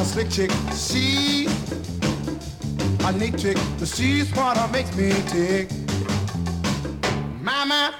a 0.00 0.04
slick 0.04 0.30
chick. 0.30 0.50
She 0.74 1.46
a 3.04 3.12
neat 3.12 3.36
chick, 3.38 3.58
but 3.78 3.88
she's 3.88 4.30
what 4.34 4.56
makes 4.72 4.96
me 4.96 5.12
tick. 5.28 5.68
Mama, 7.42 7.94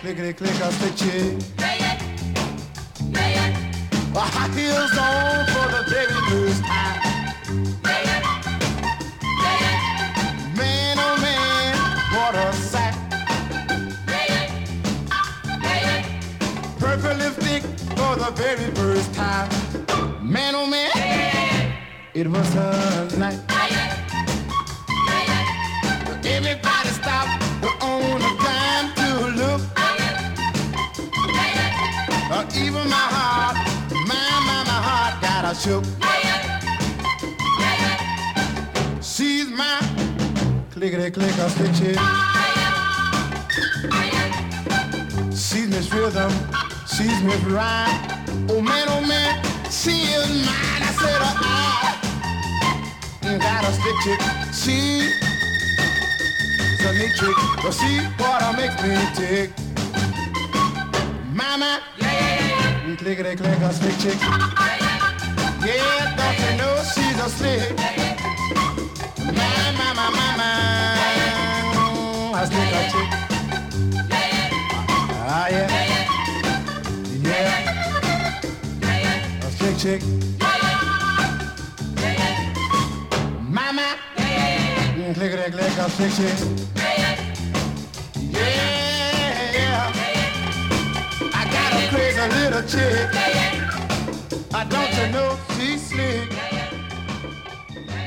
clickety 0.00 0.32
click 0.32 0.50
a 0.60 0.72
slick 0.72 0.96
chick. 0.96 1.36
A 4.14 4.20
high 4.20 4.48
heels 4.56 4.98
on 4.98 5.46
for 5.52 5.68
the 5.70 5.82
very 5.88 6.20
first 6.30 6.64
time. 6.64 7.00
Man, 10.56 10.96
oh 10.98 11.16
man, 11.22 11.76
what 12.16 12.34
a 12.34 12.52
sack. 12.54 12.94
Purple 16.80 17.14
lipstick 17.18 17.62
for 17.96 18.16
the 18.16 18.32
very 18.34 18.70
first 18.74 19.14
time. 19.14 19.48
Man, 20.20 20.54
oh 20.54 20.66
man, 20.66 20.77
it 22.20 22.26
was 22.26 22.54
a 22.56 23.16
night. 23.16 23.38
Everybody 26.24 26.88
stopped 26.88 27.42
We're 27.62 27.78
on 27.80 28.20
a 28.20 28.32
dime 28.42 28.88
to 28.98 29.08
look. 29.40 29.60
Uh, 32.30 32.44
even 32.56 32.88
my 32.90 33.06
heart, 33.14 33.56
my, 33.92 34.18
my, 34.48 34.64
my 34.66 34.80
heart 34.88 35.14
got 35.22 35.44
a 35.44 35.54
shook. 35.54 35.84
She's 39.00 39.48
my 39.50 39.78
clickety 40.72 41.10
clicker 41.12 41.48
stitches. 41.50 41.98
She's 45.38 45.68
Miss 45.68 45.92
Rhythm, 45.92 46.32
she's 46.96 47.22
Miss 47.22 47.42
Rhyme. 47.44 48.48
Oh 48.50 48.60
man, 48.60 48.88
oh 48.88 49.06
man, 49.06 49.40
she 49.70 50.02
is 50.18 50.28
mine. 50.44 50.82
I 50.82 50.92
said, 50.98 51.22
uh, 51.22 51.34
I 51.40 52.07
got 53.36 53.64
a 53.64 53.72
stick 53.72 53.96
chick. 54.04 54.20
She 54.54 55.10
a 56.86 56.92
neat 56.92 57.14
trick, 57.16 57.36
but 57.62 57.72
she 57.72 57.98
what 58.16 58.56
makes 58.56 58.80
me 58.82 58.96
tick. 59.14 59.50
Mama, 61.34 61.80
yeah, 61.98 62.96
clickety 62.96 63.36
click 63.36 63.60
a 63.60 63.72
stick 63.72 63.98
chick. 63.98 64.18
Yeah, 65.60 66.14
don't 66.16 66.38
you 66.40 66.56
know 66.56 66.82
she's 66.94 67.18
a 67.18 67.28
slick? 67.28 67.76
My, 69.36 69.72
my, 69.76 69.92
my, 70.16 70.28
a 72.34 72.46
slick 72.46 72.72
a 72.72 72.74
chick. 72.92 73.08
Ah, 75.30 75.46
yeah, 75.50 75.68
yeah, 77.22 77.58
a 79.42 79.44
slick 79.50 79.76
chick. 79.76 80.02
Mama, 83.78 85.14
clickety 85.14 85.50
click 85.52 85.78
a 85.78 85.88
slick 85.88 86.12
chick. 86.12 86.38
Yeah, 88.32 89.92
I 91.32 91.44
got 91.54 91.72
a 91.72 91.88
crazy 91.88 92.26
little 92.34 92.64
chick. 92.66 93.08
I 94.52 94.64
don't 94.64 94.92
you 94.98 95.06
know 95.12 95.38
she's 95.56 95.86
slick. 95.86 96.28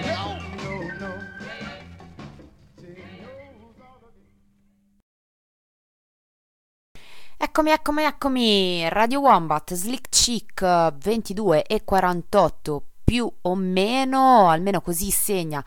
No, 0.06 0.38
no, 0.64 0.74
no. 1.00 1.12
Eccomi, 7.38 7.72
eccomi, 7.72 8.04
eccomi, 8.04 8.90
Radio 8.90 9.22
Wombat, 9.22 9.74
Slick 9.74 10.10
Chick 10.10 10.62
22 11.00 11.64
e 11.66 11.82
48 11.86 12.91
più 13.12 13.30
o 13.42 13.56
meno, 13.56 14.48
almeno 14.48 14.80
così 14.80 15.12
segna 15.12 15.62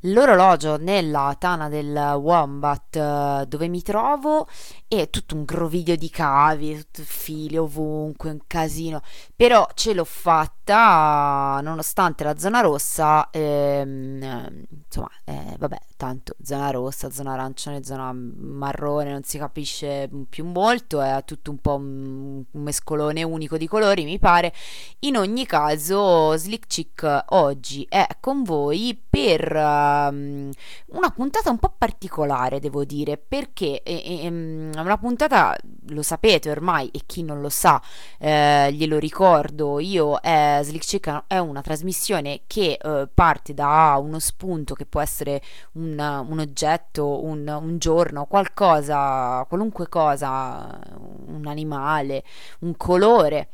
l'orologio 0.00 0.76
nella 0.76 1.34
tana 1.38 1.70
del 1.70 1.96
Wombat 1.96 2.94
eh, 2.94 3.44
dove 3.48 3.68
mi 3.68 3.80
trovo 3.80 4.46
e 4.92 5.08
tutto 5.08 5.36
un 5.36 5.44
groviglio 5.44 5.94
di 5.94 6.10
cavi, 6.10 6.76
tutto 6.76 7.02
fili 7.04 7.56
ovunque, 7.56 8.30
un 8.30 8.40
casino, 8.44 9.02
però 9.36 9.68
ce 9.74 9.94
l'ho 9.94 10.04
fatta 10.04 11.60
nonostante 11.62 12.24
la 12.24 12.36
zona 12.36 12.60
rossa, 12.60 13.30
ehm, 13.30 14.64
insomma, 14.84 15.08
eh, 15.26 15.54
vabbè, 15.56 15.78
tanto 15.96 16.34
zona 16.42 16.70
rossa, 16.70 17.08
zona 17.08 17.34
arancione, 17.34 17.84
zona 17.84 18.12
marrone, 18.12 19.12
non 19.12 19.22
si 19.22 19.38
capisce 19.38 20.10
più 20.28 20.44
molto, 20.44 21.00
è 21.00 21.22
tutto 21.24 21.52
un 21.52 21.58
po' 21.58 21.74
un, 21.76 22.42
mescolone 22.50 23.22
unico 23.22 23.56
di 23.56 23.68
colori, 23.68 24.02
mi 24.02 24.18
pare. 24.18 24.52
In 25.00 25.16
ogni 25.16 25.46
caso, 25.46 26.36
Slick 26.36 26.66
Chick 26.66 27.24
oggi 27.28 27.86
è 27.88 28.04
con 28.18 28.42
voi 28.42 29.00
per 29.10 29.52
um, 29.52 30.48
una 30.86 31.10
puntata 31.10 31.50
un 31.50 31.58
po' 31.58 31.74
particolare, 31.76 32.60
devo 32.60 32.84
dire, 32.84 33.18
perché 33.18 33.82
è, 33.82 34.02
è, 34.02 34.20
è 34.20 34.26
una 34.28 34.98
puntata, 34.98 35.56
lo 35.88 36.02
sapete 36.02 36.48
ormai, 36.48 36.88
e 36.92 37.00
chi 37.06 37.24
non 37.24 37.40
lo 37.40 37.48
sa, 37.48 37.82
eh, 38.18 38.72
glielo 38.72 38.98
ricordo, 38.98 39.80
io, 39.80 40.22
eh, 40.22 40.60
Slick 40.62 40.84
Chick 40.84 41.24
è 41.26 41.38
una 41.38 41.60
trasmissione 41.60 42.42
che 42.46 42.78
eh, 42.80 43.08
parte 43.12 43.52
da 43.52 43.98
uno 44.00 44.20
spunto 44.20 44.74
che 44.74 44.86
può 44.86 45.00
essere 45.00 45.42
un, 45.72 45.98
un 45.98 46.38
oggetto, 46.38 47.24
un, 47.24 47.48
un, 47.48 47.78
giorno, 47.78 48.26
qualcosa, 48.26 49.44
qualunque 49.48 49.88
cosa, 49.88 50.78
un 51.26 51.46
animale, 51.46 52.22
un 52.60 52.76
colore, 52.76 53.48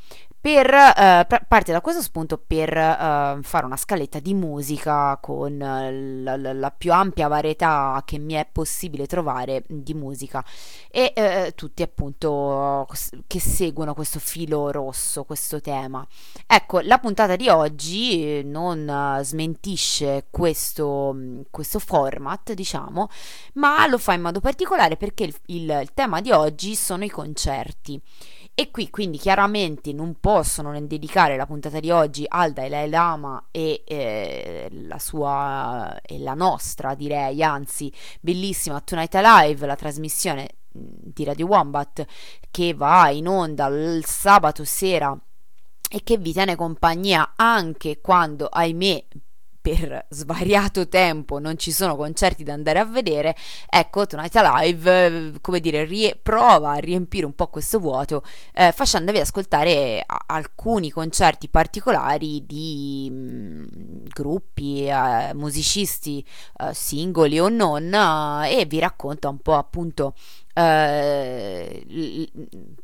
per, 0.46 0.72
eh, 0.72 1.26
parte 1.48 1.72
da 1.72 1.80
questo 1.80 2.00
spunto 2.00 2.38
per 2.38 2.72
eh, 2.72 3.38
fare 3.42 3.66
una 3.66 3.76
scaletta 3.76 4.20
di 4.20 4.32
musica 4.32 5.18
con 5.20 5.58
la, 5.58 6.36
la, 6.36 6.52
la, 6.52 6.70
più 6.70 6.92
ampia 6.92 7.26
varietà 7.26 8.00
che 8.04 8.18
mi 8.18 8.34
è 8.34 8.46
possibile 8.52 9.08
trovare 9.08 9.64
di 9.66 9.92
musica 9.92 10.44
e 10.88 11.12
eh, 11.16 11.52
tutti 11.56 11.82
appunto 11.82 12.86
che 13.26 13.40
seguono 13.40 13.92
questo 13.92 14.20
filo 14.20 14.70
rosso, 14.70 15.24
questo 15.24 15.60
tema. 15.60 16.06
Ecco, 16.46 16.78
la 16.78 16.98
puntata 16.98 17.34
di 17.34 17.48
oggi 17.48 18.44
non 18.44 19.18
smentisce 19.22 20.26
questo, 20.30 21.16
questo 21.50 21.80
format, 21.80 22.52
diciamo, 22.52 23.08
ma 23.54 23.84
lo 23.88 23.98
fa 23.98 24.12
in 24.12 24.20
modo 24.20 24.38
particolare 24.38 24.96
perché 24.96 25.24
il, 25.24 25.34
il, 25.46 25.78
il 25.82 25.90
tema 25.92 26.20
di 26.20 26.30
oggi 26.30 26.76
sono 26.76 27.02
i 27.02 27.10
concerti. 27.10 28.00
E 28.58 28.70
qui 28.70 28.88
quindi 28.88 29.18
chiaramente 29.18 29.92
non 29.92 30.16
posso 30.18 30.62
non 30.62 30.86
dedicare 30.86 31.36
la 31.36 31.44
puntata 31.44 31.78
di 31.78 31.90
oggi 31.90 32.24
al 32.26 32.54
Dalai 32.54 32.88
Lama 32.88 33.48
e 33.50 33.82
eh, 33.86 34.68
la 34.70 34.98
sua 34.98 36.00
e 36.00 36.18
la 36.20 36.32
nostra 36.32 36.94
direi, 36.94 37.42
anzi 37.42 37.92
bellissima 38.18 38.80
Tonight 38.80 39.14
Alive, 39.14 39.66
la 39.66 39.76
trasmissione 39.76 40.48
di 40.72 41.22
Radio 41.24 41.48
Wombat 41.48 42.06
che 42.50 42.72
va 42.72 43.10
in 43.10 43.28
onda 43.28 43.66
il 43.66 44.06
sabato 44.06 44.64
sera 44.64 45.14
e 45.90 46.00
che 46.02 46.16
vi 46.16 46.32
tiene 46.32 46.56
compagnia 46.56 47.34
anche 47.36 48.00
quando, 48.00 48.46
ahimè, 48.46 49.04
per 49.66 50.06
svariato 50.10 50.86
tempo 50.86 51.40
non 51.40 51.58
ci 51.58 51.72
sono 51.72 51.96
concerti 51.96 52.44
da 52.44 52.52
andare 52.52 52.78
a 52.78 52.84
vedere, 52.84 53.34
ecco 53.68 54.06
Tonight 54.06 54.36
Alive, 54.36 55.06
eh, 55.06 55.32
come 55.40 55.58
dire, 55.58 55.84
rie- 55.84 56.16
prova 56.22 56.74
a 56.74 56.76
riempire 56.76 57.26
un 57.26 57.34
po' 57.34 57.48
questo 57.48 57.80
vuoto 57.80 58.22
eh, 58.52 58.70
facendovi 58.70 59.18
ascoltare 59.18 60.04
a- 60.06 60.22
alcuni 60.26 60.92
concerti 60.92 61.48
particolari 61.48 62.46
di 62.46 63.08
mh, 63.10 63.16
mm, 63.16 63.64
gruppi, 64.14 64.86
eh, 64.86 65.34
musicisti 65.34 66.24
eh, 66.58 66.72
singoli 66.72 67.40
o 67.40 67.48
non 67.48 67.92
eh, 67.92 68.60
e 68.60 68.66
vi 68.66 68.78
racconta 68.78 69.28
un 69.28 69.38
po' 69.38 69.54
appunto 69.54 70.14
eh, 70.58 72.30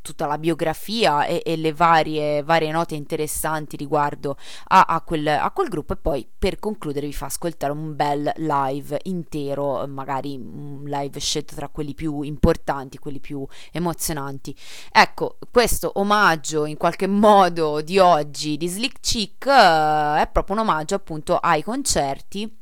tutta 0.03 0.27
la 0.27 0.37
biografia 0.37 1.25
e, 1.25 1.41
e 1.43 1.57
le 1.57 1.73
varie, 1.73 2.43
varie, 2.43 2.71
note 2.71 2.95
interessanti 2.95 3.77
riguardo 3.77 4.37
a, 4.69 4.85
a, 4.87 5.01
quel, 5.01 5.27
a, 5.27 5.51
quel, 5.53 5.69
gruppo 5.69 5.95
e 5.95 5.97
poi 5.97 6.29
per 6.39 6.59
concludere 6.59 7.07
vi 7.07 7.15
fa 7.15 7.27
ascoltare 7.27 7.73
un 7.73 7.97
bel 7.97 8.31
live 8.37 9.01
intero, 9.05 9.87
magari 9.87 10.37
un 10.37 10.83
live 10.85 11.19
scelto 11.19 11.55
tra 11.55 11.69
quelli 11.69 11.95
più 11.95 12.21
importanti, 12.21 12.99
quelli 12.99 13.21
più 13.21 13.47
emozionanti. 13.73 14.55
Ecco, 14.91 15.39
questo 15.51 15.93
omaggio 15.95 16.67
in 16.67 16.77
qualche 16.77 17.07
modo 17.07 17.81
di 17.81 17.99
oggi 17.99 18.59
di 18.59 18.69
Slick 18.69 19.01
Chick 19.01 19.47
eh, 19.47 20.21
è 20.21 20.29
proprio 20.31 20.57
un 20.57 20.63
omaggio 20.63 20.95
appunto 20.95 21.39
ai 21.39 21.63
concerti 21.63 22.61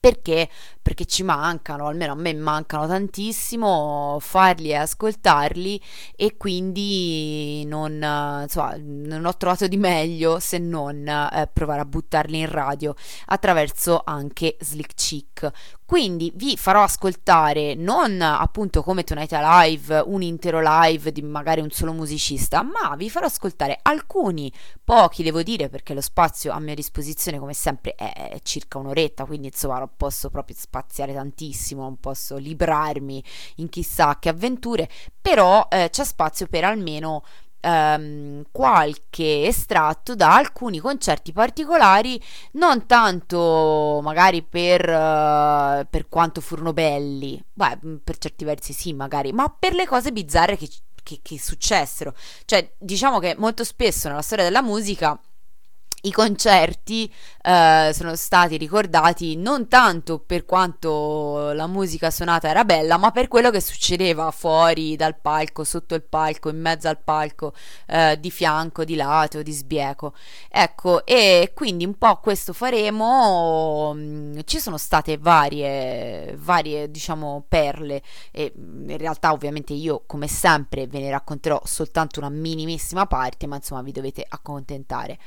perché? 0.00 0.48
Perché 0.88 1.04
ci 1.04 1.22
mancano, 1.22 1.88
almeno 1.88 2.12
a 2.12 2.14
me 2.14 2.32
mancano 2.32 2.86
tantissimo 2.86 4.16
farli 4.20 4.70
e 4.70 4.76
ascoltarli 4.76 5.78
e 6.16 6.38
quindi 6.38 7.62
non, 7.66 7.92
insomma, 8.40 8.74
non 8.78 9.26
ho 9.26 9.36
trovato 9.36 9.66
di 9.66 9.76
meglio 9.76 10.38
se 10.38 10.56
non 10.56 11.06
eh, 11.06 11.46
provare 11.52 11.82
a 11.82 11.84
buttarli 11.84 12.38
in 12.38 12.50
radio 12.50 12.94
attraverso 13.26 14.00
anche 14.02 14.56
Slick 14.60 14.94
Chick. 14.94 15.50
Quindi 15.84 16.30
vi 16.34 16.58
farò 16.58 16.82
ascoltare 16.82 17.74
non 17.74 18.20
appunto 18.20 18.82
come 18.82 19.04
Tonight 19.04 19.32
Live, 19.32 20.02
un 20.04 20.20
intero 20.20 20.60
live 20.62 21.12
di 21.12 21.22
magari 21.22 21.62
un 21.62 21.70
solo 21.70 21.94
musicista, 21.94 22.62
ma 22.62 22.94
vi 22.94 23.08
farò 23.08 23.24
ascoltare 23.24 23.78
alcuni, 23.80 24.52
pochi 24.84 25.22
devo 25.22 25.42
dire, 25.42 25.70
perché 25.70 25.94
lo 25.94 26.02
spazio 26.02 26.52
a 26.52 26.60
mia 26.60 26.74
disposizione 26.74 27.38
come 27.38 27.54
sempre 27.54 27.94
è 27.94 28.38
circa 28.42 28.76
un'oretta, 28.76 29.24
quindi 29.24 29.46
insomma 29.46 29.78
non 29.78 29.88
posso 29.96 30.28
proprio 30.28 30.56
spaziare 30.78 31.12
tantissimo, 31.12 31.82
non 31.82 31.98
posso 31.98 32.36
librarmi 32.36 33.22
in 33.56 33.68
chissà 33.68 34.18
che 34.18 34.28
avventure, 34.28 34.88
però 35.20 35.66
eh, 35.70 35.88
c'è 35.90 36.04
spazio 36.04 36.46
per 36.46 36.64
almeno 36.64 37.24
ehm, 37.60 38.44
qualche 38.52 39.46
estratto 39.46 40.14
da 40.14 40.36
alcuni 40.36 40.78
concerti 40.78 41.32
particolari, 41.32 42.20
non 42.52 42.86
tanto 42.86 44.00
magari 44.02 44.42
per, 44.42 44.82
uh, 44.82 45.86
per 45.88 46.08
quanto 46.08 46.40
furono 46.40 46.72
belli, 46.72 47.42
beh, 47.52 47.78
per 48.02 48.18
certi 48.18 48.44
versi 48.44 48.72
sì, 48.72 48.92
magari, 48.92 49.32
ma 49.32 49.48
per 49.48 49.74
le 49.74 49.86
cose 49.86 50.12
bizzarre 50.12 50.56
che, 50.56 50.68
che, 51.02 51.20
che 51.22 51.38
successero. 51.38 52.14
Cioè, 52.44 52.74
diciamo 52.78 53.18
che 53.18 53.34
molto 53.36 53.64
spesso 53.64 54.08
nella 54.08 54.22
storia 54.22 54.44
della 54.44 54.62
musica 54.62 55.18
i 56.02 56.12
concerti 56.12 57.12
eh, 57.42 57.90
sono 57.92 58.14
stati 58.14 58.56
ricordati 58.56 59.36
non 59.36 59.68
tanto 59.68 60.18
per 60.18 60.44
quanto 60.44 61.52
la 61.52 61.66
musica 61.66 62.10
suonata 62.10 62.48
era 62.48 62.64
bella, 62.64 62.98
ma 62.98 63.10
per 63.10 63.26
quello 63.26 63.50
che 63.50 63.60
succedeva 63.60 64.30
fuori 64.30 64.96
dal 64.96 65.16
palco, 65.18 65.64
sotto 65.64 65.94
il 65.94 66.02
palco, 66.02 66.50
in 66.50 66.60
mezzo 66.60 66.88
al 66.88 66.98
palco, 67.02 67.52
eh, 67.86 68.18
di 68.20 68.30
fianco, 68.30 68.84
di 68.84 68.94
lato, 68.94 69.42
di 69.42 69.52
sbieco. 69.52 70.14
Ecco, 70.48 71.04
e 71.04 71.52
quindi 71.54 71.84
un 71.84 71.96
po' 71.96 72.18
questo 72.18 72.52
faremo. 72.52 73.92
Mm, 73.94 74.38
ci 74.44 74.58
sono 74.60 74.76
state 74.76 75.16
varie, 75.18 76.36
varie, 76.38 76.90
diciamo, 76.90 77.44
perle 77.48 78.02
e 78.30 78.52
mm, 78.56 78.90
in 78.90 78.98
realtà 78.98 79.32
ovviamente 79.32 79.72
io, 79.72 80.02
come 80.06 80.28
sempre, 80.28 80.86
ve 80.86 81.00
ne 81.00 81.10
racconterò 81.10 81.60
soltanto 81.64 82.20
una 82.20 82.28
minimissima 82.28 83.06
parte, 83.06 83.46
ma 83.46 83.56
insomma 83.56 83.82
vi 83.82 83.92
dovete 83.92 84.24
accontentare. 84.28 85.18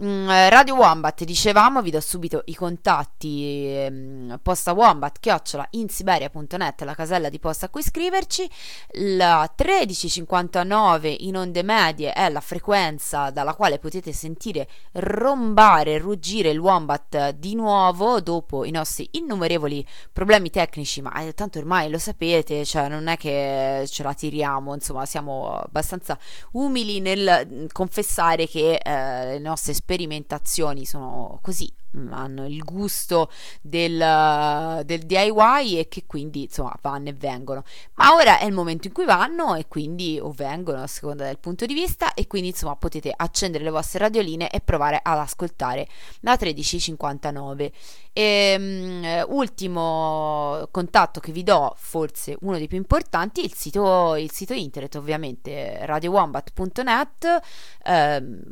Mm, 0.00 0.26
Radio 0.48 0.74
Wombat, 0.76 1.22
dicevamo, 1.22 1.82
vi 1.82 1.90
do 1.90 2.00
subito 2.00 2.42
i 2.46 2.54
contatti 2.54 3.66
ehm, 3.66 4.40
posta 4.42 4.72
wombat 4.72 5.18
chiocciola 5.20 5.66
insiberia.net, 5.72 6.80
la 6.80 6.94
casella 6.94 7.28
di 7.28 7.38
posta 7.38 7.66
a 7.66 7.68
cui 7.68 7.82
scriverci. 7.82 8.48
La 9.16 9.52
1359 9.54 11.10
in 11.10 11.36
onde 11.36 11.62
medie 11.62 12.12
è 12.14 12.30
la 12.30 12.40
frequenza 12.40 13.28
dalla 13.30 13.52
quale 13.52 13.78
potete 13.78 14.12
sentire 14.12 14.66
rombare, 14.92 15.98
ruggire 15.98 16.48
il 16.48 16.58
Wombat 16.58 17.32
di 17.32 17.54
nuovo 17.54 18.20
dopo 18.22 18.64
i 18.64 18.70
nostri 18.70 19.06
innumerevoli 19.12 19.86
problemi 20.10 20.48
tecnici, 20.48 21.02
ma 21.02 21.12
eh, 21.20 21.34
tanto 21.34 21.58
ormai 21.58 21.90
lo 21.90 21.98
sapete, 21.98 22.64
cioè 22.64 22.88
non 22.88 23.08
è 23.08 23.18
che 23.18 23.84
ce 23.86 24.02
la 24.02 24.14
tiriamo, 24.14 24.72
insomma, 24.72 25.04
siamo 25.04 25.52
abbastanza 25.54 26.18
umili 26.52 27.00
nel 27.00 27.46
mm, 27.46 27.66
confessare 27.72 28.48
che 28.48 28.76
eh, 28.82 29.24
le 29.32 29.38
nostre 29.38 29.74
sperimentazioni 29.82 30.84
sono 30.84 31.38
così 31.42 31.72
Mm, 31.94 32.10
hanno 32.12 32.46
il 32.46 32.64
gusto 32.64 33.30
del, 33.60 33.98
del, 34.86 35.00
DIY 35.00 35.78
e 35.78 35.88
che 35.88 36.04
quindi 36.06 36.44
insomma 36.44 36.74
vanno 36.80 37.10
e 37.10 37.12
vengono. 37.12 37.64
Ma 37.96 38.14
ora 38.14 38.38
è 38.38 38.46
il 38.46 38.52
momento 38.52 38.86
in 38.86 38.94
cui 38.94 39.04
vanno 39.04 39.54
e 39.56 39.68
quindi 39.68 40.18
o 40.18 40.30
vengono 40.30 40.82
a 40.82 40.86
seconda 40.86 41.24
del 41.24 41.38
punto 41.38 41.66
di 41.66 41.74
vista 41.74 42.14
e 42.14 42.26
quindi 42.26 42.48
insomma 42.48 42.76
potete 42.76 43.12
accendere 43.14 43.62
le 43.62 43.70
vostre 43.70 43.98
radioline 43.98 44.48
e 44.48 44.60
provare 44.60 45.00
ad 45.02 45.18
ascoltare 45.18 45.86
la 46.20 46.30
1359 46.40 47.72
e, 48.14 48.56
um, 48.58 49.34
ultimo 49.34 50.66
contatto 50.70 51.20
che 51.20 51.32
vi 51.32 51.42
do 51.42 51.74
forse 51.76 52.36
uno 52.40 52.56
dei 52.56 52.68
più 52.68 52.78
importanti 52.78 53.44
il 53.44 53.52
sito, 53.54 54.16
il 54.16 54.30
sito 54.30 54.54
internet 54.54 54.94
ovviamente 54.94 55.84
radiowombat.net 55.84 57.40
ehm, 57.84 58.42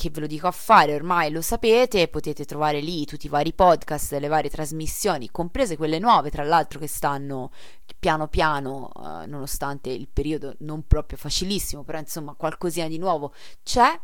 che 0.00 0.08
ve 0.08 0.20
lo 0.20 0.26
dico 0.26 0.46
a 0.46 0.50
fare, 0.50 0.94
ormai 0.94 1.30
lo 1.30 1.42
sapete, 1.42 2.08
potete 2.08 2.46
trovare 2.46 2.80
lì 2.80 3.04
tutti 3.04 3.26
i 3.26 3.28
vari 3.28 3.52
podcast, 3.52 4.12
le 4.12 4.28
varie 4.28 4.48
trasmissioni, 4.48 5.30
comprese 5.30 5.76
quelle 5.76 5.98
nuove, 5.98 6.30
tra 6.30 6.42
l'altro 6.42 6.78
che 6.78 6.86
stanno 6.86 7.50
piano 7.98 8.26
piano, 8.26 8.90
eh, 8.96 9.26
nonostante 9.26 9.90
il 9.90 10.08
periodo 10.08 10.54
non 10.60 10.86
proprio 10.86 11.18
facilissimo, 11.18 11.84
però 11.84 11.98
insomma 11.98 12.32
qualcosina 12.32 12.88
di 12.88 12.96
nuovo 12.96 13.34
c'è 13.62 14.00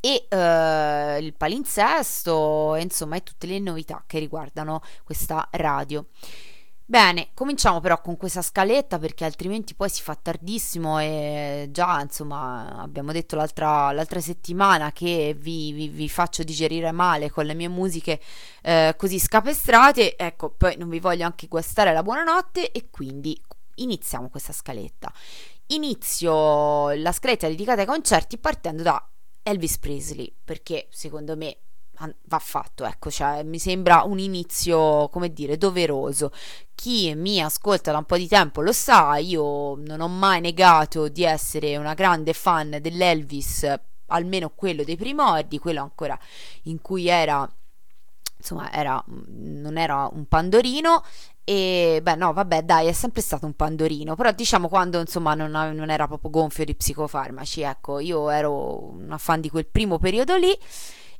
e 0.00 0.26
uh, 0.30 1.22
il 1.22 1.34
palinsesto, 1.36 2.74
insomma, 2.76 3.16
e 3.16 3.22
tutte 3.22 3.46
le 3.46 3.58
novità 3.58 4.04
che 4.06 4.18
riguardano 4.18 4.80
questa 5.04 5.46
radio. 5.52 6.06
Bene, 6.86 7.30
cominciamo 7.32 7.80
però 7.80 7.98
con 8.02 8.18
questa 8.18 8.42
scaletta 8.42 8.98
perché 8.98 9.24
altrimenti 9.24 9.74
poi 9.74 9.88
si 9.88 10.02
fa 10.02 10.14
tardissimo 10.14 10.98
e 10.98 11.68
già 11.70 11.98
insomma 12.02 12.76
abbiamo 12.76 13.10
detto 13.10 13.36
l'altra, 13.36 13.90
l'altra 13.90 14.20
settimana 14.20 14.92
che 14.92 15.34
vi, 15.34 15.72
vi, 15.72 15.88
vi, 15.88 16.10
faccio 16.10 16.42
digerire 16.42 16.92
male 16.92 17.30
con 17.30 17.46
le 17.46 17.54
mie 17.54 17.68
musiche 17.68 18.20
eh, 18.60 18.94
così 18.98 19.18
scapestrate, 19.18 20.14
ecco 20.14 20.50
poi 20.50 20.76
non 20.76 20.90
vi 20.90 21.00
voglio 21.00 21.24
anche 21.24 21.48
guastare 21.48 21.94
la 21.94 22.02
buonanotte 22.02 22.70
e 22.70 22.90
quindi 22.90 23.40
iniziamo 23.76 24.28
questa 24.28 24.52
scaletta. 24.52 25.10
Inizio 25.68 26.90
la 26.96 27.12
scaletta 27.12 27.48
dedicata 27.48 27.80
ai 27.80 27.86
concerti 27.86 28.36
partendo 28.36 28.82
da 28.82 29.08
Elvis 29.42 29.78
Presley 29.78 30.30
perché 30.44 30.88
secondo 30.90 31.34
me 31.34 31.56
va 32.24 32.38
fatto, 32.38 32.84
ecco, 32.84 33.10
cioè, 33.10 33.42
mi 33.42 33.58
sembra 33.58 34.02
un 34.02 34.18
inizio, 34.18 35.08
come 35.08 35.32
dire, 35.32 35.56
doveroso. 35.56 36.30
Chi 36.74 37.14
mi 37.14 37.40
ascolta 37.40 37.92
da 37.92 37.98
un 37.98 38.04
po' 38.04 38.16
di 38.16 38.28
tempo 38.28 38.60
lo 38.60 38.72
sa, 38.72 39.16
io 39.16 39.76
non 39.76 40.00
ho 40.00 40.08
mai 40.08 40.40
negato 40.40 41.08
di 41.08 41.24
essere 41.24 41.76
una 41.76 41.94
grande 41.94 42.32
fan 42.32 42.78
dell'Elvis, 42.80 43.72
almeno 44.06 44.50
quello 44.50 44.84
dei 44.84 44.96
primordi, 44.96 45.58
quello 45.58 45.80
ancora 45.82 46.18
in 46.64 46.80
cui 46.80 47.08
era 47.08 47.48
insomma 48.44 48.70
era, 48.70 49.02
non 49.06 49.78
era 49.78 50.06
un 50.12 50.26
pandorino 50.26 51.02
e 51.44 52.00
beh 52.02 52.14
no 52.14 52.32
vabbè 52.34 52.62
dai 52.62 52.86
è 52.86 52.92
sempre 52.92 53.22
stato 53.22 53.46
un 53.46 53.54
pandorino 53.54 54.14
però 54.14 54.32
diciamo 54.32 54.68
quando 54.68 55.00
insomma 55.00 55.34
non, 55.34 55.50
non 55.50 55.90
era 55.90 56.06
proprio 56.06 56.30
gonfio 56.30 56.64
di 56.64 56.74
psicofarmaci 56.74 57.62
ecco 57.62 57.98
io 58.00 58.28
ero 58.28 58.82
una 58.82 59.18
fan 59.18 59.40
di 59.40 59.50
quel 59.50 59.66
primo 59.66 59.98
periodo 59.98 60.36
lì 60.36 60.56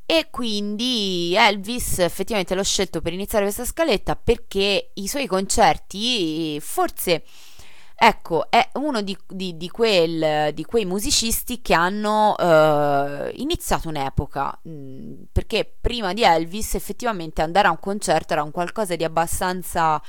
e 0.06 0.28
quindi 0.30 1.34
Elvis 1.34 1.98
effettivamente 2.00 2.54
l'ho 2.54 2.62
scelto 2.62 3.00
per 3.00 3.12
iniziare 3.12 3.44
questa 3.44 3.64
scaletta 3.64 4.16
perché 4.16 4.90
i 4.94 5.08
suoi 5.08 5.26
concerti 5.26 6.60
forse 6.60 7.22
ecco 7.96 8.50
è 8.50 8.68
uno 8.74 9.00
di, 9.00 9.16
di, 9.26 9.56
di, 9.56 9.70
quel, 9.70 10.52
di 10.52 10.64
quei 10.64 10.84
musicisti 10.84 11.62
che 11.62 11.72
hanno 11.72 12.36
eh, 12.36 13.32
iniziato 13.36 13.88
un'epoca 13.88 14.60
mm, 14.68 15.22
perché 15.32 15.72
prima 15.80 16.12
di 16.12 16.22
Elvis 16.22 16.74
effettivamente 16.74 17.40
andare 17.40 17.68
a 17.68 17.70
un 17.70 17.80
concerto 17.80 18.34
era 18.34 18.42
un 18.42 18.50
qualcosa 18.50 18.96
di 18.96 19.04
abbastanza 19.04 20.02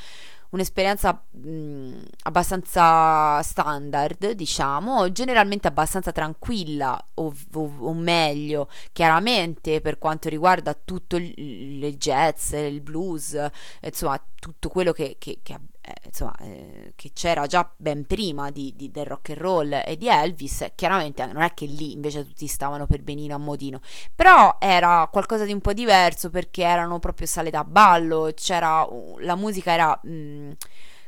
un'esperienza 0.55 1.21
mh, 1.31 1.99
abbastanza 2.23 3.41
standard, 3.41 4.31
diciamo, 4.31 5.11
generalmente 5.11 5.67
abbastanza 5.67 6.11
tranquilla, 6.11 6.97
o, 7.15 7.33
o, 7.53 7.73
o, 7.79 7.93
meglio, 7.93 8.69
chiaramente 8.91 9.81
per 9.81 9.97
quanto 9.97 10.29
riguarda 10.29 10.73
tutto 10.73 11.17
il, 11.17 11.33
il 11.37 11.97
jazz, 11.97 12.53
il 12.53 12.81
blues, 12.81 13.37
insomma, 13.81 14.19
tutto 14.39 14.69
quello 14.69 14.91
che, 14.91 15.17
che, 15.19 15.39
che 15.43 15.59
eh, 15.87 15.93
insomma, 16.05 16.35
eh, 16.39 16.93
che 16.95 17.11
c'era 17.13 17.45
già 17.45 17.69
ben 17.77 18.05
prima 18.07 18.49
di, 18.49 18.73
di, 18.75 18.89
del 18.89 19.05
rock 19.05 19.29
and 19.29 19.39
roll 19.39 19.81
e 19.85 19.95
di 19.97 20.07
Elvis, 20.07 20.71
chiaramente 20.73 21.23
non 21.27 21.43
è 21.43 21.53
che 21.53 21.67
lì 21.67 21.91
invece 21.91 22.25
tutti 22.25 22.47
stavano 22.47 22.87
per 22.87 23.03
benino 23.03 23.35
a 23.35 23.37
modino, 23.37 23.79
però 24.15 24.57
era 24.59 25.07
qualcosa 25.11 25.45
di 25.45 25.53
un 25.53 25.61
po' 25.61 25.73
diverso 25.73 26.31
perché 26.31 26.63
erano 26.63 26.97
proprio 26.97 27.27
sale 27.27 27.51
da 27.51 27.63
ballo, 27.63 28.31
c'era 28.33 28.87
la 29.19 29.35
musica 29.35 29.71
era 29.73 29.99
mh, 30.01 30.09
mm, 30.09 30.51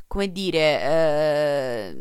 come 0.06 0.32
dire 0.32 0.82
eh, 0.82 1.98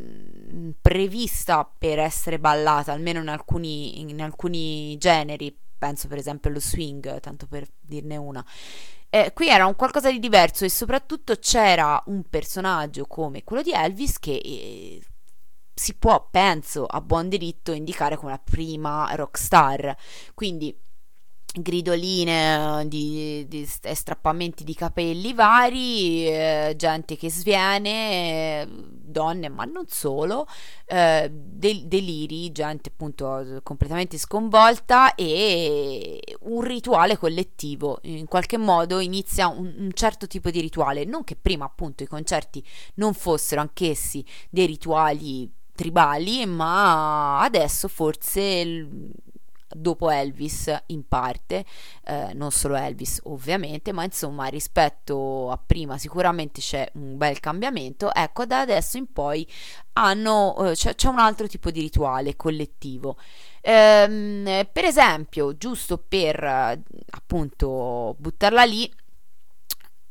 prevista 0.81 1.65
per 1.79 1.99
essere 1.99 2.39
ballata, 2.39 2.93
almeno 2.93 3.21
in 3.21 3.29
alcuni, 3.29 4.01
in 4.01 4.21
alcuni 4.21 4.97
generi, 4.99 5.57
penso 5.79 6.09
per 6.09 6.19
esempio 6.19 6.51
allo 6.51 6.61
swing, 6.61 7.21
tanto 7.21 7.47
per 7.47 7.67
dirne 7.81 8.17
una. 8.17 8.45
Eh, 9.09 9.33
qui 9.33 9.49
era 9.49 9.67
un 9.67 9.77
qualcosa 9.77 10.11
di 10.11 10.19
diverso 10.19 10.65
e 10.65 10.71
soprattutto 10.71 11.37
c'era 11.37 12.03
un 12.07 12.25
personaggio 12.29 13.07
come 13.07 13.45
quello 13.45 13.63
di 13.63 13.73
Elvis 13.73 14.19
che 14.19 14.33
eh, 14.33 15.01
si 15.73 15.95
può, 15.95 16.29
penso, 16.31 16.87
a 16.87 17.01
buon 17.01 17.29
diritto 17.29 17.73
indicare 17.73 18.17
come 18.17 18.33
la 18.33 18.41
prima 18.43 19.09
rockstar. 19.15 19.95
Quindi 20.35 20.77
gridoline 21.57 22.85
di, 22.87 23.47
di, 23.49 23.67
strappamenti 23.67 24.65
di 24.65 24.75
capelli 24.75 25.33
vari, 25.33 26.27
eh, 26.27 26.75
gente 26.77 27.17
che 27.17 27.31
sviene, 27.31 28.63
eh, 28.63 28.69
donne 28.69 29.49
ma 29.49 29.65
non 29.65 29.87
solo, 29.89 30.47
eh, 30.87 31.31
del, 31.33 31.87
deliri, 31.87 32.53
gente 32.53 32.91
appunto 32.91 33.61
completamente 33.63 34.19
sconvolta 34.19 35.15
e 35.15 36.21
un 36.41 36.61
rituale 36.61 37.17
collettivo, 37.17 37.99
in 38.03 38.27
qualche 38.27 38.59
modo 38.59 38.99
inizia 38.99 39.49
un, 39.49 39.75
un 39.79 39.91
certo 39.95 40.27
tipo 40.27 40.51
di 40.51 40.61
rituale, 40.61 41.05
non 41.05 41.25
che 41.25 41.37
prima 41.37 41.65
appunto 41.65 42.03
i 42.03 42.07
concerti 42.07 42.63
non 42.95 43.15
fossero 43.15 43.61
anch'essi 43.61 44.25
dei 44.51 44.67
rituali 44.67 45.51
tribali, 45.75 46.45
ma 46.47 47.41
adesso 47.41 47.87
forse 47.89 48.89
dopo 49.77 50.11
Elvis 50.11 50.75
in 50.87 51.07
parte, 51.07 51.65
eh, 52.05 52.33
non 52.35 52.51
solo 52.51 52.77
Elvis 52.77 53.21
ovviamente, 53.25 53.93
ma 53.93 54.05
insomma 54.05 54.47
rispetto 54.47 55.51
a 55.51 55.59
prima 55.65 55.99
sicuramente 55.99 56.61
c'è 56.61 56.91
un 56.95 57.17
bel 57.17 57.41
cambiamento, 57.41 58.13
ecco 58.13 58.47
da 58.47 58.61
adesso 58.61 58.97
in 58.97 59.13
poi 59.13 59.47
hanno, 59.95 60.57
eh, 60.71 60.73
c'è, 60.73 60.95
c'è, 60.95 61.09
un 61.09 61.19
altro 61.19 61.47
tipo 61.47 61.71
di 61.71 61.81
rituale 61.81 62.37
collettivo. 62.37 63.17
Ehm, 63.63 64.69
per 64.73 64.85
esempio, 64.85 65.57
giusto 65.57 65.99
per 65.99 66.43
appunto 67.11 68.15
buttarla 68.19 68.65
lì, 68.65 68.91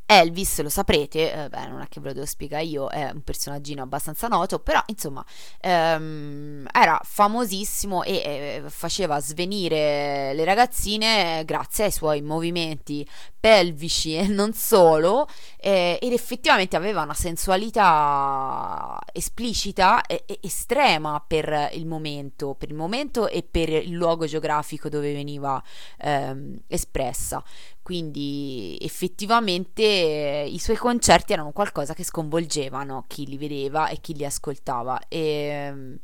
Elvis, 0.07 0.61
lo 0.61 0.69
saprete, 0.69 1.33
eh, 1.33 1.49
beh, 1.49 1.67
non 1.67 1.81
è 1.81 1.87
che 1.87 1.99
ve 1.99 2.09
lo 2.09 2.13
devo 2.13 2.25
spiegare 2.27 2.63
io, 2.63 2.89
è 2.89 3.09
un 3.11 3.23
personaggino 3.23 3.81
abbastanza 3.81 4.27
noto, 4.27 4.59
però 4.59 4.79
insomma 4.85 5.25
ehm, 5.61 6.67
era 6.71 6.99
famosissimo 7.03 8.03
e 8.03 8.13
eh, 8.13 8.63
faceva 8.67 9.19
svenire 9.19 10.33
le 10.35 10.43
ragazzine 10.43 11.43
grazie 11.43 11.85
ai 11.85 11.91
suoi 11.91 12.21
movimenti 12.21 13.07
pelvici 13.39 14.15
e 14.15 14.27
non 14.27 14.53
solo, 14.53 15.27
eh, 15.57 15.97
ed 15.99 16.11
effettivamente 16.13 16.75
aveva 16.75 17.01
una 17.01 17.13
sensualità 17.15 18.99
esplicita 19.11 20.05
e, 20.05 20.23
e 20.27 20.37
estrema 20.41 21.23
per 21.25 21.69
il 21.73 21.87
momento, 21.87 22.53
per 22.53 22.69
il 22.69 22.75
momento 22.75 23.27
e 23.27 23.41
per 23.41 23.69
il 23.69 23.93
luogo 23.93 24.27
geografico 24.27 24.87
dove 24.87 25.13
veniva 25.13 25.61
ehm, 25.97 26.59
espressa 26.67 27.43
quindi 27.85 28.75
effettivamente 28.81 29.83
eh, 29.83 30.47
i 30.49 30.57
suoi 30.57 30.75
concerti 30.75 31.33
erano 31.33 31.51
qualcosa 31.51 31.93
che 31.93 32.03
sconvolgevano 32.03 33.03
chi 33.05 33.27
li 33.27 33.37
vedeva 33.37 33.89
e 33.89 33.99
chi 34.01 34.15
li 34.15 34.25
ascoltava. 34.25 34.99
E, 35.07 35.19
ehm, 35.19 35.99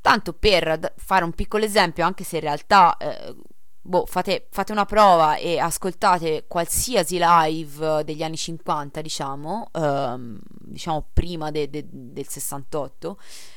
tanto 0.00 0.32
per 0.32 0.94
fare 0.96 1.24
un 1.24 1.30
piccolo 1.32 1.64
esempio, 1.64 2.04
anche 2.04 2.24
se 2.24 2.38
in 2.38 2.42
realtà 2.42 2.96
eh, 2.96 3.36
boh, 3.80 4.04
fate, 4.04 4.48
fate, 4.50 4.72
una 4.72 4.84
prova 4.84 5.36
e 5.36 5.60
ascoltate 5.60 6.46
qualsiasi 6.48 7.18
live 7.20 8.02
degli 8.02 8.24
anni 8.24 8.36
50, 8.36 9.00
diciamo, 9.00 9.68
ehm, 9.72 10.40
diciamo 10.58 11.06
prima 11.12 11.52
de, 11.52 11.70
de, 11.70 11.86
del 11.88 12.26
68. 12.26 13.16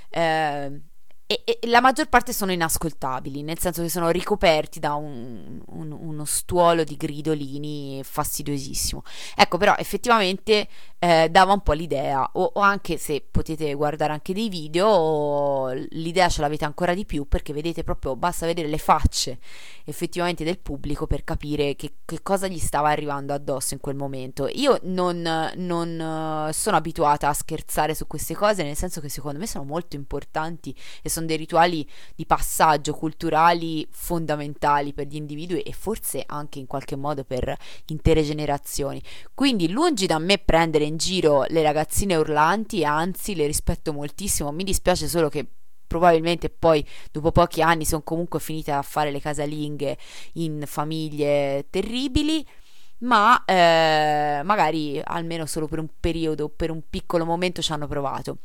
Eh, 0.10 0.82
e, 1.28 1.42
e, 1.44 1.68
la 1.68 1.82
maggior 1.82 2.08
parte 2.08 2.34
sono 2.34 2.52
inascoltabili, 2.52 3.42
nel 3.42 3.58
senso 3.58 3.82
che 3.82 3.90
sono 3.90 4.10
ricoperti 4.10 4.80
da 4.80 4.94
un, 4.94 5.60
un, 5.68 5.92
uno 5.92 6.26
stuolo 6.26 6.84
di 6.84 6.96
gridolini 6.96 8.02
fastidiosissimo. 8.04 9.04
Ecco, 9.36 9.58
però 9.58 9.76
effettivamente 9.78 10.68
eh, 11.06 11.30
dava 11.30 11.54
un 11.54 11.62
po' 11.62 11.74
l'idea, 11.74 12.28
o, 12.34 12.52
o, 12.56 12.60
anche 12.62 12.98
se 12.98 13.24
potete 13.30 13.72
guardare 13.76 14.12
anche 14.12 14.34
dei 14.34 14.50
video, 14.50 15.72
l'idea 15.92 16.30
ce 16.30 16.42
l'avete 16.42 16.66
ancora 16.66 16.96
di 16.96 17.06
più 17.06 17.28
perché 17.28 17.54
vedete 17.54 17.84
proprio, 17.84 18.16
basta 18.16 18.48
vedere 18.48 18.68
le 18.68 18.80
facce 18.80 19.38
effettivamente 19.84 20.44
del 20.44 20.58
pubblico 20.58 21.06
per 21.06 21.24
capire 21.24 21.76
che, 21.76 21.98
che 22.06 22.24
cosa 22.24 22.48
gli 22.48 22.58
stava 22.58 22.90
arrivando 22.90 23.34
addosso 23.34 23.76
in 23.76 23.80
quel 23.80 23.96
momento. 23.96 24.48
Io 24.52 24.80
non, 24.84 25.52
non 25.56 26.50
sono 26.52 26.76
abituata 26.76 27.30
a 27.30 27.34
scherzare 27.34 27.94
su 27.94 28.08
queste 28.08 28.34
cose, 28.34 28.64
nel 28.64 28.76
senso 28.76 29.00
che 29.00 29.10
secondo 29.10 29.38
me 29.38 29.46
sono 29.46 29.64
molto 29.64 29.96
importanti 29.96 30.76
e 31.04 31.10
sono 31.10 31.28
dei 31.28 31.38
rituali 31.38 31.88
di 32.16 32.26
passaggio 32.26 32.96
culturali 32.96 33.88
fondamentali 33.92 34.92
per 34.92 35.06
gli 35.06 35.18
individui 35.18 35.62
e 35.62 35.72
forse 35.72 36.24
anche 36.26 36.58
in 36.58 36.66
qualche 36.66 36.96
modo 36.96 37.24
per 37.24 37.56
intere 37.88 38.24
generazioni. 38.24 39.00
Quindi 39.36 39.70
lungi 39.70 40.08
da 40.08 40.18
me 40.18 40.40
prendere 40.40 40.86
in 40.86 40.94
giro 40.98 41.46
le 41.48 41.62
ragazzine 41.62 42.16
urlanti, 42.16 42.84
anzi 42.84 43.36
le 43.36 43.46
rispetto 43.46 43.94
moltissimo, 43.94 44.52
mi 44.52 44.64
dispiace 44.64 45.08
solo 45.08 45.30
che 45.30 45.46
probabilmente 45.88 46.50
poi 46.50 46.86
dopo 47.12 47.32
pochi 47.32 47.62
anni 47.62 47.86
sono 47.86 48.02
comunque 48.02 48.40
finite 48.40 48.72
a 48.72 48.82
fare 48.82 49.12
le 49.12 49.22
casalinghe 49.22 49.98
in 50.34 50.64
famiglie 50.66 51.68
terribili 51.70 52.46
ma 53.00 53.44
eh, 53.46 54.42
magari 54.44 55.02
almeno 55.04 55.46
solo 55.46 55.68
per 55.68 55.80
un 55.80 55.88
periodo, 56.00 56.50
per 56.50 56.72
un 56.72 56.82
piccolo 56.90 57.26
momento 57.26 57.62
ci 57.62 57.72
hanno 57.72 57.88
provato 57.88 58.38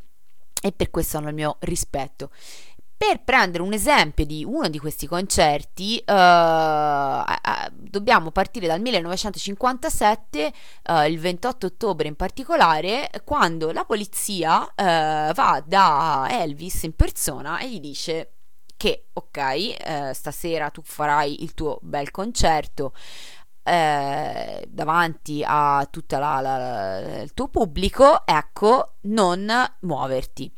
e 0.63 0.73
per 0.73 0.91
questo 0.91 1.17
hanno 1.17 1.29
il 1.29 1.35
mio 1.35 1.57
rispetto. 1.61 2.31
Per 3.03 3.23
prendere 3.25 3.63
un 3.63 3.73
esempio 3.73 4.27
di 4.27 4.45
uno 4.45 4.69
di 4.69 4.79
questi 4.79 5.07
concerti, 5.07 5.97
eh, 5.97 7.25
dobbiamo 7.73 8.31
partire 8.31 8.67
dal 8.67 8.83
1957, 8.83 10.53
eh, 10.83 11.09
il 11.09 11.19
28 11.19 11.65
ottobre 11.65 12.09
in 12.09 12.15
particolare, 12.15 13.11
quando 13.25 13.73
la 13.73 13.87
polizia 13.87 14.67
eh, 14.75 15.33
va 15.33 15.63
da 15.65 16.27
Elvis 16.31 16.83
in 16.83 16.95
persona 16.95 17.59
e 17.61 17.71
gli 17.71 17.81
dice 17.81 18.33
che 18.77 19.07
ok, 19.15 19.37
eh, 19.39 20.11
stasera 20.13 20.69
tu 20.69 20.83
farai 20.85 21.43
il 21.43 21.55
tuo 21.55 21.79
bel 21.81 22.11
concerto 22.11 22.93
eh, 23.63 24.67
davanti 24.69 25.43
a 25.47 25.87
tutto 25.91 26.17
il 26.17 27.31
tuo 27.33 27.49
pubblico, 27.49 28.27
ecco, 28.27 28.97
non 29.03 29.51
muoverti. 29.81 30.53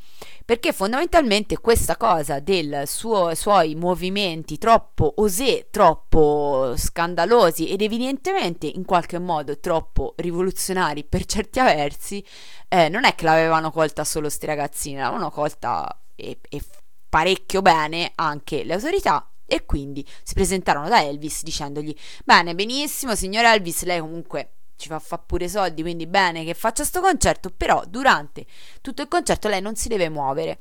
Perché 0.45 0.73
fondamentalmente 0.73 1.59
questa 1.59 1.97
cosa 1.97 2.41
dei 2.41 2.69
suoi 2.87 3.75
movimenti 3.75 4.59
troppo 4.59 5.15
osè, 5.17 5.69
troppo 5.71 6.75
scandalosi 6.77 7.69
ed 7.69 7.83
evidentemente 7.83 8.67
in 8.67 8.85
qualche 8.85 9.19
modo 9.19 9.59
troppo 9.61 10.15
rivoluzionari 10.17 11.05
per 11.05 11.25
certi 11.27 11.61
versi, 11.61 12.25
eh, 12.69 12.89
non 12.89 13.05
è 13.05 13.15
che 13.15 13.25
l'avevano 13.25 13.71
colta 13.71 14.05
solo 14.05 14.29
sti 14.29 14.47
ragazzini, 14.47 14.97
l'avevano 14.97 15.31
colta 15.31 16.01
e, 16.17 16.39
e 16.49 16.63
parecchio 17.09 17.63
bene 17.63 18.13
anche 18.15 18.65
le 18.65 18.75
autorità 18.75 19.29
e 19.47 19.67
quindi 19.67 20.07
si 20.23 20.35
presentarono 20.35 20.89
da 20.89 21.03
Elvis 21.03 21.43
dicendogli 21.43 21.95
bene, 22.25 22.55
benissimo, 22.55 23.15
signor 23.15 23.45
Elvis, 23.45 23.83
lei 23.85 24.01
comunque 24.01 24.53
ci 24.83 24.89
fa, 24.89 24.99
fa 24.99 25.19
pure 25.19 25.49
soldi, 25.49 25.83
quindi 25.83 26.07
bene 26.07 26.45
che 26.45 26.55
faccia 26.55 26.85
sto 26.85 27.01
concerto, 27.01 27.51
però 27.57 27.83
durante 27.87 28.45
tutto 28.81 29.03
il 29.03 29.09
concerto 29.09 29.49
lei 29.49 29.61
non 29.63 29.77
si 29.77 29.89
deve 29.89 30.09
muovere. 30.09 30.59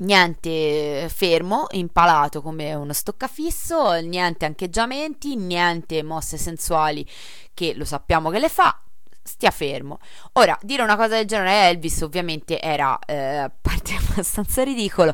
Niente 0.00 1.08
fermo, 1.10 1.66
impalato 1.72 2.40
come 2.40 2.72
uno 2.74 2.92
stoccafisso, 2.92 3.92
niente 4.00 4.46
ancheggiamenti, 4.46 5.36
niente 5.36 6.02
mosse 6.02 6.38
sensuali 6.38 7.06
che 7.52 7.74
lo 7.74 7.84
sappiamo 7.84 8.30
che 8.30 8.38
le 8.38 8.48
fa, 8.48 8.80
stia 9.22 9.50
fermo. 9.50 9.98
Ora, 10.34 10.58
dire 10.62 10.82
una 10.82 10.96
cosa 10.96 11.16
del 11.16 11.26
genere 11.26 11.50
a 11.50 11.68
Elvis 11.68 12.00
ovviamente 12.02 12.60
era 12.60 12.98
eh, 13.06 13.36
a 13.36 13.50
parte 13.50 13.94
abbastanza 14.00 14.62
ridicolo, 14.62 15.12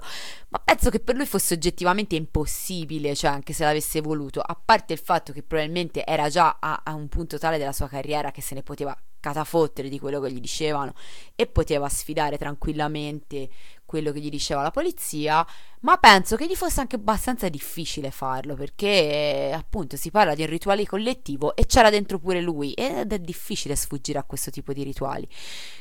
ma 0.49 0.61
penso 0.65 0.91
che 0.91 1.01
per 1.01 1.17
lui 1.17 1.27
fosse 1.27 1.55
oggettivamente 1.55 2.17
impossibile, 2.17 3.15
cioè 3.15 3.31
anche 3.31 3.53
se 3.53 3.65
l'avesse 3.65 4.01
voluto, 4.01 4.41
a 4.41 4.59
parte 4.63 4.93
il 4.93 5.01
fatto 5.01 5.33
che 5.33 5.43
probabilmente 5.43 6.05
era 6.05 6.29
già 6.29 6.57
a, 6.61 6.83
a 6.85 6.95
un 6.95 7.09
punto 7.09 7.39
tale 7.39 7.59
della 7.59 7.73
sua 7.73 7.89
carriera 7.89 8.31
che 8.31 8.43
se 8.43 8.55
ne 8.55 8.63
poteva 8.63 8.97
catafottere 9.19 9.89
di 9.89 9.99
quello 9.99 10.21
che 10.21 10.31
gli 10.31 10.41
dicevano 10.41 10.95
e 11.35 11.47
poteva 11.47 11.89
sfidare 11.89 12.39
tranquillamente 12.39 13.49
quello 13.87 14.13
che 14.13 14.21
gli 14.21 14.29
diceva 14.29 14.61
la 14.63 14.71
polizia, 14.71 15.47
ma 15.81 15.97
penso 15.97 16.37
che 16.37 16.47
gli 16.47 16.55
fosse 16.55 16.81
anche 16.81 16.97
abbastanza 16.97 17.49
difficile 17.49 18.11
farlo 18.11 18.55
perché 18.55 19.53
appunto 19.55 19.97
si 19.97 20.11
parla 20.11 20.35
di 20.35 20.43
un 20.43 20.49
rituale 20.49 20.85
collettivo 20.85 21.55
e 21.57 21.65
c'era 21.67 21.89
dentro 21.89 22.19
pure 22.19 22.41
lui 22.41 22.73
ed 22.73 23.13
è 23.13 23.19
difficile 23.19 23.77
sfuggire 23.77 24.19
a 24.19 24.25
questo 24.25 24.51
tipo 24.51 24.73
di 24.73 24.83
rituali. 24.83 25.27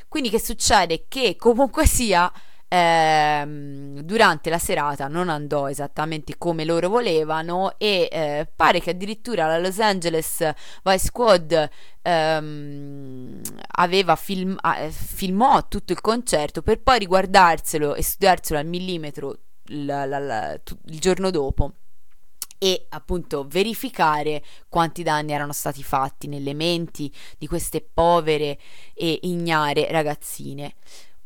Quindi 0.08 0.30
che 0.30 0.40
succede? 0.40 1.06
Che 1.10 1.36
comunque 1.36 1.86
sia 1.86 2.32
ehm, 2.68 4.00
durante 4.02 4.50
la 4.50 4.58
serata 4.58 5.08
non 5.08 5.30
andò 5.30 5.70
esattamente 5.70 6.38
come 6.38 6.66
loro 6.66 6.90
volevano 6.90 7.76
e 7.78 8.08
eh, 8.12 8.48
pare 8.56 8.80
che 8.80 8.92
addirittura 8.92 9.48
la 9.48 9.60
Los 9.60 9.80
Angeles 9.80 10.48
Vice 10.84 11.06
Squad 11.06 11.70
ehm, 12.02 13.42
film, 14.16 14.58
eh, 14.78 14.90
filmò 14.92 15.68
tutto 15.68 15.94
il 15.94 16.02
concerto 16.02 16.62
per 16.62 16.82
poi 16.82 17.00
riguardarselo 17.00 17.96
e 17.96 18.02
studiarselo 18.04 18.60
al 18.60 18.66
millimetro 18.66 19.38
la, 19.70 20.06
la, 20.06 20.20
la, 20.20 20.54
il 20.54 21.00
giorno 21.00 21.30
dopo 21.32 21.72
e 22.58 22.86
appunto 22.90 23.46
verificare 23.48 24.44
quanti 24.70 25.04
danni 25.04 25.34
erano 25.34 25.52
stati 25.52 25.84
fatti 25.84 26.28
nelle 26.28 26.54
menti 26.54 27.14
di 27.38 27.48
queste 27.48 27.82
povere 27.82 28.58
e 28.94 29.20
ignare 29.24 29.92
ragazzine. 29.92 30.76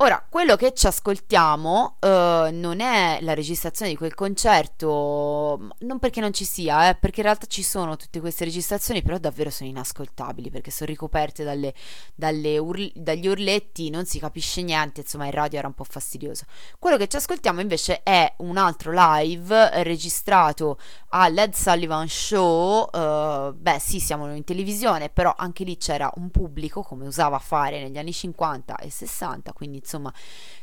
Ora, 0.01 0.25
quello 0.29 0.55
che 0.55 0.71
ci 0.73 0.87
ascoltiamo 0.87 1.97
uh, 1.99 2.07
non 2.53 2.79
è 2.79 3.17
la 3.19 3.33
registrazione 3.33 3.91
di 3.91 3.97
quel 3.97 4.13
concerto, 4.13 5.67
non 5.79 5.99
perché 5.99 6.21
non 6.21 6.31
ci 6.31 6.45
sia, 6.45 6.87
eh, 6.87 6.95
perché 6.95 7.19
in 7.19 7.25
realtà 7.25 7.47
ci 7.47 7.63
sono 7.63 7.97
tutte 7.97 8.21
queste 8.21 8.45
registrazioni, 8.45 9.01
però 9.01 9.17
davvero 9.17 9.49
sono 9.49 9.69
inascoltabili 9.69 10.49
perché 10.49 10.71
sono 10.71 10.89
ricoperte 10.89 11.43
dalle, 11.43 11.73
dalle 12.15 12.57
url- 12.57 12.93
dagli 12.95 13.27
urletti, 13.27 13.89
non 13.89 14.05
si 14.05 14.19
capisce 14.19 14.61
niente, 14.61 15.01
insomma 15.01 15.27
il 15.27 15.33
radio 15.33 15.59
era 15.59 15.67
un 15.67 15.73
po' 15.73 15.83
fastidioso. 15.83 16.45
Quello 16.79 16.95
che 16.95 17.09
ci 17.09 17.17
ascoltiamo 17.17 17.59
invece 17.59 18.01
è 18.01 18.35
un 18.37 18.55
altro 18.55 18.93
live 18.95 19.83
registrato 19.83 20.79
al 21.09 21.33
Led 21.33 21.53
Sullivan 21.53 22.07
Show, 22.07 22.87
uh, 22.89 23.53
beh 23.53 23.79
sì 23.79 23.99
siamo 23.99 24.33
in 24.33 24.45
televisione, 24.45 25.09
però 25.09 25.33
anche 25.35 25.65
lì 25.65 25.75
c'era 25.75 26.09
un 26.15 26.31
pubblico 26.31 26.83
come 26.83 27.05
usava 27.05 27.37
fare 27.37 27.81
negli 27.81 27.97
anni 27.97 28.13
50 28.13 28.77
e 28.77 28.89
60, 28.89 29.51
quindi 29.51 29.87
insomma 29.89 30.13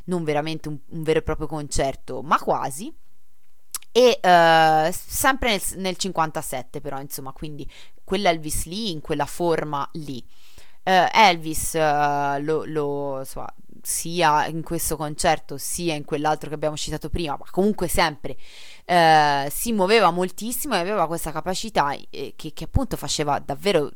non 0.05 0.23
veramente 0.23 0.69
un, 0.69 0.77
un 0.89 1.03
vero 1.03 1.19
e 1.19 1.23
proprio 1.23 1.47
concerto, 1.47 2.21
ma 2.21 2.37
quasi. 2.39 2.93
E 3.91 4.19
uh, 4.21 4.91
sempre 4.91 5.49
nel, 5.49 5.61
nel 5.77 5.97
57 5.97 6.81
però, 6.81 6.99
insomma, 6.99 7.31
quindi 7.31 7.69
quell'Elvis 8.03 8.65
lì 8.65 8.91
in 8.91 9.01
quella 9.01 9.25
forma 9.25 9.87
lì. 9.93 10.23
Uh, 10.83 11.09
Elvis 11.11 11.73
uh, 11.73 12.41
lo, 12.41 12.63
lo 12.65 13.19
insomma, 13.19 13.53
sia 13.81 14.47
in 14.47 14.63
questo 14.63 14.95
concerto 14.95 15.57
sia 15.57 15.95
in 15.95 16.05
quell'altro 16.05 16.47
che 16.47 16.55
abbiamo 16.55 16.77
citato 16.77 17.09
prima, 17.09 17.35
ma 17.37 17.45
comunque 17.51 17.87
sempre 17.87 18.37
si 19.49 19.73
muoveva 19.73 20.11
moltissimo 20.11 20.75
e 20.75 20.79
aveva 20.79 21.07
questa 21.07 21.33
capacità 21.33 21.91
eh, 22.09 22.33
che, 22.37 22.53
che, 22.53 22.63
appunto 22.63 22.95
faceva 22.95 23.37
davvero 23.39 23.91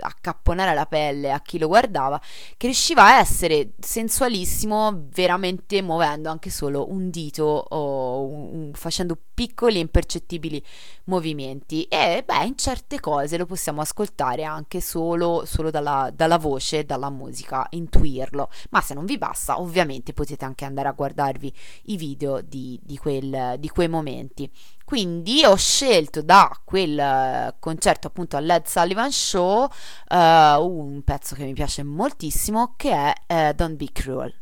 accapponare 0.00 0.74
la 0.74 0.86
pelle 0.86 1.30
a 1.32 1.40
chi 1.40 1.58
lo 1.58 1.68
guardava, 1.68 2.20
che 2.56 2.66
riusciva 2.66 3.04
a 3.04 3.18
essere 3.18 3.72
sensualissimo 3.78 5.06
veramente 5.12 5.82
muovendo 5.82 6.28
anche 6.28 6.50
solo 6.50 6.90
un 6.90 7.10
dito 7.10 7.44
o 7.44 8.26
un, 8.26 8.70
facendo 8.74 9.16
piccoli 9.34 9.76
e 9.76 9.80
impercettibili 9.80 10.64
movimenti 11.04 11.84
e 11.84 12.22
beh 12.24 12.44
in 12.44 12.56
certe 12.56 13.00
cose 13.00 13.36
lo 13.36 13.44
possiamo 13.44 13.80
ascoltare 13.80 14.44
anche 14.44 14.80
solo, 14.80 15.44
solo 15.44 15.70
dalla, 15.70 16.10
dalla 16.14 16.38
voce, 16.38 16.84
dalla 16.84 17.10
musica, 17.10 17.66
intuirlo, 17.70 18.50
ma 18.70 18.80
se 18.80 18.94
non 18.94 19.04
vi 19.04 19.18
basta 19.18 19.60
ovviamente 19.60 20.12
potete 20.12 20.44
anche 20.44 20.64
andare 20.64 20.88
a 20.88 20.92
guardarvi 20.92 21.52
i 21.84 21.96
video 21.96 22.40
di, 22.40 22.78
di, 22.82 22.96
quel, 22.96 23.56
di 23.58 23.68
quei 23.68 23.88
momenti. 23.88 24.50
Quindi 24.86 25.44
ho 25.44 25.56
scelto 25.56 26.22
da 26.22 26.48
quel 26.64 26.96
eh, 26.96 27.56
concerto 27.58 28.06
appunto 28.06 28.36
al 28.36 28.44
Led 28.44 28.66
Sullivan 28.66 29.10
Show 29.10 29.64
uh, 29.64 30.14
un 30.14 31.02
pezzo 31.02 31.34
che 31.34 31.42
mi 31.42 31.54
piace 31.54 31.82
moltissimo 31.82 32.74
che 32.76 33.12
è 33.26 33.50
uh, 33.50 33.52
Don't 33.52 33.74
Be 33.74 33.88
Cruel. 33.92 34.32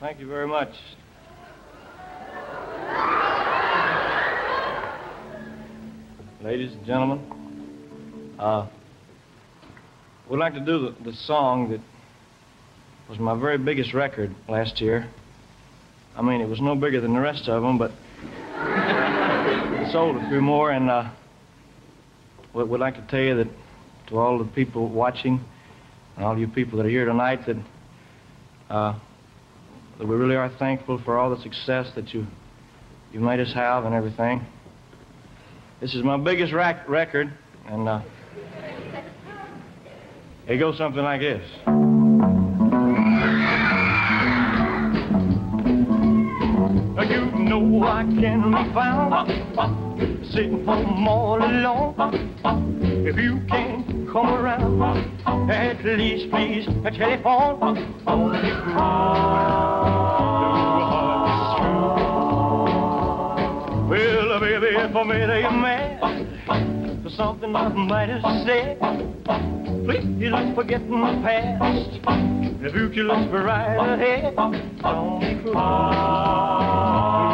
Thank 0.00 0.18
you 0.18 0.26
very 0.26 0.46
much. 0.46 0.74
Ladies 6.40 6.72
and 6.72 6.86
gentlemen, 6.86 7.20
uh, 8.38 8.66
we'd 10.30 10.38
like 10.38 10.54
to 10.54 10.60
do 10.60 10.90
the, 10.90 11.10
the, 11.10 11.12
song 11.12 11.68
that 11.68 11.80
was 13.12 13.20
my 13.20 13.38
very 13.38 13.58
biggest 13.58 13.92
record 13.92 14.34
last 14.48 14.80
year. 14.80 15.06
I 16.16 16.22
mean, 16.22 16.40
it 16.40 16.48
was 16.48 16.62
no 16.62 16.74
bigger 16.74 16.98
than 16.98 17.12
the 17.12 17.20
rest 17.20 17.46
of 17.46 17.62
them, 17.62 17.76
but 17.76 17.90
it 18.22 19.92
sold 19.92 20.16
a 20.16 20.28
few 20.30 20.40
more, 20.40 20.70
and 20.70 20.88
uh, 20.88 21.10
we'd 22.54 22.80
like 22.80 22.94
to 22.94 23.06
tell 23.10 23.20
you 23.20 23.36
that 23.36 23.48
to 24.06 24.18
all 24.18 24.38
the 24.38 24.46
people 24.46 24.88
watching, 24.88 25.44
and 26.16 26.24
all 26.24 26.38
you 26.38 26.48
people 26.48 26.78
that 26.78 26.86
are 26.86 26.88
here 26.88 27.04
tonight, 27.04 27.40
that 27.44 27.56
uh, 28.70 28.98
that 29.98 30.06
we 30.06 30.16
really 30.16 30.36
are 30.36 30.48
thankful 30.58 30.98
for 31.04 31.18
all 31.18 31.36
the 31.36 31.42
success 31.42 31.92
that 31.94 32.14
you 32.14 32.26
you 33.12 33.20
made 33.20 33.40
us 33.40 33.52
have 33.52 33.84
and 33.84 33.94
everything. 33.94 34.40
This 35.82 35.94
is 35.94 36.02
my 36.02 36.16
biggest 36.16 36.54
rac- 36.54 36.88
record, 36.88 37.30
and 37.66 37.86
uh, 37.86 38.00
it 40.46 40.56
goes 40.56 40.78
something 40.78 41.02
like 41.02 41.20
this. 41.20 41.91
Know 47.60 47.84
I 47.84 48.04
can 48.04 48.50
be 48.50 48.72
found 48.72 49.28
sitting 50.32 50.64
home 50.64 51.06
all 51.06 51.36
alone. 51.36 51.94
If 53.06 53.16
you 53.16 53.42
can't 53.46 53.86
come 54.10 54.30
around, 54.30 54.80
at 55.50 55.84
least 55.84 56.30
please 56.30 56.64
telephone. 56.96 58.02
Only 58.06 58.52
Well, 63.90 64.40
baby, 64.40 64.68
if 64.68 64.96
I 64.96 65.02
made 65.02 65.42
you 65.42 65.50
mad 65.50 67.02
for 67.02 67.10
something 67.10 67.54
I 67.54 67.68
might 67.68 68.08
have 68.08 68.22
said, 68.46 68.78
please 69.84 70.30
let's 70.30 70.54
forget 70.54 70.80
the 70.88 71.20
past. 71.22 72.00
The 72.62 72.70
future 72.70 73.02
looks 73.02 73.30
right 73.30 73.76
ahead. 73.76 74.36
Don't 74.36 75.20
be. 75.20 77.31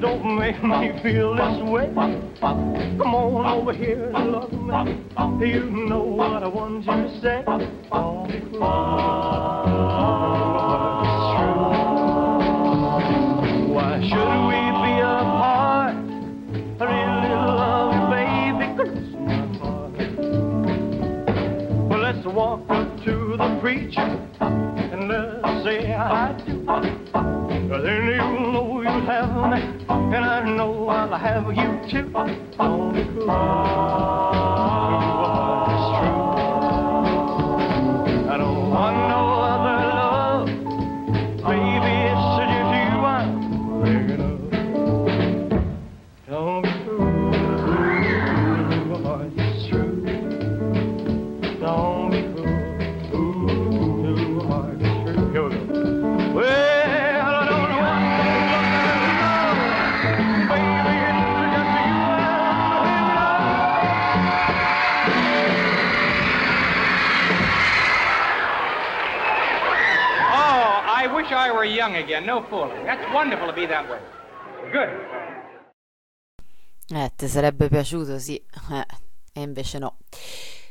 Don't 0.00 0.36
make 0.36 0.60
me 0.62 0.90
feel 1.02 1.36
this 1.36 1.62
way. 1.70 1.88
Come 2.40 3.14
on 3.14 3.46
over 3.46 3.72
here 3.72 4.10
and 4.12 4.32
love 4.32 4.52
me. 4.52 4.98
You 5.46 5.70
know 5.70 6.02
what 6.02 6.42
I 6.42 6.48
want 6.48 6.84
you 6.84 6.92
to 6.92 7.20
say. 7.20 7.44
Be 8.26 8.40
cruel. 8.50 8.64
Why 13.72 14.00
should 14.02 14.48
we 14.48 14.60
be 14.82 14.92
apart? 15.00 15.94
I 16.80 16.84
really 16.90 17.34
love 17.54 17.94
you, 17.94 18.04
baby. 18.10 18.66
Cause 18.76 18.98
well, 21.88 22.00
let's 22.00 22.24
walk 22.26 22.68
up 22.68 22.88
to 23.04 23.36
the 23.38 23.58
preacher 23.60 24.08
say 25.64 25.94
I 25.94 26.32
do. 26.46 26.62
Then 27.14 28.06
you'll 28.06 28.52
know 28.52 28.82
you'll 28.82 29.06
have 29.06 29.34
me, 29.50 29.62
and 29.88 30.24
I 30.24 30.44
know 30.44 30.88
I'll 30.88 31.16
have 31.16 31.46
you 31.56 31.80
too. 31.90 32.10
Don't 32.58 32.94
young 71.94 72.02
again. 72.02 72.24
No 72.24 72.42
fooling. 72.48 72.84
That's 72.84 73.04
wonderful 73.12 73.46
to 73.46 73.52
be 73.52 73.66
that 73.66 73.88
way. 73.88 73.98
Good. 74.70 74.88
Eh, 76.90 77.12
ti 77.16 77.28
sarebbe 77.28 77.68
piaciuto, 77.68 78.18
sì, 78.18 78.36
eh, 78.70 78.86
e 79.32 79.40
invece 79.40 79.78
no. 79.78 79.96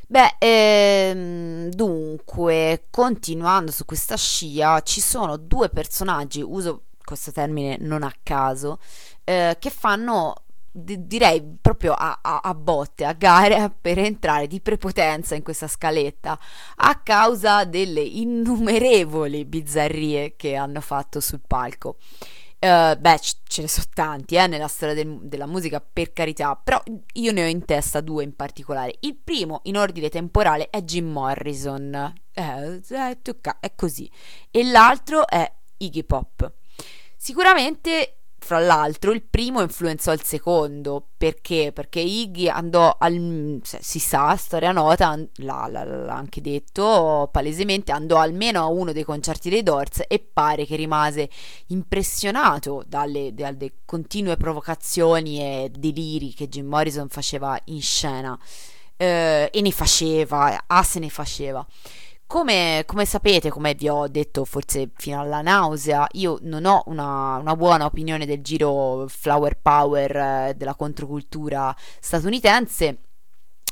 Beh, 0.06 0.36
ehm, 0.38 1.70
dunque, 1.70 2.86
continuando 2.90 3.72
su 3.72 3.84
questa 3.84 4.16
scia, 4.16 4.80
ci 4.82 5.00
sono 5.00 5.36
due 5.36 5.70
personaggi, 5.70 6.40
uso 6.40 6.84
questo 7.02 7.32
termine 7.32 7.76
non 7.80 8.04
a 8.04 8.12
caso, 8.22 8.78
eh, 9.24 9.56
che 9.58 9.70
fanno, 9.70 10.43
di- 10.76 11.06
direi 11.06 11.40
proprio 11.60 11.92
a, 11.92 12.18
a- 12.20 12.40
a 12.42 12.54
botte, 12.54 13.04
a 13.04 13.12
gare 13.12 13.70
per 13.80 13.98
entrare 13.98 14.46
di 14.48 14.60
prepotenza 14.60 15.34
in 15.36 15.42
questa 15.42 15.68
scaletta, 15.68 16.38
a 16.76 17.00
causa 17.00 17.64
delle 17.64 18.00
innumerevoli 18.00 19.44
bizzarrie 19.44 20.34
che 20.36 20.56
hanno 20.56 20.80
fatto 20.80 21.20
sul 21.20 21.40
palco. 21.46 21.96
Uh, 22.64 22.98
beh, 22.98 23.20
ce 23.46 23.60
ne 23.60 23.68
sono 23.68 23.84
tanti 23.92 24.36
eh, 24.36 24.46
nella 24.46 24.68
storia 24.68 24.94
del- 24.94 25.18
della 25.20 25.46
musica, 25.46 25.80
per 25.82 26.14
carità, 26.14 26.56
però 26.56 26.82
io 27.12 27.30
ne 27.32 27.44
ho 27.44 27.46
in 27.46 27.64
testa 27.66 28.00
due 28.00 28.24
in 28.24 28.34
particolare. 28.34 28.96
Il 29.00 29.16
primo, 29.22 29.60
in 29.64 29.76
ordine 29.76 30.08
temporale, 30.08 30.70
è 30.70 30.80
Jim 30.82 31.10
Morrison, 31.10 32.14
eh, 32.32 32.80
è 33.60 33.72
così, 33.76 34.10
e 34.50 34.64
l'altro 34.64 35.28
è 35.28 35.50
Iggy 35.76 36.04
Pop. 36.04 36.50
Sicuramente 37.16 38.20
fra 38.44 38.58
l'altro, 38.58 39.10
il 39.10 39.22
primo 39.22 39.62
influenzò 39.62 40.12
il 40.12 40.22
secondo. 40.22 41.08
Perché? 41.16 41.72
Perché 41.72 42.00
Iggy 42.00 42.48
andò 42.48 42.94
al. 42.98 43.60
si 43.62 43.98
sa, 43.98 44.36
storia 44.36 44.70
nota, 44.70 45.18
l'ha, 45.36 45.66
l'ha, 45.66 46.14
anche 46.14 46.40
detto 46.42 47.28
palesemente, 47.32 47.90
andò 47.90 48.18
almeno 48.18 48.60
a 48.60 48.66
uno 48.66 48.92
dei 48.92 49.02
concerti 49.02 49.48
dei 49.48 49.62
Doors 49.62 50.02
e 50.06 50.18
pare 50.20 50.66
che 50.66 50.76
rimase 50.76 51.30
impressionato 51.68 52.84
dalle, 52.86 53.32
dalle 53.32 53.72
continue 53.86 54.36
provocazioni 54.36 55.40
e 55.40 55.70
deliri 55.76 56.34
che 56.34 56.48
Jim 56.48 56.66
Morrison 56.66 57.08
faceva 57.08 57.58
in 57.66 57.80
scena. 57.80 58.38
Eh, 58.96 59.50
e 59.52 59.60
ne 59.60 59.70
faceva, 59.70 60.64
ah 60.66 60.82
se 60.82 60.98
ne 61.00 61.08
faceva. 61.08 61.66
Come, 62.34 62.82
come, 62.84 63.04
sapete, 63.04 63.48
come 63.48 63.74
vi 63.74 63.88
ho 63.88 64.08
detto 64.08 64.44
forse 64.44 64.90
fino 64.96 65.20
alla 65.20 65.40
nausea, 65.40 66.04
io 66.14 66.38
non 66.40 66.64
ho 66.64 66.82
una, 66.86 67.36
una 67.36 67.54
buona 67.54 67.84
opinione 67.84 68.26
del 68.26 68.42
giro 68.42 69.06
flower 69.06 69.60
power 69.62 70.16
eh, 70.16 70.54
della 70.56 70.74
controcultura 70.74 71.72
statunitense. 72.00 72.98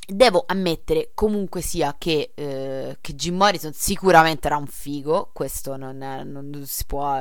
Devo 0.07 0.45
ammettere 0.47 1.11
comunque 1.13 1.61
sia 1.61 1.97
che, 1.99 2.31
eh, 2.37 2.99
che, 3.01 3.15
Jim 3.17 3.35
Morrison 3.35 3.73
sicuramente 3.73 4.47
era 4.47 4.59
un 4.59 4.69
figo, 4.69 5.31
questo 5.33 5.77
non, 5.77 6.01
è, 6.01 6.23
non 6.23 6.63
si 6.65 6.85
può, 6.87 7.21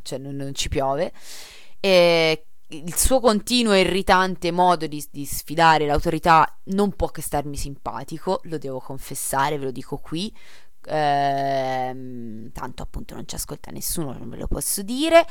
cioè 0.00 0.18
non, 0.18 0.34
non 0.34 0.54
ci 0.54 0.70
piove. 0.70 1.12
E 1.78 2.46
il 2.68 2.94
suo 2.96 3.20
continuo 3.20 3.72
e 3.72 3.80
irritante 3.80 4.50
modo 4.50 4.86
di, 4.86 5.04
di, 5.10 5.24
sfidare 5.24 5.86
l'autorità 5.86 6.58
non 6.64 6.92
può 6.96 7.08
che 7.08 7.22
starmi 7.22 7.56
simpatico, 7.56 8.40
lo 8.44 8.58
devo 8.58 8.80
confessare, 8.80 9.58
ve 9.58 9.64
lo 9.64 9.70
dico 9.70 9.98
qui. 9.98 10.34
Ehm, 10.86 12.52
tanto 12.52 12.82
appunto 12.82 13.14
non 13.14 13.26
ci 13.26 13.34
ascolta 13.34 13.70
nessuno, 13.70 14.12
non 14.12 14.28
ve 14.28 14.36
lo 14.36 14.46
posso 14.46 14.82
dire. 14.82 15.26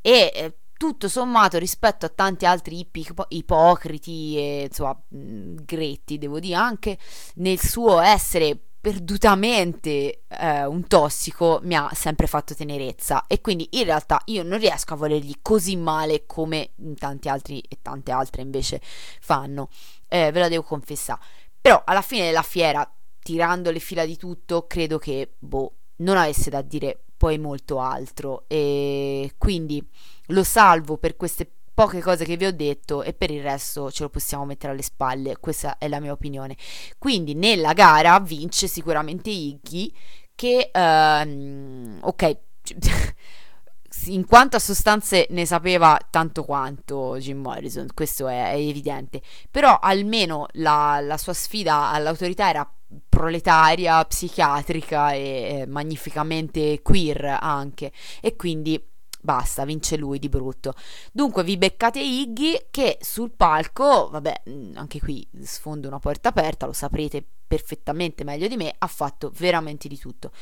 E 0.00 0.32
eh, 0.34 0.56
tutto 0.78 1.08
sommato 1.08 1.58
rispetto 1.58 2.06
a 2.06 2.08
tanti 2.08 2.46
altri 2.46 2.78
ipi, 2.78 3.06
ipocriti 3.28 4.36
e 4.38 4.66
insomma 4.68 4.98
gretti, 5.08 6.18
devo 6.18 6.38
dire 6.38 6.54
anche 6.54 6.98
nel 7.34 7.58
suo 7.58 8.00
essere 8.00 8.67
perdutamente 8.88 10.22
eh, 10.28 10.64
un 10.64 10.86
tossico 10.86 11.60
mi 11.64 11.74
ha 11.74 11.90
sempre 11.92 12.26
fatto 12.26 12.54
tenerezza. 12.54 13.26
E 13.26 13.42
quindi 13.42 13.68
in 13.72 13.84
realtà 13.84 14.18
io 14.26 14.42
non 14.42 14.58
riesco 14.58 14.94
a 14.94 14.96
volergli 14.96 15.34
così 15.42 15.76
male 15.76 16.24
come 16.24 16.70
tanti 16.96 17.28
altri 17.28 17.60
e 17.60 17.80
tante 17.82 18.12
altre 18.12 18.40
invece 18.40 18.80
fanno. 19.20 19.68
Eh, 20.08 20.32
ve 20.32 20.40
la 20.40 20.48
devo 20.48 20.62
confessare. 20.62 21.20
Però 21.60 21.82
alla 21.84 22.00
fine 22.00 22.24
della 22.24 22.40
fiera 22.40 22.90
tirando 23.22 23.70
le 23.70 23.78
fila 23.78 24.06
di 24.06 24.16
tutto 24.16 24.66
credo 24.66 24.96
che 24.96 25.34
boh 25.38 25.74
non 25.96 26.16
avesse 26.16 26.48
da 26.48 26.62
dire 26.62 26.98
poi 27.14 27.36
molto 27.36 27.80
altro. 27.80 28.44
E 28.46 29.34
quindi 29.36 29.86
lo 30.28 30.44
salvo 30.44 30.96
per 30.96 31.16
queste 31.16 31.57
poche 31.78 32.00
cose 32.00 32.24
che 32.24 32.36
vi 32.36 32.44
ho 32.44 32.52
detto 32.52 33.04
e 33.04 33.12
per 33.12 33.30
il 33.30 33.40
resto 33.40 33.88
ce 33.92 34.02
lo 34.02 34.08
possiamo 34.08 34.44
mettere 34.44 34.72
alle 34.72 34.82
spalle, 34.82 35.36
questa 35.38 35.78
è 35.78 35.86
la 35.86 36.00
mia 36.00 36.10
opinione. 36.10 36.56
Quindi 36.98 37.34
nella 37.34 37.72
gara 37.72 38.18
vince 38.18 38.66
sicuramente 38.66 39.30
Iggy 39.30 39.94
che, 40.34 40.72
uh, 40.74 41.98
ok, 42.00 42.36
in 44.06 44.26
quanto 44.26 44.56
a 44.56 44.58
sostanze 44.58 45.28
ne 45.30 45.46
sapeva 45.46 45.96
tanto 46.10 46.42
quanto 46.42 47.16
Jim 47.18 47.38
Morrison, 47.38 47.86
questo 47.94 48.26
è, 48.26 48.50
è 48.50 48.56
evidente, 48.56 49.22
però 49.48 49.78
almeno 49.80 50.48
la, 50.54 50.98
la, 51.00 51.16
sua 51.16 51.32
sfida 51.32 51.92
all'autorità 51.92 52.48
era 52.48 52.68
proletaria, 53.08 54.04
psichiatrica 54.04 55.12
e 55.12 55.60
eh, 55.60 55.66
magnificamente 55.66 56.82
queer 56.82 57.38
anche 57.40 57.92
e 58.20 58.34
quindi 58.34 58.84
Basta, 59.28 59.66
vince 59.66 59.98
lui 59.98 60.18
di 60.18 60.30
brutto. 60.30 60.72
Dunque 61.12 61.44
vi 61.44 61.58
beccate 61.58 62.00
Iggy 62.00 62.68
che 62.70 62.96
sul 63.02 63.30
palco, 63.32 64.08
vabbè, 64.08 64.42
mm, 64.48 64.76
anche 64.76 65.00
qui 65.00 65.28
sfondo 65.42 65.86
una 65.86 65.98
porta 65.98 66.30
aperta, 66.30 66.64
lo 66.64 66.72
saprete 66.72 67.22
perfettamente 67.46 68.24
meglio 68.24 68.48
di 68.48 68.56
me, 68.56 68.74
ha 68.78 68.86
fatto 68.86 69.30
veramente 69.36 69.86
di 69.86 69.98
tutto. 69.98 70.32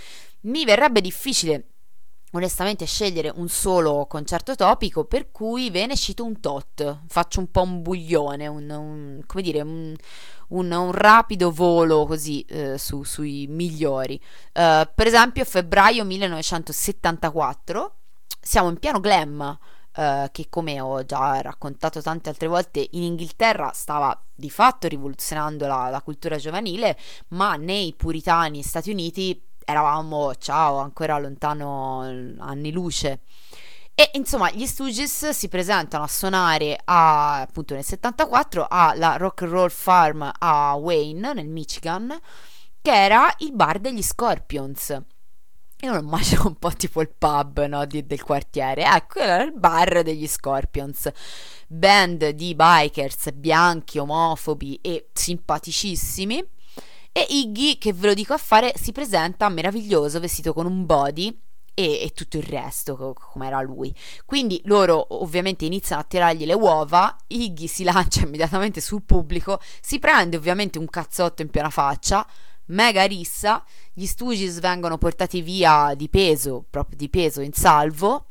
Mi 0.43 0.65
verrebbe 0.65 1.01
difficile 1.01 1.71
onestamente 2.31 2.85
scegliere 2.85 3.33
un 3.35 3.49
solo 3.49 4.07
concerto 4.07 4.55
topico 4.55 5.05
per 5.05 5.33
cui 5.33 5.69
ve 5.71 5.87
ne 5.87 5.97
cito 5.97 6.23
un 6.23 6.39
tot 6.39 7.01
faccio 7.09 7.41
un 7.41 7.51
po' 7.51 7.63
un 7.63 7.83
buglione 7.83 8.47
un, 8.47 8.69
un 8.69 9.23
come 9.27 9.43
dire 9.43 9.63
un, 9.63 9.95
un, 10.49 10.71
un 10.71 10.93
rapido 10.93 11.51
volo 11.51 12.05
così 12.05 12.43
eh, 12.43 12.79
su, 12.79 13.05
sui 13.05 13.47
migliori 13.49 14.21
uh, 14.23 14.87
per 14.93 15.07
esempio 15.07 15.45
febbraio 15.45 16.05
1974 16.05 17.95
siamo 18.47 18.69
in 18.69 18.79
piano 18.79 19.01
glam, 19.01 19.59
eh, 19.97 20.29
che 20.31 20.47
come 20.49 20.81
ho 20.81 21.05
già 21.05 21.41
raccontato 21.41 22.01
tante 22.01 22.29
altre 22.29 22.47
volte 22.47 22.87
in 22.93 23.03
Inghilterra 23.03 23.73
stava 23.75 24.19
di 24.33 24.51
fatto 24.51 24.87
rivoluzionando 24.87 25.67
la, 25.67 25.89
la 25.91 26.01
cultura 26.01 26.37
giovanile, 26.37 26.97
ma 27.29 27.57
nei 27.57 27.93
puritani 27.95 28.63
Stati 28.63 28.91
Uniti 28.91 29.43
eravamo, 29.65 30.33
ciao, 30.37 30.79
ancora 30.79 31.19
lontano 31.19 32.03
anni 32.39 32.71
luce. 32.71 33.21
E 33.97 34.11
insomma, 34.13 34.51
gli 34.51 34.67
Stooges 34.67 35.31
si 35.31 35.49
presentano 35.49 36.05
a 36.05 36.09
suonare 36.09 36.79
a, 36.85 37.41
appunto 37.41 37.75
nel 37.75 37.85
74 37.85 38.67
alla 38.69 39.17
Rock 39.17 39.43
and 39.43 39.51
Roll 39.51 39.71
Farm 39.71 40.31
a 40.39 40.75
Wayne, 40.75 41.33
nel 41.33 41.49
Michigan, 41.49 42.17
che 42.81 42.95
era 42.95 43.35
il 43.39 43.53
bar 43.53 43.81
degli 43.81 44.03
Scorpions. 44.03 45.03
Io 45.87 45.93
lo 45.93 46.01
immagino 46.01 46.47
un 46.47 46.57
po' 46.57 46.73
tipo 46.73 47.01
il 47.01 47.11
pub 47.17 47.65
no, 47.67 47.87
di, 47.87 48.05
del 48.05 48.25
quartiere. 48.25 48.83
Ecco, 48.85 49.21
era 49.21 49.45
il 49.45 49.53
bar 49.53 50.03
degli 50.03 50.27
Scorpions. 50.27 51.09
Band 51.69 52.31
di 52.31 52.57
bikers 52.57 53.31
bianchi, 53.31 53.99
omofobi 53.99 54.81
e 54.83 55.11
simpaticissimi. 55.13 56.45
E 57.13 57.27
Iggy, 57.29 57.79
che 57.79 57.93
ve 57.93 58.09
lo 58.09 58.15
dico 58.15 58.35
a 58.35 58.37
fare, 58.37 58.73
si 58.75 58.91
presenta 58.91 59.49
meraviglioso, 59.49 60.19
vestito 60.19 60.53
con 60.53 60.67
un 60.67 60.85
body 60.87 61.29
e, 61.73 62.03
e, 62.03 62.11
tutto 62.13 62.37
il 62.37 62.43
resto, 62.43 63.15
come 63.15 63.47
era 63.47 63.61
lui. 63.61 63.95
Quindi 64.25 64.61
loro 64.65 65.15
ovviamente 65.23 65.67
iniziano 65.67 66.03
a 66.03 66.05
tirargli 66.05 66.47
le 66.47 66.55
uova, 66.55 67.17
Iggy 67.29 67.69
si 67.69 67.85
lancia 67.85 68.23
immediatamente 68.27 68.81
sul 68.81 69.05
pubblico, 69.05 69.61
si 69.81 70.01
prende 70.01 70.37
ovviamente 70.37 70.81
un 70.81 70.87
cazzotto 70.87 71.43
in 71.43 71.49
piena 71.49 71.71
faccia, 71.71 72.27
mega 72.67 73.05
rissa, 73.05 73.65
gli 73.93 74.07
Stooges 74.07 74.61
vengono 74.61 74.99
portati 74.99 75.41
via 75.43 75.95
di 75.97 76.09
peso, 76.09 76.65
proprio 76.69 76.97
di 76.97 77.09
peso 77.09 77.41
in 77.41 77.53
salvo. 77.53 78.27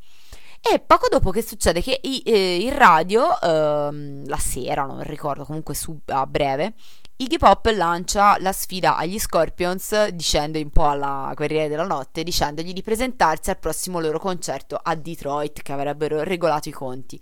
E 0.62 0.80
poco 0.80 1.08
dopo 1.10 1.30
che 1.30 1.44
succede? 1.44 1.82
Che 1.82 2.00
i, 2.04 2.24
eh, 2.26 2.58
il 2.58 2.72
radio, 2.72 3.40
ehm, 3.40 4.28
la 4.28 4.38
sera, 4.38 4.86
non 4.86 5.04
ricordo, 5.04 5.46
comunque 5.46 5.76
su, 5.76 5.96
a 6.08 6.26
breve, 6.26 6.74
Iggy 7.18 7.38
Pop 7.38 7.66
lancia 7.68 8.36
la 8.40 8.52
sfida 8.52 8.98
agli 8.98 9.18
Scorpions 9.20 10.08
dicendo 10.08 10.60
un 10.60 10.70
po' 10.70 10.90
alla 10.90 11.32
Guerriera 11.34 11.70
della 11.70 11.86
Notte, 11.86 12.24
dicendogli 12.24 12.74
di 12.74 12.82
presentarsi 12.82 13.52
al 13.52 13.58
prossimo 13.58 14.02
loro 14.02 14.20
concerto 14.20 14.78
a 14.82 14.96
Detroit 14.96 15.62
che 15.62 15.72
avrebbero 15.72 16.24
regolato 16.24 16.68
i 16.68 16.74
conti. 16.74 17.22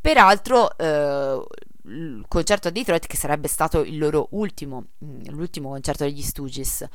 Peraltro 0.00 0.76
eh, 0.76 1.40
il 1.84 2.24
concerto 2.28 2.68
a 2.68 2.70
Detroit 2.70 3.06
che 3.06 3.16
sarebbe 3.16 3.48
stato 3.48 3.80
il 3.80 3.98
loro 3.98 4.28
ultimo, 4.32 4.86
mm, 5.04 5.22
l'ultimo 5.30 5.70
concerto 5.70 6.04
degli 6.04 6.22
Stooges. 6.22 6.86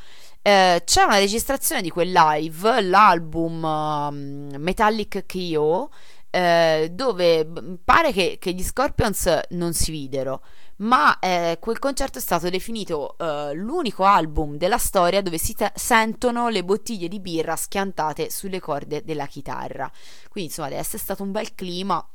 Eh, 0.41 0.81
c'è 0.83 1.03
una 1.03 1.17
registrazione 1.17 1.81
di 1.81 1.89
quel 1.89 2.11
live, 2.11 2.81
l'album 2.81 3.63
um, 3.63 4.55
Metallic 4.57 5.25
KO, 5.25 5.89
eh, 6.29 6.89
dove 6.91 7.47
pare 7.83 8.11
che, 8.11 8.37
che, 8.39 8.53
gli 8.53 8.63
Scorpions 8.63 9.39
non 9.51 9.73
si 9.73 9.91
videro, 9.91 10.41
ma 10.77 11.17
eh, 11.19 11.57
quel 11.59 11.79
concerto 11.79 12.17
è 12.19 12.21
stato 12.21 12.49
definito 12.49 13.17
eh, 13.17 13.53
l'unico 13.53 14.03
album 14.03 14.57
della 14.57 14.77
storia 14.77 15.21
dove 15.21 15.37
si 15.37 15.53
te- 15.53 15.71
sentono 15.75 16.49
le 16.49 16.63
bottiglie 16.63 17.07
di 17.07 17.19
birra 17.19 17.55
schiantate 17.55 18.29
sulle 18.29 18.59
corde 18.59 19.03
della 19.03 19.25
chitarra. 19.25 19.89
Quindi 20.29 20.49
insomma 20.49 20.69
deve 20.69 20.81
essere 20.81 20.99
stato 20.99 21.23
un 21.23 21.31
bel 21.31 21.55
clima 21.55 22.05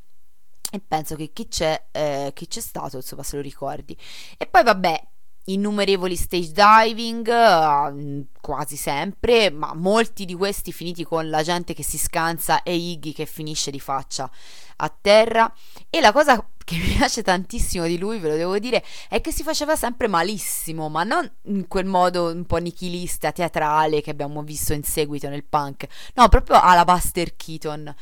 e 0.75 0.81
penso 0.81 1.17
che 1.17 1.33
chi 1.35 1.49
c'è, 1.49 1.89
eh, 1.93 2.31
chi 2.35 2.49
c'è 2.49 2.61
stato, 2.61 2.97
insomma, 2.97 3.23
se 3.23 3.37
lo 3.37 3.43
ricordi. 3.43 3.95
E 4.39 4.47
poi 4.47 4.63
vabbè, 4.63 5.07
innumerevoli 5.45 6.17
stage 6.17 6.53
diving, 6.53 7.27
uh, 7.29 8.27
quasi 8.41 8.77
sempre, 8.77 9.51
ma 9.51 9.75
molti 9.75 10.25
di 10.25 10.35
questi 10.35 10.73
finiti 10.73 11.05
con 11.05 11.29
la 11.29 11.43
gente 11.43 11.75
che 11.75 11.83
si 11.83 11.99
scansa 11.99 12.63
e 12.63 12.75
Iggy 12.75 13.13
che 13.13 13.27
finisce 13.27 13.71
di 13.71 13.81
faccia 13.81 14.31
a 14.77 14.97
terra. 14.99 15.53
E 15.91 16.01
la 16.01 16.11
cosa 16.11 16.43
che 16.65 16.77
mi 16.81 16.95
piace 16.95 17.23
tantissimo 17.23 17.85
di 17.85 17.99
lui, 17.99 18.19
ve 18.19 18.31
lo 18.31 18.37
devo 18.37 18.59
dire, 18.59 18.83
è 19.11 19.21
che 19.21 19.31
si 19.31 19.43
faceva 19.43 19.77
sempre 19.77 20.09
malissimo, 20.09 20.89
ma 20.89 21.05
non 21.05 21.31
in 21.49 21.69
quel 21.69 21.85
modo 21.85 22.33
un 22.33 22.47
po' 22.47 22.57
nichilista, 22.57 23.31
teatrale 23.31 24.01
che 24.01 24.11
abbiamo 24.11 24.43
visto 24.43 24.73
in 24.73 24.85
seguito 24.85 25.29
nel 25.29 25.45
punk, 25.45 25.87
no, 26.15 26.29
proprio 26.29 26.61
alla 26.61 26.85
Buster 26.85 27.37
Keaton 27.37 27.95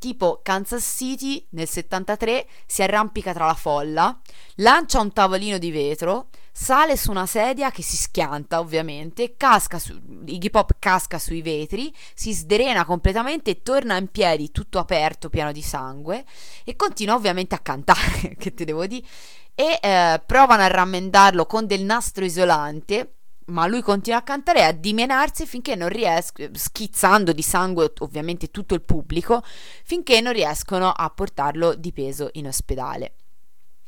tipo 0.00 0.40
Kansas 0.42 0.82
City 0.82 1.46
nel 1.50 1.68
73 1.68 2.46
si 2.66 2.82
arrampica 2.82 3.34
tra 3.34 3.44
la 3.44 3.54
folla, 3.54 4.18
lancia 4.56 4.98
un 4.98 5.12
tavolino 5.12 5.58
di 5.58 5.70
vetro, 5.70 6.30
sale 6.50 6.96
su 6.96 7.10
una 7.10 7.26
sedia 7.26 7.70
che 7.70 7.82
si 7.82 7.96
schianta 7.96 8.60
ovviamente, 8.60 9.36
casca 9.36 9.78
su, 9.78 10.00
Iggy 10.24 10.48
Pop 10.48 10.76
casca 10.78 11.18
sui 11.18 11.42
vetri, 11.42 11.94
si 12.14 12.32
sdrena 12.32 12.86
completamente 12.86 13.50
e 13.50 13.62
torna 13.62 13.98
in 13.98 14.08
piedi 14.08 14.50
tutto 14.50 14.78
aperto, 14.78 15.28
pieno 15.28 15.52
di 15.52 15.62
sangue 15.62 16.24
e 16.64 16.74
continua 16.76 17.14
ovviamente 17.14 17.54
a 17.54 17.58
cantare, 17.58 18.36
che 18.40 18.54
te 18.54 18.64
devo 18.64 18.86
dire, 18.86 19.06
e 19.54 19.78
eh, 19.82 20.22
provano 20.24 20.62
a 20.62 20.68
rammendarlo 20.68 21.44
con 21.44 21.66
del 21.66 21.82
nastro 21.84 22.24
isolante 22.24 23.16
ma 23.50 23.66
lui 23.66 23.82
continua 23.82 24.18
a 24.18 24.22
cantare 24.22 24.60
e 24.60 24.62
a 24.62 24.72
dimenarsi 24.72 25.46
finché 25.46 25.74
non 25.74 25.88
riescono, 25.88 26.48
schizzando 26.52 27.32
di 27.32 27.42
sangue 27.42 27.92
ovviamente 27.98 28.50
tutto 28.50 28.74
il 28.74 28.82
pubblico, 28.82 29.42
finché 29.84 30.20
non 30.20 30.32
riescono 30.32 30.90
a 30.90 31.10
portarlo 31.10 31.74
di 31.74 31.92
peso 31.92 32.30
in 32.32 32.46
ospedale. 32.46 33.14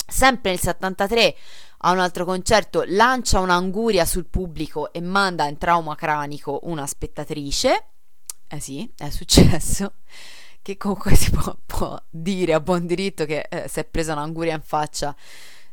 Sempre 0.06 0.50
nel 0.50 0.60
73 0.60 1.36
a 1.84 1.90
un 1.92 1.98
altro 1.98 2.24
concerto 2.24 2.84
lancia 2.86 3.40
un'anguria 3.40 4.04
sul 4.04 4.26
pubblico 4.26 4.92
e 4.92 5.00
manda 5.00 5.46
in 5.46 5.58
trauma 5.58 5.94
cranico 5.94 6.60
una 6.64 6.86
spettatrice. 6.86 7.86
Eh 8.46 8.60
sì, 8.60 8.92
è 8.96 9.08
successo. 9.10 9.94
Che 10.60 10.76
comunque 10.76 11.14
si 11.16 11.30
può, 11.30 11.56
può 11.64 12.00
dire 12.10 12.52
a 12.52 12.60
buon 12.60 12.86
diritto 12.86 13.24
che 13.24 13.46
eh, 13.48 13.68
si 13.68 13.80
è 13.80 13.84
presa 13.84 14.12
un'anguria 14.12 14.54
in 14.54 14.62
faccia 14.62 15.16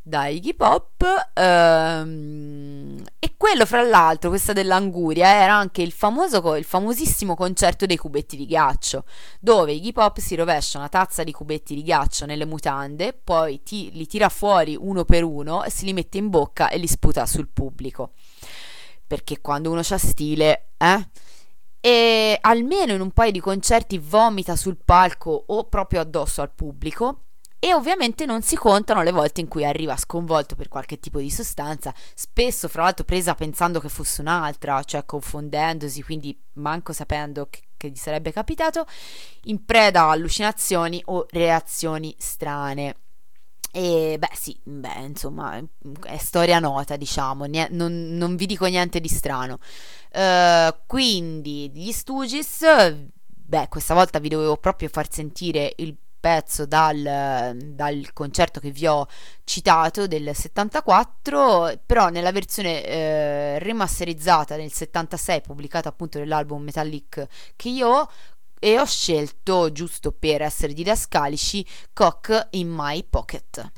da 0.02 0.26
Iggy 0.28 0.54
Pop 0.54 1.04
ehm, 1.34 3.02
e 3.18 3.34
quello 3.36 3.66
fra 3.66 3.82
l'altro 3.82 4.30
questa 4.30 4.52
dell'anguria 4.52 5.28
era 5.28 5.54
anche 5.54 5.82
il 5.82 5.92
famoso 5.92 6.56
il 6.56 6.64
famosissimo 6.64 7.34
concerto 7.34 7.86
dei 7.86 7.96
cubetti 7.96 8.36
di 8.36 8.46
ghiaccio 8.46 9.04
dove 9.38 9.72
Iggy 9.72 9.92
Pop 9.92 10.18
si 10.18 10.34
rovescia 10.34 10.78
una 10.78 10.88
tazza 10.88 11.22
di 11.22 11.32
cubetti 11.32 11.74
di 11.74 11.82
ghiaccio 11.82 12.26
nelle 12.26 12.46
mutande 12.46 13.12
poi 13.12 13.62
ti, 13.62 13.90
li 13.92 14.06
tira 14.06 14.28
fuori 14.28 14.76
uno 14.78 15.04
per 15.04 15.24
uno 15.24 15.64
e 15.64 15.70
si 15.70 15.84
li 15.84 15.92
mette 15.92 16.18
in 16.18 16.28
bocca 16.28 16.68
e 16.68 16.78
li 16.78 16.86
sputa 16.86 17.26
sul 17.26 17.48
pubblico. 17.48 18.12
Perché 19.06 19.40
quando 19.40 19.70
uno 19.70 19.80
c'ha 19.82 19.98
stile 19.98 20.70
eh 20.76 21.08
e 21.82 22.38
almeno 22.40 22.92
in 22.92 23.00
un 23.00 23.10
paio 23.10 23.30
di 23.30 23.40
concerti 23.40 23.98
vomita 23.98 24.54
sul 24.54 24.76
palco 24.84 25.44
o 25.46 25.64
proprio 25.64 26.00
addosso 26.00 26.42
al 26.42 26.52
pubblico 26.52 27.24
e 27.62 27.74
ovviamente 27.74 28.24
non 28.24 28.40
si 28.40 28.56
contano 28.56 29.02
le 29.02 29.12
volte 29.12 29.42
in 29.42 29.46
cui 29.46 29.66
arriva 29.66 29.94
sconvolto 29.98 30.56
per 30.56 30.68
qualche 30.68 30.98
tipo 30.98 31.20
di 31.20 31.30
sostanza, 31.30 31.94
spesso 32.14 32.68
fra 32.68 32.84
l'altro 32.84 33.04
presa 33.04 33.34
pensando 33.34 33.80
che 33.80 33.90
fosse 33.90 34.22
un'altra, 34.22 34.82
cioè 34.82 35.04
confondendosi, 35.04 36.02
quindi 36.02 36.36
manco 36.54 36.94
sapendo 36.94 37.48
che, 37.50 37.60
che 37.76 37.90
gli 37.90 37.96
sarebbe 37.96 38.32
capitato, 38.32 38.86
in 39.44 39.62
preda 39.66 40.04
a 40.04 40.10
allucinazioni 40.12 41.02
o 41.06 41.26
reazioni 41.28 42.14
strane. 42.18 42.96
E 43.72 44.16
beh, 44.18 44.30
sì, 44.32 44.58
beh, 44.62 45.00
insomma, 45.02 45.62
è 46.04 46.16
storia 46.16 46.60
nota, 46.60 46.96
diciamo, 46.96 47.44
nie- 47.44 47.68
non, 47.70 48.16
non, 48.16 48.36
vi 48.36 48.46
dico 48.46 48.64
niente 48.66 49.00
di 49.00 49.08
strano. 49.08 49.58
Uh, 50.12 50.74
quindi, 50.86 51.70
gli 51.72 51.92
Stooges, 51.92 52.64
beh, 53.26 53.68
questa 53.68 53.94
volta 53.94 54.18
vi 54.18 54.28
dovevo 54.30 54.56
proprio 54.56 54.88
far 54.88 55.12
sentire 55.12 55.74
il 55.76 55.94
pezzo 56.20 56.66
dal, 56.66 57.56
dal, 57.56 58.12
concerto 58.12 58.60
che 58.60 58.70
vi 58.70 58.86
ho 58.86 59.06
citato 59.44 60.06
del 60.06 60.30
74, 60.34 61.80
però 61.84 62.08
nella 62.08 62.30
versione 62.30 62.84
eh, 62.84 63.58
remasterizzata 63.58 64.56
del 64.56 64.70
76, 64.70 65.40
pubblicata 65.40 65.88
appunto 65.88 66.18
nell'album 66.18 66.62
Metallic 66.62 67.26
che 67.56 67.68
io 67.68 67.88
ho, 67.88 68.10
e 68.62 68.78
ho 68.78 68.84
scelto, 68.84 69.72
giusto 69.72 70.12
per 70.12 70.42
essere 70.42 70.74
didascalici, 70.74 71.66
Cock 71.94 72.48
in 72.50 72.68
My 72.68 73.02
Pocket. 73.02 73.72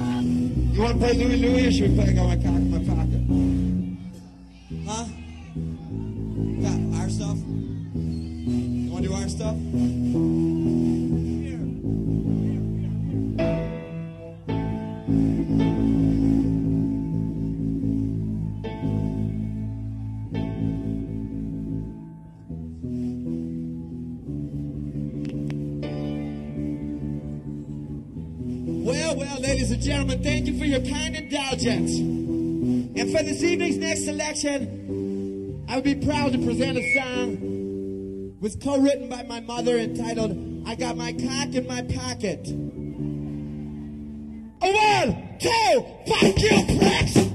You 0.00 0.84
want 0.84 0.92
to 0.92 0.98
play 0.98 1.14
Louis 1.16 1.40
Louis 1.40 1.66
or 1.66 1.72
should 1.72 1.90
we 1.90 2.04
play 2.04 2.14
Got 2.14 2.28
My 2.28 2.36
Cock 2.36 2.54
in 2.54 2.70
My 2.70 2.78
Pocket? 2.84 3.22
Huh? 4.86 5.06
Got 6.60 7.00
our 7.00 7.08
stuff? 7.10 7.38
Do 9.08 9.14
our 9.14 9.28
stuff? 9.30 9.56
Well, 28.84 29.16
well, 29.16 29.40
ladies 29.40 29.70
and 29.70 29.80
gentlemen, 29.80 30.22
thank 30.22 30.46
you 30.46 30.58
for 30.58 30.66
your 30.66 30.80
kind 30.80 31.16
indulgence. 31.16 31.96
And 31.98 33.10
for 33.10 33.22
this 33.22 33.42
evening's 33.42 33.78
next 33.78 34.04
selection, 34.04 35.64
I 35.66 35.76
would 35.76 35.84
be 35.84 35.94
proud 35.94 36.32
to 36.32 36.38
present 36.44 36.76
a 36.76 36.94
song 36.94 37.57
was 38.40 38.56
co-written 38.56 39.08
by 39.08 39.22
my 39.24 39.40
mother 39.40 39.76
entitled 39.76 40.62
I 40.66 40.74
Got 40.76 40.96
My 40.96 41.12
Cock 41.12 41.54
in 41.54 41.66
My 41.66 41.82
Pocket. 41.82 42.46
A 44.60 44.72
one, 44.72 45.38
two, 45.38 45.86
fuck 46.06 46.38
you, 46.38 46.78
pricks! 46.78 47.27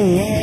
Oh, 0.00 0.37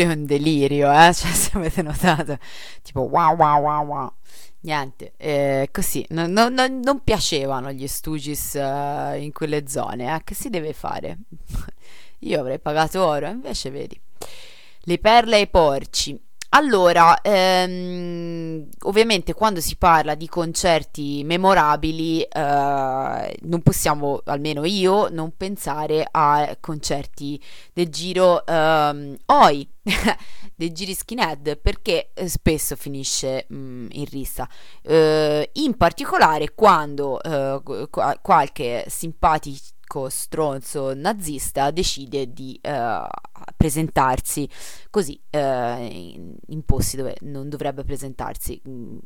pubblico 0.00 0.12
in 0.12 0.26
delirio, 0.26 0.90
eh? 0.90 1.12
Cioè, 1.14 1.30
se 1.30 1.50
avete 1.54 1.82
notato, 1.82 2.38
tipo 2.82 3.00
wow 3.00 3.36
wow 3.36 3.62
wow 3.62 3.86
wow. 3.86 4.12
Niente, 4.62 5.14
eh, 5.16 5.68
così, 5.72 6.04
no, 6.10 6.26
no, 6.26 6.48
no, 6.48 6.66
non 6.66 7.02
piacevano 7.02 7.72
gli 7.72 7.86
Stooges 7.86 8.52
uh, 8.54 9.14
in 9.16 9.30
quelle 9.32 9.66
zone, 9.66 10.14
eh? 10.14 10.20
Che 10.22 10.34
si 10.34 10.50
deve 10.50 10.74
fare? 10.74 11.18
Io 12.20 12.40
avrei 12.40 12.58
pagato 12.58 13.04
oro, 13.04 13.28
invece 13.28 13.70
vedi. 13.70 13.98
Le 14.80 14.98
perle 14.98 15.36
ai 15.36 15.48
porci. 15.48 16.20
Allora, 16.52 17.20
ehm, 17.22 18.66
ovviamente 18.82 19.34
quando 19.34 19.60
si 19.60 19.76
parla 19.76 20.16
di 20.16 20.26
concerti 20.26 21.22
memorabili, 21.22 22.22
eh, 22.22 23.36
non 23.42 23.62
possiamo, 23.62 24.20
almeno 24.24 24.64
io, 24.64 25.08
non 25.10 25.36
pensare 25.36 26.04
a 26.10 26.56
concerti 26.58 27.40
del 27.72 27.88
giro 27.88 28.44
ehm, 28.44 29.16
OI, 29.26 29.68
dei 30.56 30.72
giri 30.72 30.92
skinhead, 30.92 31.56
perché 31.56 32.10
eh, 32.14 32.28
spesso 32.28 32.74
finisce 32.74 33.46
mh, 33.48 33.56
mm, 33.56 33.86
in 33.92 34.04
rissa. 34.06 34.48
Eh, 34.82 35.50
in 35.52 35.76
particolare 35.76 36.52
quando 36.54 37.22
eh, 37.22 37.60
qualche 38.20 38.86
simpatico 38.88 39.78
stronzo 40.08 40.94
nazista 40.94 41.70
decide 41.70 42.32
di 42.32 42.58
uh, 42.62 43.06
presentarsi 43.56 44.48
così 44.90 45.20
uh, 45.30 45.38
in, 45.38 46.62
posti 46.64 46.96
dove 46.96 47.16
non 47.22 47.48
dovrebbe 47.48 47.84
presentarsi 47.84 48.60
mm, 48.66 48.98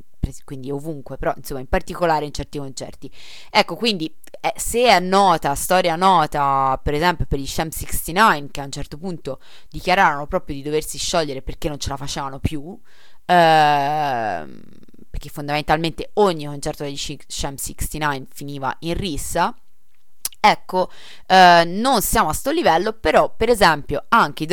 quindi 0.45 0.71
ovunque 0.71 1.17
però 1.17 1.33
insomma 1.37 1.61
in 1.61 1.69
particolare 1.69 2.25
in 2.25 2.33
certi 2.33 2.59
concerti. 2.59 3.11
Ecco 3.51 3.77
quindi 3.77 4.15
eh, 4.41 4.53
se 4.57 4.85
è 4.85 5.01
nota 5.01 5.55
storia 5.55 5.97
nota 5.97 6.79
per 6.83 6.95
esempio 6.95 7.27
per 7.27 7.39
gli 7.39 7.47
Sham 7.47 7.69
69 7.69 8.49
che 8.51 8.61
a 8.61 8.65
un 8.65 8.73
certo 8.73 8.99
punto 8.99 9.41
dichiararono 9.69 10.27
proprio 10.27 10.57
di 10.57 10.63
doversi 10.63 10.99
sciogliere 10.99 11.43
perché 11.43 11.69
non 11.69 11.79
ce 11.79 11.89
la 11.91 11.97
facevano 11.97 12.39
più 12.39 12.79
eh, 13.27 14.47
perché 15.11 15.29
fondamentalmente 15.29 16.11
ogni 16.15 16.47
concerto 16.47 16.85
degli 16.85 16.97
Sham 16.97 17.55
69 17.55 18.27
finiva 18.31 18.75
in 18.81 18.95
rissa 18.95 19.55
Ecco, 20.47 20.91
eh, 21.27 21.63
non 21.65 22.03
siamo 22.03 22.29
a 22.29 22.35
sto 22.35 22.51
livello, 22.51 22.93
però 22.93 23.35
per 23.35 23.49
esempio 23.49 24.05
anche 24.09 24.43
i 24.43 24.47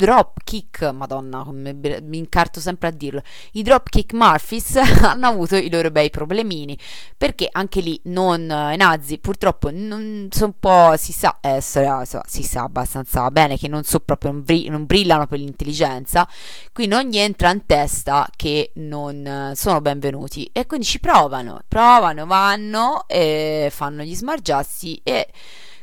Dropkick, 0.00 0.92
madonna, 0.92 1.44
mi 1.50 2.16
incarto 2.16 2.58
sempre 2.58 2.88
a 2.88 2.90
dirlo, 2.90 3.20
i 3.52 3.62
Dropkick 3.62 4.14
Murphys 4.14 4.76
hanno 5.04 5.26
avuto 5.26 5.56
i 5.56 5.68
loro 5.68 5.90
bei 5.90 6.08
problemini, 6.08 6.78
perché 7.18 7.46
anche 7.52 7.82
lì 7.82 8.00
non, 8.04 8.50
eh, 8.50 8.72
i 8.72 8.76
nazi 8.78 9.18
purtroppo 9.18 9.70
non 9.70 10.28
sono 10.30 10.46
un 10.46 10.58
po', 10.58 10.96
si 10.96 11.12
sa, 11.12 11.38
eh, 11.42 11.60
si 11.60 12.42
sa 12.42 12.62
abbastanza 12.62 13.30
bene 13.30 13.58
che 13.58 13.68
non 13.68 13.84
so 13.84 14.00
proprio, 14.00 14.32
non, 14.32 14.42
bri- 14.42 14.68
non 14.70 14.86
brillano 14.86 15.26
per 15.26 15.38
l'intelligenza, 15.38 16.26
qui 16.72 16.86
non 16.86 17.02
gli 17.02 17.18
entra 17.18 17.50
in 17.50 17.66
testa 17.66 18.26
che 18.34 18.72
non 18.76 19.26
eh, 19.26 19.52
sono 19.54 19.82
benvenuti 19.82 20.48
e 20.50 20.64
quindi 20.64 20.86
ci 20.86 20.98
provano, 20.98 21.60
provano, 21.68 22.24
vanno 22.24 23.04
e 23.06 23.68
fanno 23.70 24.02
gli 24.02 24.14
smargiassi 24.14 24.98
e 25.04 25.28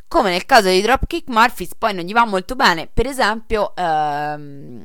come 0.08 0.32
nel 0.32 0.46
caso 0.46 0.70
di 0.70 0.82
Dropkick 0.82 1.30
Murphys 1.30 1.76
poi 1.78 1.93
non 1.93 2.06
gli 2.06 2.13
va 2.13 2.26
molto 2.26 2.56
bene, 2.56 2.89
per 2.91 3.08
esempio 3.08 3.76
ehm, 3.76 4.84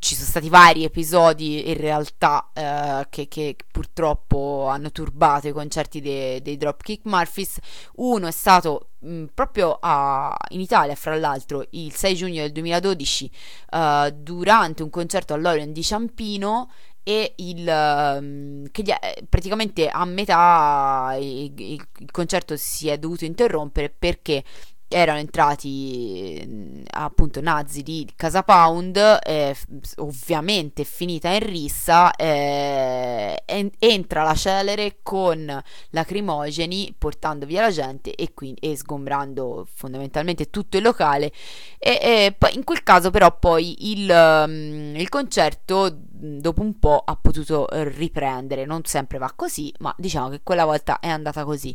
ci 0.00 0.14
sono 0.14 0.26
stati 0.26 0.48
vari 0.48 0.84
episodi 0.84 1.68
in 1.68 1.76
realtà 1.76 2.50
eh, 2.54 3.06
che, 3.10 3.28
che, 3.28 3.54
purtroppo 3.70 4.66
hanno 4.68 4.90
turbato 4.90 5.46
i 5.48 5.52
concerti 5.52 6.00
dei, 6.00 6.40
dei 6.40 6.56
Dropkick 6.56 7.04
Murphys. 7.04 7.58
Uno 7.96 8.26
è 8.26 8.30
stato 8.30 8.92
mh, 9.00 9.24
proprio 9.34 9.76
a, 9.78 10.34
in 10.50 10.60
Italia, 10.60 10.94
fra 10.94 11.16
l'altro, 11.16 11.66
il 11.70 11.94
6 11.94 12.14
giugno 12.14 12.42
del 12.42 12.52
2012, 12.52 13.30
eh, 13.72 14.14
durante 14.16 14.82
un 14.82 14.90
concerto 14.90 15.34
all'Orion 15.34 15.72
di 15.72 15.82
Ciampino 15.82 16.70
e 17.02 17.32
il 17.36 17.66
um, 17.66 18.68
che 18.70 18.82
gli, 18.82 18.92
praticamente 19.28 19.88
a 19.88 20.04
metà 20.04 21.16
il, 21.18 21.52
il 21.56 22.10
concerto 22.10 22.56
si 22.56 22.88
è 22.88 22.98
dovuto 22.98 23.24
interrompere 23.24 23.90
perché 23.90 24.44
erano 24.92 25.20
entrati 25.20 26.84
appunto 26.90 27.40
nazi 27.40 27.82
di 27.82 28.10
Casa 28.16 28.42
Pound, 28.42 29.18
eh, 29.22 29.56
ovviamente 29.98 30.82
finita 30.82 31.30
in 31.30 31.46
rissa, 31.46 32.10
eh, 32.16 33.40
en- 33.46 33.70
entra 33.78 34.24
la 34.24 34.34
celere 34.34 34.98
con 35.02 35.62
lacrimogeni 35.90 36.92
portando 36.98 37.46
via 37.46 37.60
la 37.60 37.70
gente 37.70 38.14
e, 38.16 38.34
quindi, 38.34 38.60
e 38.60 38.76
sgombrando 38.76 39.64
fondamentalmente 39.72 40.50
tutto 40.50 40.76
il 40.76 40.82
locale. 40.82 41.30
E, 41.78 41.98
e 42.02 42.36
in 42.54 42.64
quel 42.64 42.82
caso 42.82 43.10
però 43.10 43.38
poi 43.38 43.92
il, 43.92 44.10
um, 44.10 44.96
il 44.96 45.08
concerto 45.08 45.88
dopo 45.94 46.62
un 46.62 46.78
po' 46.80 47.00
ha 47.04 47.16
potuto 47.16 47.68
riprendere, 47.70 48.66
non 48.66 48.84
sempre 48.84 49.18
va 49.18 49.32
così, 49.36 49.72
ma 49.78 49.94
diciamo 49.96 50.30
che 50.30 50.40
quella 50.42 50.64
volta 50.64 50.98
è 50.98 51.08
andata 51.08 51.44
così. 51.44 51.74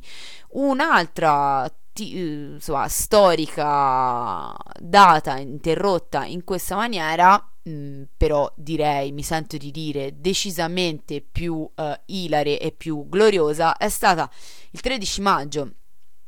Un'altra 0.49 1.71
insomma, 1.99 2.87
storica 2.87 4.53
data 4.79 5.37
interrotta 5.37 6.25
in 6.25 6.43
questa 6.43 6.75
maniera, 6.75 7.35
mh, 7.63 7.71
mm, 7.71 8.03
però 8.17 8.51
direi, 8.55 9.11
mi 9.11 9.23
sento 9.23 9.57
di 9.57 9.71
dire, 9.71 10.19
decisamente 10.19 11.21
più 11.21 11.53
uh, 11.55 11.71
ilare 12.05 12.59
e 12.59 12.71
più 12.71 13.07
gloriosa, 13.07 13.77
è 13.77 13.89
stata 13.89 14.29
il 14.71 14.81
13 14.81 15.21
maggio 15.21 15.71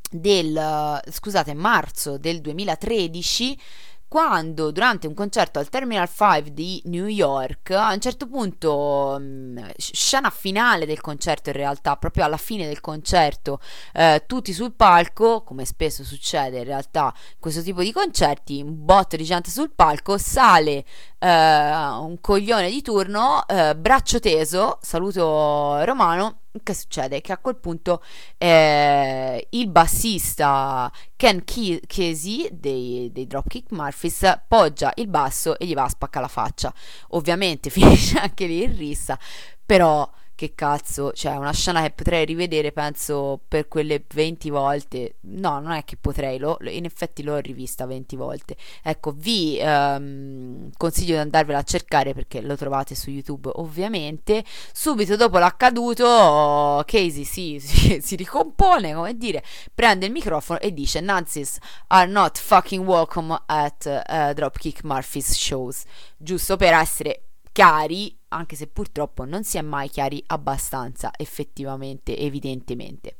del, 0.10 1.01
scusate, 1.10 1.53
marzo 1.53 2.17
del 2.17 2.41
2013 2.41 3.60
quando 4.08 4.72
durante 4.72 5.06
un 5.06 5.13
concerto 5.13 5.60
al 5.60 5.70
Terminal 5.70 6.08
5 6.08 6.54
di 6.54 6.82
New 6.86 7.08
York, 7.08 7.72
a 7.72 7.91
un 7.93 8.00
certo 8.00 8.28
punto, 8.28 9.17
mm, 9.20 9.58
scena 9.78 10.30
finale 10.30 10.86
del 10.86 11.02
concerto 11.02 11.50
in 11.50 11.56
realtà, 11.56 11.98
proprio 11.98 12.24
alla 12.24 12.38
fine 12.38 12.67
del 12.67 12.80
concerto, 12.80 13.60
eh, 13.93 14.24
tutti 14.26 14.54
sul 14.54 14.74
palco, 14.74 15.43
come 15.43 15.65
spesso 15.65 16.04
succede 16.04 16.60
in 16.60 16.63
realtà 16.63 17.13
in 17.15 17.39
questo 17.39 17.62
tipo 17.62 17.82
di 17.82 17.91
concerti, 17.91 18.62
un 18.62 18.86
botto 18.86 19.17
di 19.17 19.24
gente 19.26 19.50
sul 19.52 19.72
palco, 19.76 20.17
sale 20.17 20.86
eh, 21.20 21.28
un 21.28 22.17
coglione 22.22 22.70
di 22.70 22.82
turno, 22.82 23.46
eh, 23.48 23.76
braccio 23.76 24.20
teso, 24.20 24.80
saluto 24.82 25.84
romano, 25.84 26.41
che 26.63 26.74
succede? 26.74 27.22
Che 27.22 27.32
a 27.32 27.38
quel 27.38 27.58
punto 27.58 28.04
eh, 28.38 29.48
il 29.52 29.67
bassista 29.70 30.91
Ken 31.15 31.43
Casey 31.43 32.50
dei, 32.52 33.10
dei 33.12 33.28
Dropkick 33.28 33.72
Murphys 33.72 34.41
poggia 34.48 34.91
il 34.96 35.08
basso 35.08 35.58
e 35.58 35.65
gli 35.65 35.73
va 35.73 35.84
a 35.84 35.90
spaccare 35.90 36.25
la 36.25 36.31
faccia. 36.31 36.73
Ovviamente 37.10 37.69
finisce 37.71 38.17
anche 38.17 38.46
lì 38.46 38.63
in 38.63 38.77
rissa, 38.77 39.17
però 39.65 40.10
che 40.38 40.54
cazzo, 40.54 41.13
cioè 41.13 41.35
una 41.35 41.52
scena 41.52 41.81
che 41.81 41.90
potrei 41.90 42.23
rivedere 42.23 42.71
penso 42.71 43.42
per 43.48 43.67
quelle 43.67 44.04
20 44.08 44.52
volte, 44.52 45.15
no 45.21 45.60
non 45.60 45.71
è 45.71 45.83
che 45.83 45.98
potrei, 45.98 46.38
lo, 46.38 46.60
in 46.62 46.85
effetti 46.85 47.23
l'ho 47.23 47.38
rivista 47.38 47.88
20 47.88 48.15
volte, 48.15 48.56
ecco 48.83 49.12
vi 49.15 49.58
um, 49.60 50.69
consiglio 50.77 51.15
di 51.15 51.21
andarvela 51.21 51.58
a 51.58 51.63
cercare 51.63 52.13
perché 52.13 52.42
lo 52.42 52.56
trovate 52.56 52.94
su 52.94 53.10
YouTube 53.10 53.50
ovviamente, 53.56 54.44
subito 54.71 55.15
dopo 55.15 55.40
l'accaduto 55.40 56.83
Casey 56.85 57.23
si, 57.23 57.60
si, 57.60 57.98
si 58.00 58.15
ricompone 58.15 58.94
come 58.94 59.17
dire, 59.17 59.44
prende 59.73 60.06
il 60.06 60.12
microfono 60.12 60.60
e 60.60 60.71
dice 60.71 61.02
Nazis 61.02 61.58
are 61.88 62.08
not 62.08 62.38
fucking 62.38 62.85
welcome 62.85 63.35
at 63.48 64.04
uh, 64.08 64.33
Dropkick 64.33 64.83
Murphys 64.83 65.31
shows, 65.31 65.83
giusto 66.15 66.58
per 66.58 66.73
essere 66.73 67.23
chiari, 67.52 68.15
anche 68.30 68.56
se 68.56 68.67
purtroppo 68.67 69.25
non 69.25 69.44
si 69.44 69.58
è 69.58 69.62
mai 69.62 69.90
chiari 69.90 70.23
abbastanza 70.28 71.12
effettivamente, 71.15 72.17
evidentemente. 72.17 73.17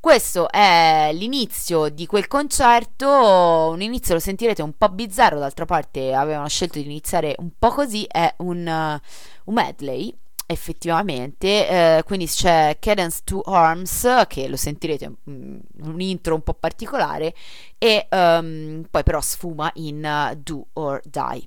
Questo 0.00 0.50
è 0.50 1.10
l'inizio 1.12 1.90
di 1.90 2.06
quel 2.06 2.26
concerto, 2.26 3.06
un 3.70 3.82
inizio 3.82 4.14
lo 4.14 4.20
sentirete 4.20 4.62
un 4.62 4.72
po' 4.78 4.88
bizzarro, 4.88 5.38
d'altra 5.38 5.66
parte 5.66 6.14
avevano 6.14 6.48
scelto 6.48 6.78
di 6.78 6.86
iniziare 6.86 7.34
un 7.38 7.50
po' 7.58 7.68
così, 7.68 8.06
è 8.08 8.32
un, 8.38 8.66
uh, 8.66 8.98
un 9.44 9.54
medley 9.54 10.16
effettivamente, 10.46 11.68
eh, 11.68 12.02
quindi 12.04 12.26
c'è 12.26 12.78
Cadence 12.80 13.20
to 13.24 13.40
Arms, 13.42 14.24
che 14.26 14.48
lo 14.48 14.56
sentirete 14.56 15.12
um, 15.24 15.60
un 15.82 16.00
intro 16.00 16.34
un 16.34 16.42
po' 16.42 16.54
particolare, 16.54 17.34
e 17.76 18.08
um, 18.10 18.84
poi 18.90 19.02
però 19.02 19.20
sfuma 19.20 19.70
in 19.74 20.02
uh, 20.02 20.34
Do 20.34 20.66
or 20.72 21.00
Die. 21.04 21.46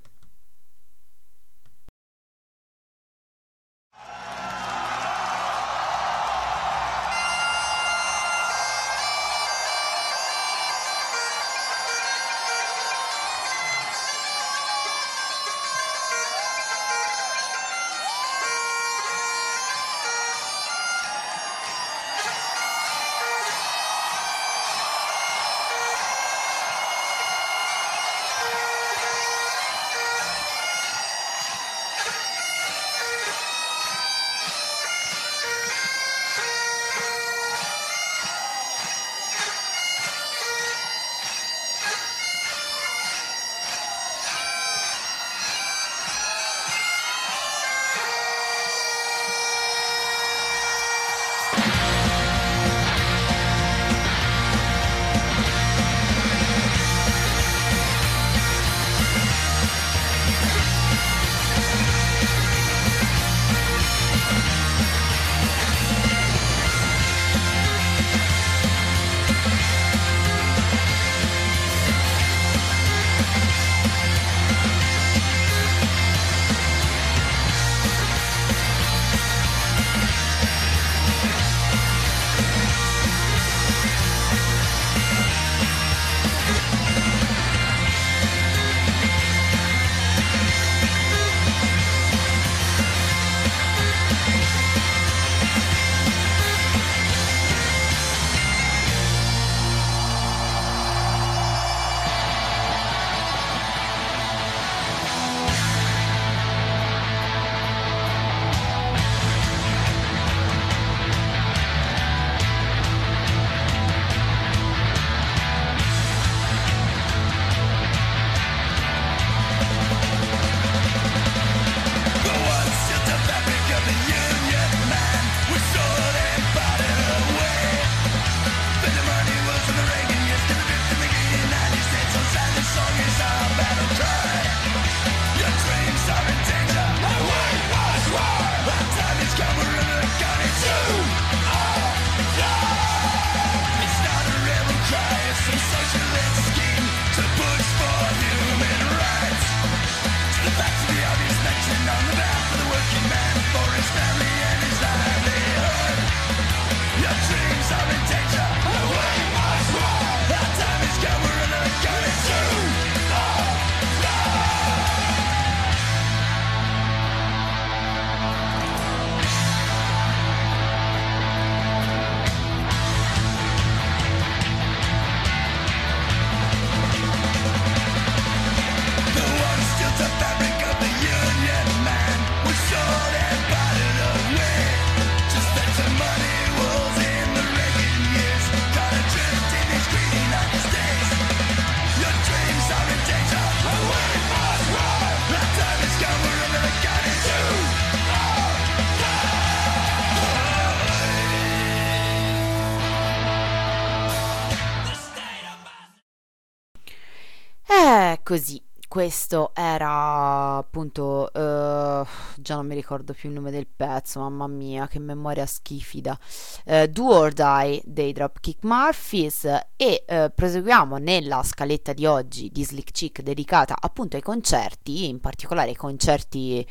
Così. 208.34 208.60
Questo 208.88 209.52
era 209.54 210.58
appunto 210.58 211.30
uh, 211.32 212.08
già 212.40 212.56
non 212.56 212.68
mi 212.68 212.76
ricordo 212.76 213.14
più 213.14 213.30
il 213.30 213.36
nome 213.36 213.50
del 213.50 213.66
pezzo 213.66 214.20
mamma 214.20 214.46
mia 214.46 214.88
che 214.88 215.00
memoria 215.00 215.48
schifida 215.48 216.18
uh, 216.66 216.86
Do 216.86 217.06
or 217.06 217.34
Die 217.34 217.82
dei 217.86 218.12
Dropkick 218.12 218.64
Murphys 218.64 219.46
e 219.76 220.06
uh, 220.08 220.32
proseguiamo 220.34 220.98
nella 220.98 221.42
scaletta 221.42 221.94
di 221.94 222.06
oggi 222.06 222.50
di 222.52 222.64
Slick 222.64 222.92
Chick 222.92 223.22
dedicata 223.22 223.76
appunto 223.80 224.16
ai 224.16 224.22
concerti 224.22 225.10
in 225.10 225.20
particolare 225.20 225.70
ai 225.70 225.76
concerti 225.76 226.64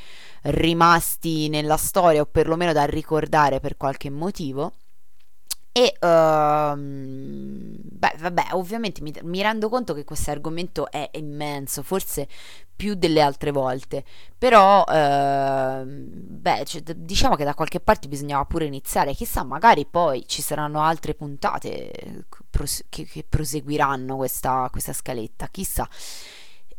rimasti 0.43 1.49
nella 1.49 1.77
storia 1.77 2.21
o 2.21 2.27
perlomeno 2.27 2.73
da 2.73 2.85
ricordare 2.85 3.59
per 3.59 3.77
qualche 3.77 4.11
motivo 4.11 4.75
e 5.73 5.97
uh, 6.01 6.77
beh, 6.77 8.15
vabbè, 8.19 8.49
ovviamente 8.51 9.01
mi, 9.01 9.11
mi, 9.23 9.41
rendo 9.41 9.71
conto 9.71 9.95
che 9.95 10.05
questo 10.05 10.31
argomento 10.31 10.91
è 10.91 11.09
immenso, 11.15 11.83
forse 11.83 12.29
più 12.77 12.95
delle 12.95 13.23
altre 13.23 13.53
volte, 13.53 14.05
però 14.37 14.81
uh, 14.81 15.85
beh, 15.87 16.65
cioè, 16.67 16.83
diciamo 16.83 17.37
che 17.37 17.45
da 17.45 17.55
qualche 17.55 17.81
parte 17.81 18.09
bisognava 18.09 18.45
pure 18.45 18.67
iniziare, 18.67 19.15
chissà, 19.15 19.45
magari 19.45 19.87
poi 19.87 20.25
ci 20.27 20.43
saranno 20.43 20.83
altre 20.83 21.15
puntate 21.15 22.27
pros- 22.51 22.85
che, 22.91 23.05
che, 23.05 23.25
proseguiranno 23.27 24.17
questa, 24.17 24.69
questa 24.71 24.93
scaletta, 24.93 25.49
chissà 25.51 25.89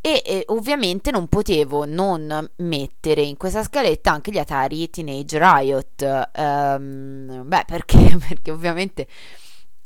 e 0.06 0.22
eh, 0.22 0.44
ovviamente 0.48 1.10
non 1.10 1.28
potevo 1.28 1.86
non 1.86 2.46
mettere 2.56 3.22
in 3.22 3.38
questa 3.38 3.62
scaletta 3.62 4.12
anche 4.12 4.30
gli 4.30 4.36
Atari 4.36 4.90
Teenage 4.90 5.38
Riot 5.38 6.28
um, 6.36 7.42
beh 7.46 7.64
perché? 7.66 8.18
Perché 8.28 8.50
ovviamente 8.50 9.06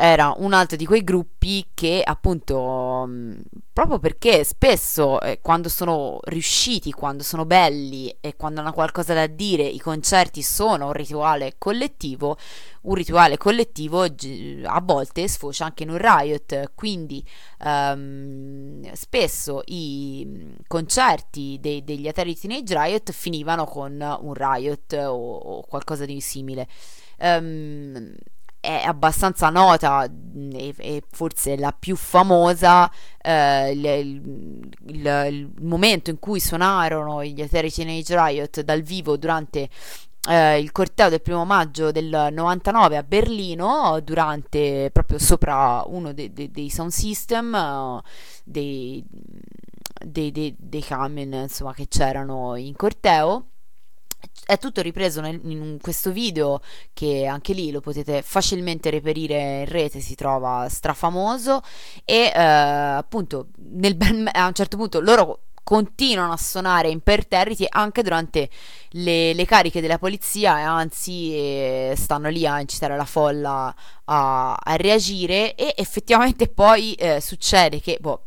era 0.01 0.33
un 0.37 0.53
altro 0.53 0.77
di 0.77 0.87
quei 0.87 1.03
gruppi 1.03 1.71
che 1.75 2.03
appunto 2.05 3.05
mm, 3.05 3.41
proprio 3.73 3.99
perché 3.99 4.45
spesso 4.45 5.21
eh, 5.21 5.41
quando 5.43 5.69
sono 5.69 6.21
riusciti, 6.23 6.93
quando 6.93 7.25
sono 7.25 7.45
belli 7.45 8.17
e 8.21 8.37
quando 8.37 8.61
hanno 8.61 8.73
qualcosa 8.73 9.13
da 9.13 9.27
dire, 9.27 9.65
i 9.65 9.81
concerti 9.81 10.41
sono 10.41 10.87
un 10.87 10.93
rituale 10.93 11.57
collettivo, 11.59 12.37
un 12.83 12.95
rituale 12.95 13.37
collettivo 13.39 14.05
a 14.05 14.81
volte 14.81 15.27
sfocia 15.27 15.65
anche 15.65 15.83
in 15.83 15.91
un 15.91 15.99
riot, 15.99 16.71
quindi 16.77 17.25
um, 17.65 18.93
spesso 18.93 19.63
i 19.65 20.23
mm, 20.25 20.53
concerti 20.69 21.59
dei, 21.61 21.83
degli 21.83 22.07
Atari 22.07 22.39
Teenage 22.39 22.81
Riot 22.81 23.11
finivano 23.11 23.65
con 23.65 24.01
un 24.21 24.33
riot 24.33 24.93
o, 24.93 25.39
o 25.39 25.63
qualcosa 25.63 26.05
di 26.05 26.21
simile. 26.21 26.69
Um, 27.19 28.15
è 28.61 28.83
abbastanza 28.85 29.51
nota 29.51 30.05
e, 30.53 30.75
e 30.77 31.03
forse 31.11 31.57
la 31.57 31.75
più 31.77 31.95
famosa 31.97 32.91
eh, 33.21 33.71
il, 33.71 33.85
il, 34.87 35.27
il, 35.31 35.53
momento 35.61 36.11
in 36.11 36.19
cui 36.19 36.41
suonarono 36.41 37.25
gli 37.25 37.41
Eteri 37.41 37.71
Teenage 37.71 38.15
Riot 38.17 38.61
dal 38.63 38.83
vivo 38.83 39.17
durante 39.17 39.69
eh, 40.29 40.59
il 40.59 40.73
corteo 40.73 41.09
del 41.09 41.23
primo 41.23 41.45
maggio 41.45 41.93
del 41.93 42.29
99 42.33 42.97
a 42.97 43.03
Berlino 43.03 44.01
durante 44.03 44.91
proprio 44.93 45.19
sopra 45.19 45.85
uno 45.87 46.13
de, 46.13 46.33
de, 46.33 46.51
dei 46.51 46.69
sound 46.69 46.91
system 46.91 47.53
uh, 47.55 48.01
dei, 48.45 49.05
dei, 50.05 50.33
dei, 50.33 50.55
dei 50.59 50.83
camion 50.83 51.33
insomma 51.33 51.73
che 51.75 51.87
c'erano 51.87 52.57
in 52.57 52.75
corteo 52.75 53.47
è 54.49 54.57
tutto 54.57 54.81
ripreso 54.81 55.21
nel, 55.21 55.39
in 55.45 55.77
questo 55.79 56.11
video 56.11 56.63
che 56.95 57.27
anche 57.27 57.53
lì 57.53 57.71
lo 57.71 57.83
potete 57.83 58.23
facilmente 58.23 58.89
reperire 58.89 59.59
in 59.59 59.67
rete, 59.67 60.01
si 60.01 60.15
trova 60.15 60.67
strafamoso 60.71 61.61
e 62.03 62.33
eh, 62.35 62.41
appunto 62.41 63.49
nel, 63.73 63.95
a 64.33 64.47
un 64.47 64.55
certo 64.55 64.79
punto 64.79 65.01
loro 65.01 65.41
continuano 65.63 66.33
a 66.33 66.39
suonare 66.39 66.89
imperterriti 66.89 67.67
anche 67.69 68.03
durante 68.03 68.49
le, 68.93 69.35
le 69.35 69.45
cariche 69.45 69.83
della 69.83 69.99
polizia 69.99 70.61
e 70.61 70.63
anzi 70.63 71.35
eh, 71.35 71.95
stanno 71.95 72.31
lì 72.31 72.47
a 72.47 72.59
incitare 72.59 72.97
la 72.97 73.05
folla 73.05 73.75
a, 74.07 74.55
a 74.55 74.77
reagire 74.77 75.55
e 75.57 75.75
effettivamente 75.77 76.49
poi 76.49 76.95
eh, 76.95 77.21
succede 77.21 77.83
che 77.83 77.99
boh, 78.01 78.23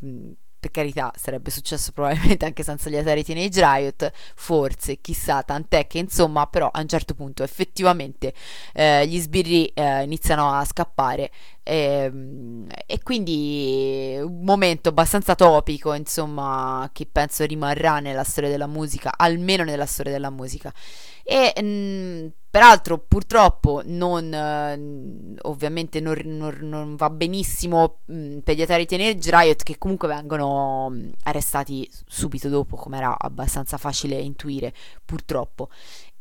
per 0.61 0.69
carità 0.69 1.11
sarebbe 1.17 1.49
successo 1.49 1.91
probabilmente 1.91 2.45
anche 2.45 2.61
senza 2.61 2.89
gli 2.89 2.95
Atari 2.95 3.23
Teenage 3.23 3.59
Riot 3.65 4.11
forse 4.35 5.01
chissà 5.01 5.41
tant'è 5.41 5.87
che 5.87 5.97
insomma 5.97 6.45
però 6.45 6.69
a 6.71 6.79
un 6.79 6.87
certo 6.87 7.15
punto 7.15 7.41
effettivamente 7.41 8.31
eh, 8.73 9.07
gli 9.07 9.19
sbirri 9.19 9.65
eh, 9.73 10.03
iniziano 10.03 10.53
a 10.53 10.63
scappare 10.63 11.31
e, 11.63 11.75
ehm, 11.75 12.67
e, 12.85 12.99
quindi 13.03 14.17
un 14.21 14.43
momento 14.43 14.89
abbastanza 14.89 15.35
topico 15.35 15.93
insomma 15.93 16.89
che 16.91 17.07
penso 17.11 17.45
rimarrà 17.45 17.99
nella 17.99 18.23
storia 18.23 18.49
della 18.49 18.67
musica 18.67 19.13
almeno 19.15 19.63
nella 19.63 19.85
storia 19.85 20.11
della 20.11 20.29
musica. 20.29 20.73
E 21.23 21.53
mh, 21.61 21.65
mm, 21.65 22.27
peraltro 22.49 22.97
purtroppo 22.97 23.81
non 23.85 24.33
eh, 24.33 25.37
ovviamente 25.43 25.99
non, 25.99 26.19
non, 26.25 26.57
non, 26.61 26.95
va 26.95 27.09
benissimo 27.09 27.99
mh, 28.05 28.13
mm, 28.15 28.37
per 28.39 28.55
gli 28.55 28.61
Atari 28.61 28.85
Teenage 28.85 29.29
Riot 29.31 29.63
che 29.63 29.77
comunque 29.77 30.07
vengono 30.07 30.89
mh, 30.89 31.11
arrestati 31.23 31.89
subito 32.07 32.49
dopo 32.49 32.75
come 32.75 32.97
era 32.97 33.17
abbastanza 33.17 33.77
facile 33.77 34.17
intuire 34.17 34.73
purtroppo 35.05 35.69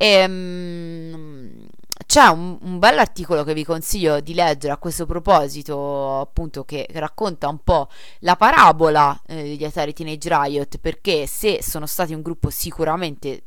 e, 0.01 0.27
mh, 0.27 1.67
c'è 2.07 2.25
un, 2.25 2.57
un 2.59 2.79
bell'articolo 2.79 3.43
che 3.43 3.53
vi 3.53 3.63
consiglio 3.63 4.19
di 4.19 4.33
leggere 4.33 4.73
a 4.73 4.77
questo 4.77 5.05
proposito 5.05 6.19
appunto 6.19 6.63
che 6.65 6.87
racconta 6.93 7.47
un 7.47 7.59
po' 7.59 7.87
la 8.21 8.35
parabola 8.35 9.21
eh, 9.27 9.43
degli 9.43 9.63
Atari 9.63 9.93
Teenage 9.93 10.27
Riot 10.27 10.77
perché 10.79 11.27
se 11.27 11.61
sono 11.61 11.85
stati 11.85 12.15
un 12.15 12.23
gruppo 12.23 12.49
sicuramente 12.49 13.43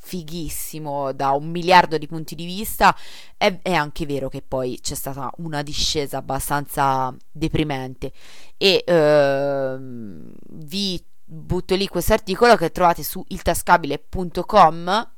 fighissimo 0.00 1.12
da 1.12 1.32
un 1.32 1.50
miliardo 1.50 1.98
di 1.98 2.06
punti 2.06 2.34
di 2.34 2.46
vista, 2.46 2.96
è, 3.36 3.58
è, 3.60 3.74
anche 3.74 4.06
vero 4.06 4.30
che 4.30 4.40
poi 4.40 4.78
c'è 4.80 4.94
stata 4.94 5.30
una 5.36 5.60
discesa 5.60 6.16
abbastanza 6.16 7.14
deprimente. 7.30 8.12
E 8.56 8.82
ehm, 8.86 10.32
vi 10.52 11.04
butto 11.22 11.74
lì 11.74 11.86
questo 11.86 12.14
articolo 12.14 12.56
che 12.56 12.70
trovate 12.70 13.02
su 13.02 13.22
iltascabile.com 13.28 15.16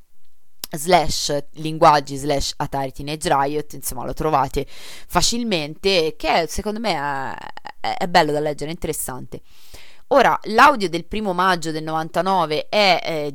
slash 0.72 1.44
linguaggi 1.54 2.16
slash 2.16 2.54
Atari 2.56 2.92
Teenage 2.92 3.28
Riot 3.28 3.72
insomma 3.74 4.04
lo 4.04 4.14
trovate 4.14 4.66
facilmente 4.68 6.14
che 6.16 6.46
secondo 6.48 6.80
me 6.80 7.34
è, 7.80 7.96
è 7.96 8.06
bello 8.08 8.32
da 8.32 8.40
leggere, 8.40 8.70
interessante. 8.70 9.40
Ora 10.08 10.38
l'audio 10.44 10.88
del 10.88 11.04
primo 11.04 11.32
maggio 11.32 11.70
del 11.70 11.84
99 11.84 12.68
è 12.68 13.00
eh, 13.02 13.34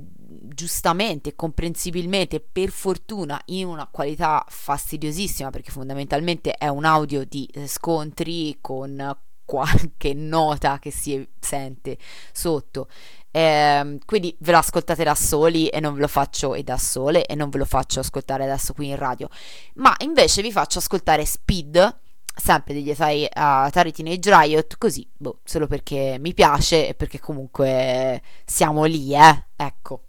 giustamente 0.55 1.35
comprensibilmente, 1.35 2.39
per 2.39 2.69
fortuna, 2.69 3.39
in 3.45 3.67
una 3.67 3.87
qualità 3.89 4.43
fastidiosissima, 4.47 5.49
perché 5.49 5.71
fondamentalmente 5.71 6.53
è 6.53 6.67
un 6.67 6.85
audio 6.85 7.23
di 7.25 7.49
eh, 7.53 7.67
scontri 7.67 8.57
con 8.59 9.15
qualche 9.45 10.13
nota 10.13 10.79
che 10.79 10.91
si 10.91 11.27
sente 11.39 11.97
sotto. 12.31 12.87
Eh, 13.31 13.99
quindi 14.05 14.35
ve 14.39 14.51
lo 14.51 14.57
ascoltate 14.59 15.03
da 15.03 15.15
soli 15.15 15.67
e 15.67 15.79
non 15.79 15.93
ve 15.93 16.01
lo 16.01 16.07
faccio 16.07 16.53
e 16.53 16.63
da 16.63 16.77
sole 16.77 17.25
e 17.25 17.35
non 17.35 17.49
ve 17.49 17.57
lo 17.57 17.65
faccio 17.65 17.99
ascoltare 17.99 18.43
adesso 18.43 18.73
qui 18.73 18.87
in 18.87 18.95
radio, 18.95 19.27
ma 19.75 19.93
invece 19.99 20.41
vi 20.41 20.53
faccio 20.53 20.79
ascoltare 20.79 21.25
Speed 21.25 21.99
sempre 22.35 22.73
degli 22.73 22.91
Atari, 22.91 23.23
uh, 23.23 23.29
Atari 23.33 23.91
Teenage 23.91 24.37
Riot 24.37 24.77
così, 24.77 25.07
boh, 25.15 25.39
solo 25.43 25.67
perché 25.67 26.17
mi 26.19 26.33
piace 26.33 26.89
e 26.89 26.93
perché 26.93 27.19
comunque 27.19 28.21
siamo 28.45 28.83
lì, 28.83 29.15
eh, 29.15 29.45
ecco. 29.55 30.03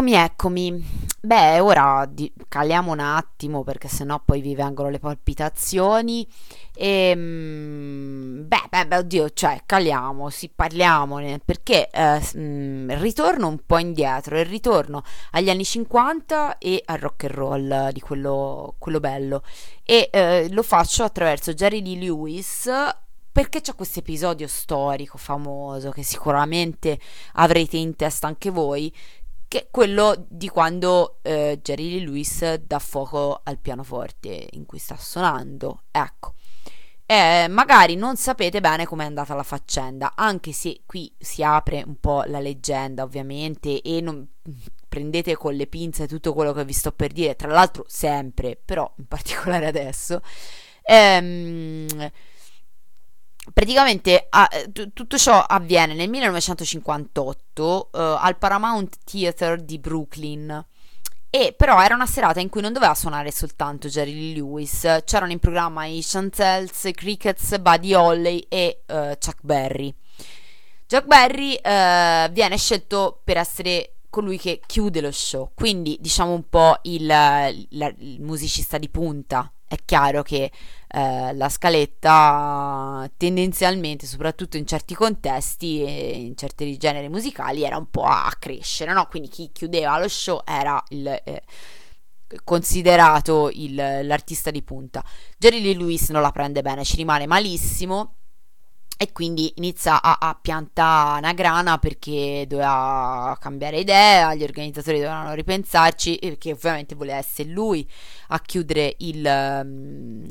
Eccomi, 0.00 0.14
eccomi. 0.16 0.84
Beh, 1.20 1.60
ora 1.60 2.08
di- 2.08 2.32
caliamo 2.48 2.92
un 2.92 3.00
attimo 3.00 3.64
perché 3.64 3.86
sennò 3.86 4.18
poi 4.24 4.40
vi 4.40 4.54
vengono 4.54 4.88
le 4.88 4.98
palpitazioni. 4.98 6.26
E, 6.74 7.12
mm, 7.14 8.46
beh, 8.48 8.62
beh, 8.70 8.86
beh, 8.86 8.96
oddio, 8.96 9.28
cioè, 9.34 9.60
caliamo, 9.66 10.30
sì, 10.30 10.48
parliamone 10.48 11.38
perché 11.44 11.90
eh, 11.90 12.18
mm, 12.34 12.92
ritorno 12.92 13.48
un 13.48 13.58
po' 13.66 13.76
indietro 13.76 14.38
e 14.38 14.42
ritorno 14.44 15.02
agli 15.32 15.50
anni 15.50 15.66
50 15.66 16.56
e 16.56 16.82
al 16.86 16.96
rock 16.96 17.24
and 17.24 17.34
roll 17.34 17.90
di 17.90 18.00
quello, 18.00 18.76
quello 18.78 19.00
bello. 19.00 19.42
E 19.84 20.08
eh, 20.10 20.48
lo 20.50 20.62
faccio 20.62 21.02
attraverso 21.04 21.52
Jerry 21.52 21.82
Lee 21.82 21.98
Lewis 21.98 22.70
perché 23.32 23.60
c'è 23.60 23.74
questo 23.74 24.00
episodio 24.00 24.48
storico 24.48 25.16
famoso 25.16 25.90
che 25.90 26.02
sicuramente 26.02 26.98
avrete 27.34 27.76
in 27.76 27.94
testa 27.94 28.26
anche 28.26 28.50
voi 28.50 28.92
che 29.50 29.62
è 29.62 29.68
quello 29.68 30.26
di 30.28 30.48
quando 30.48 31.18
eh, 31.22 31.58
Jerry 31.60 31.90
Lee 31.90 32.04
Lewis 32.04 32.54
dà 32.54 32.78
fuoco 32.78 33.40
al 33.42 33.58
pianoforte 33.58 34.46
in 34.52 34.64
cui 34.64 34.78
sta 34.78 34.96
suonando. 34.96 35.82
Ecco. 35.90 36.34
Eh, 37.04 37.48
magari 37.48 37.96
non 37.96 38.14
sapete 38.14 38.60
bene 38.60 38.86
com'è 38.86 39.04
andata 39.04 39.34
la 39.34 39.42
faccenda, 39.42 40.12
anche 40.14 40.52
se 40.52 40.82
qui 40.86 41.12
si 41.18 41.42
apre 41.42 41.82
un 41.84 41.96
po' 41.98 42.22
la 42.28 42.38
leggenda, 42.38 43.02
ovviamente, 43.02 43.82
e 43.82 44.00
non 44.00 44.24
prendete 44.88 45.34
con 45.34 45.54
le 45.54 45.66
pinze 45.66 46.06
tutto 46.06 46.32
quello 46.32 46.52
che 46.52 46.64
vi 46.64 46.72
sto 46.72 46.92
per 46.92 47.10
dire, 47.10 47.34
tra 47.34 47.50
l'altro 47.50 47.84
sempre, 47.88 48.56
però 48.64 48.88
in 48.98 49.06
particolare 49.08 49.66
adesso. 49.66 50.22
Ehm, 50.84 51.88
praticamente 53.52 54.26
ah, 54.30 54.48
t- 54.70 54.92
tutto 54.92 55.18
ciò 55.18 55.40
avviene 55.40 55.94
nel 55.94 56.08
1958 56.08 57.90
uh, 57.92 57.96
eh, 57.96 58.16
al 58.20 58.36
Paramount 58.38 58.98
Theater 59.04 59.60
di 59.62 59.78
Brooklyn. 59.78 60.64
E 61.32 61.54
però 61.56 61.80
era 61.80 61.94
una 61.94 62.06
serata 62.06 62.40
in 62.40 62.48
cui 62.48 62.60
non 62.60 62.72
doveva 62.72 62.94
suonare 62.94 63.30
soltanto 63.30 63.86
Jerry 63.86 64.34
Lewis, 64.34 64.80
c'erano 65.04 65.30
in 65.30 65.38
programma 65.38 65.84
i 65.84 66.00
Chantels, 66.02 66.90
Crickets, 66.92 67.58
Buddy 67.58 67.94
Holly 67.94 68.46
e 68.48 68.82
uh, 68.86 69.16
Chuck 69.16 69.38
Berry. 69.40 69.94
Chuck 70.88 71.06
Berry 71.06 71.52
uh, 71.54 72.32
viene 72.32 72.56
scelto 72.56 73.20
per 73.22 73.36
essere 73.36 73.94
colui 74.10 74.38
che 74.38 74.60
chiude 74.66 75.00
lo 75.00 75.12
show, 75.12 75.52
quindi 75.54 75.96
diciamo 76.00 76.32
un 76.32 76.48
po' 76.48 76.78
il, 76.82 77.08
il, 77.68 77.94
il 77.98 78.20
musicista 78.20 78.76
di 78.76 78.88
punta 78.88 79.52
è 79.70 79.76
chiaro 79.84 80.22
che 80.22 80.50
eh, 80.88 81.32
la 81.32 81.48
scaletta 81.48 83.08
tendenzialmente, 83.16 84.04
soprattutto 84.04 84.56
in 84.56 84.66
certi 84.66 84.94
contesti 84.96 85.84
e 85.84 86.10
in 86.16 86.36
certi 86.36 86.76
generi 86.76 87.08
musicali, 87.08 87.62
era 87.62 87.76
un 87.76 87.88
po' 87.88 88.02
a 88.02 88.32
crescere, 88.36 88.92
no? 88.92 89.06
Quindi 89.06 89.28
chi 89.28 89.50
chiudeva 89.52 90.00
lo 90.00 90.08
show 90.08 90.42
era 90.44 90.82
il, 90.88 91.06
eh, 91.06 91.42
considerato 92.42 93.48
il, 93.52 93.76
l'artista 93.76 94.50
di 94.50 94.62
punta. 94.62 95.04
Jerry 95.38 95.62
Lee 95.62 95.76
Lewis 95.76 96.08
non 96.08 96.22
la 96.22 96.32
prende 96.32 96.62
bene, 96.62 96.84
ci 96.84 96.96
rimane 96.96 97.28
malissimo 97.28 98.16
e 99.02 99.12
quindi 99.12 99.50
inizia 99.56 100.02
a, 100.02 100.18
a 100.20 100.38
piantare 100.38 101.20
una 101.20 101.32
grana 101.32 101.78
perché 101.78 102.44
doveva 102.46 103.34
cambiare 103.40 103.78
idea, 103.78 104.34
gli 104.34 104.42
organizzatori 104.42 104.98
dovevano 104.98 105.32
ripensarci 105.32 106.18
perché 106.20 106.52
ovviamente 106.52 106.94
voleva 106.94 107.16
essere 107.16 107.48
lui 107.48 107.88
a 108.28 108.38
chiudere 108.40 108.96
il, 108.98 109.24
um, 109.24 110.26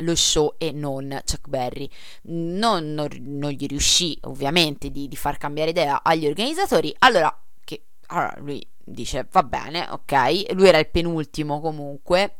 lo 0.00 0.16
show 0.16 0.56
e 0.58 0.72
non 0.72 1.16
Chuck 1.24 1.46
Berry. 1.46 1.88
Non, 2.22 2.92
non, 2.92 3.08
non 3.20 3.50
gli 3.52 3.66
riuscì 3.66 4.18
ovviamente 4.22 4.90
di, 4.90 5.06
di, 5.06 5.14
far 5.14 5.38
cambiare 5.38 5.70
idea 5.70 6.02
agli 6.02 6.26
organizzatori, 6.26 6.92
allora, 6.98 7.32
che, 7.62 7.82
allora 8.06 8.34
lui 8.38 8.66
dice 8.82 9.28
va 9.30 9.44
bene, 9.44 9.86
ok, 9.90 10.54
lui 10.54 10.66
era 10.66 10.78
il 10.78 10.88
penultimo 10.88 11.60
comunque 11.60 12.38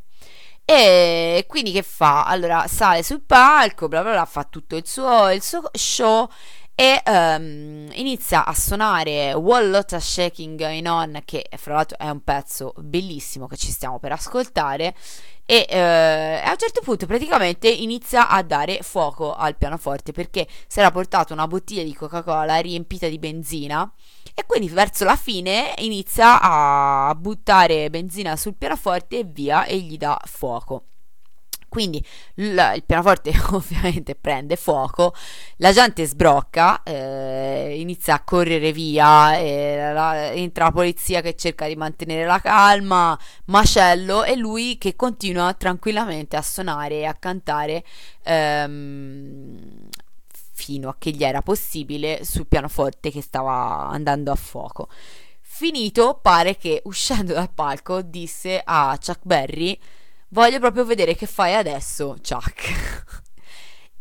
e 0.70 1.46
quindi 1.48 1.72
che 1.72 1.80
fa? 1.82 2.26
Allora 2.26 2.66
sale 2.68 3.02
sul 3.02 3.22
palco, 3.22 3.88
bla 3.88 4.02
bla 4.02 4.10
bla, 4.10 4.24
fa 4.26 4.44
tutto 4.44 4.76
il 4.76 4.86
suo, 4.86 5.30
il 5.30 5.42
suo 5.42 5.62
show 5.72 6.28
e 6.74 7.02
um, 7.06 7.88
inizia 7.94 8.44
a 8.44 8.52
suonare 8.52 9.32
Wall 9.32 9.70
Lotta 9.70 9.98
Shaking 9.98 10.58
Going 10.58 10.86
On, 10.86 11.22
che 11.24 11.48
fra 11.56 11.72
l'altro 11.72 11.96
è 11.96 12.10
un 12.10 12.22
pezzo 12.22 12.74
bellissimo 12.76 13.46
che 13.46 13.56
ci 13.56 13.70
stiamo 13.70 13.98
per 13.98 14.12
ascoltare. 14.12 14.94
E 15.46 15.64
eh, 15.66 15.78
a 16.44 16.50
un 16.50 16.58
certo 16.58 16.82
punto 16.82 17.06
praticamente 17.06 17.66
inizia 17.70 18.28
a 18.28 18.42
dare 18.42 18.80
fuoco 18.82 19.34
al 19.34 19.56
pianoforte 19.56 20.12
perché 20.12 20.46
si 20.66 20.80
era 20.80 20.90
portato 20.90 21.32
una 21.32 21.46
bottiglia 21.46 21.82
di 21.82 21.94
Coca-Cola 21.94 22.58
riempita 22.58 23.08
di 23.08 23.18
benzina 23.18 23.90
e 24.38 24.46
quindi 24.46 24.68
verso 24.68 25.04
la 25.04 25.16
fine 25.16 25.74
inizia 25.78 26.38
a 26.40 27.12
buttare 27.16 27.90
benzina 27.90 28.36
sul 28.36 28.54
pianoforte 28.54 29.18
e 29.18 29.24
via 29.24 29.64
e 29.64 29.78
gli 29.80 29.96
dà 29.96 30.16
fuoco. 30.26 30.84
Quindi 31.68 32.02
il, 32.36 32.72
il 32.76 32.84
pianoforte 32.84 33.32
ovviamente 33.50 34.14
prende 34.14 34.54
fuoco, 34.54 35.12
la 35.56 35.72
gente 35.72 36.06
sbrocca, 36.06 36.84
eh, 36.84 37.80
inizia 37.80 38.14
a 38.14 38.22
correre 38.22 38.70
via, 38.70 39.36
eh, 39.36 39.92
la, 39.92 40.30
entra 40.30 40.66
la 40.66 40.72
polizia 40.72 41.20
che 41.20 41.34
cerca 41.34 41.66
di 41.66 41.74
mantenere 41.74 42.24
la 42.24 42.40
calma, 42.40 43.18
macello 43.46 44.22
e 44.22 44.36
lui 44.36 44.78
che 44.78 44.94
continua 44.94 45.52
tranquillamente 45.54 46.36
a 46.36 46.42
suonare 46.42 47.00
e 47.00 47.04
a 47.06 47.14
cantare 47.14 47.84
ehm, 48.22 49.88
fino 50.58 50.88
a 50.88 50.96
che 50.98 51.12
gli 51.12 51.22
era 51.22 51.40
possibile 51.40 52.24
sul 52.24 52.48
pianoforte 52.48 53.12
che 53.12 53.22
stava 53.22 53.86
andando 53.86 54.32
a 54.32 54.34
fuoco. 54.34 54.88
Finito, 55.40 56.18
pare 56.20 56.56
che 56.56 56.82
uscendo 56.84 57.32
dal 57.32 57.52
palco 57.52 58.02
disse 58.02 58.60
a 58.64 58.98
Chuck 59.00 59.20
Berry: 59.22 59.78
Voglio 60.30 60.58
proprio 60.58 60.84
vedere 60.84 61.14
che 61.14 61.26
fai 61.26 61.54
adesso, 61.54 62.16
Chuck. 62.20 63.22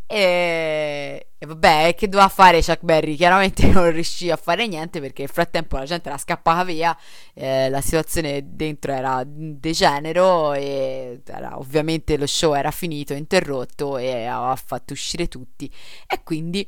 E, 0.10 1.28
e 1.38 1.46
vabbè, 1.46 1.94
che 1.96 2.08
doveva 2.08 2.30
fare 2.30 2.64
Chuck 2.64 2.82
Berry? 2.82 3.16
Chiaramente 3.16 3.68
non 3.72 3.92
riuscì 3.92 4.32
a 4.32 4.38
fare 4.38 4.66
niente 4.66 5.02
perché 5.02 5.24
nel 5.24 5.32
frattempo 5.32 5.76
la 5.78 5.84
gente 5.86 6.08
era 6.08 6.18
scappata 6.18 6.64
via, 6.64 6.98
eh, 7.34 7.70
la 7.70 7.82
situazione 7.82 8.42
dentro 8.56 8.94
era 8.94 9.22
degenero 9.26 10.54
e 10.54 11.22
era, 11.26 11.58
ovviamente 11.58 12.18
lo 12.18 12.26
show 12.26 12.54
era 12.54 12.72
finito, 12.72 13.14
interrotto 13.14 13.98
e 13.98 14.26
aveva 14.26 14.56
fatto 14.56 14.94
uscire 14.94 15.28
tutti. 15.28 15.70
E 16.08 16.24
quindi 16.24 16.68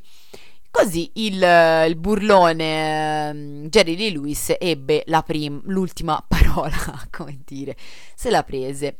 così 0.70 1.10
il, 1.14 1.42
il 1.88 1.96
burlone 1.96 3.30
um, 3.30 3.68
Jerry 3.68 3.96
Lee 3.96 4.10
Lewis 4.10 4.54
ebbe 4.58 5.04
prim- 5.24 5.62
l'ultima 5.64 6.22
parola, 6.26 6.76
come 7.10 7.40
dire, 7.44 7.74
se 8.14 8.30
la 8.30 8.42
prese. 8.42 8.98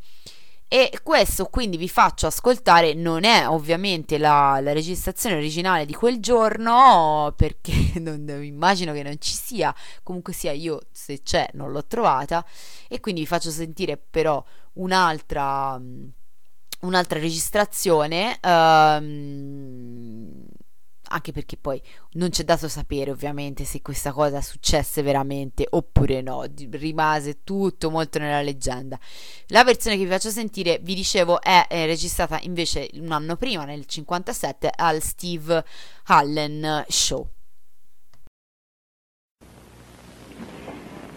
E 0.73 1.01
questo 1.03 1.47
quindi 1.47 1.77
vi 1.77 1.89
faccio 1.89 2.29
ascoltare, 2.29 2.95
non 2.95 3.25
è 3.25 3.49
ovviamente 3.49 4.19
la, 4.19 4.61
la 4.63 4.73
registrazione 4.73 5.35
originale 5.35 5.85
di 5.85 5.95
quel 5.95 6.21
giorno, 6.21 7.33
perché 7.37 7.73
non, 7.99 8.25
immagino 8.41 8.93
che 8.93 9.03
non 9.03 9.17
ci 9.19 9.35
sia, 9.35 9.75
comunque 10.05 10.33
sia 10.33 10.53
io 10.53 10.79
se 10.93 11.23
c'è 11.25 11.51
non 11.55 11.73
l'ho 11.73 11.85
trovata, 11.85 12.47
e 12.87 13.01
quindi 13.01 13.23
vi 13.23 13.27
faccio 13.27 13.51
sentire 13.51 13.97
però 13.97 14.41
un'altra, 14.75 15.77
un'altra 16.83 17.19
registrazione. 17.19 18.39
Um, 18.41 20.40
anche 21.13 21.33
perché 21.33 21.57
poi 21.57 21.81
non 22.13 22.31
c'è 22.31 22.45
dato 22.45 22.69
sapere 22.69 23.11
ovviamente 23.11 23.65
se 23.65 23.83
questa 23.83 24.13
cosa 24.13 24.41
successe 24.41 25.03
veramente 25.03 25.67
oppure 25.69 26.21
no, 26.23 26.45
rimase 26.71 27.43
tutto 27.45 27.91
molto 27.91 28.19
nella 28.19 28.43
leggenda. 28.43 28.99
La 29.49 29.65
versione 29.65 29.97
che 29.97 30.05
vi 30.05 30.11
faccio 30.11 30.31
sentire, 30.31 30.79
vi 30.83 30.95
dicevo, 30.95 31.41
è, 31.41 31.67
è 31.69 31.87
registrata 31.87 32.39
invece 32.43 32.89
un 32.95 33.13
anno 33.13 33.37
prima, 33.37 33.65
nel 33.65 33.87
57, 33.87 34.71
al 34.75 35.03
Steve 35.03 35.65
Allen 36.05 36.85
Show. 36.89 37.29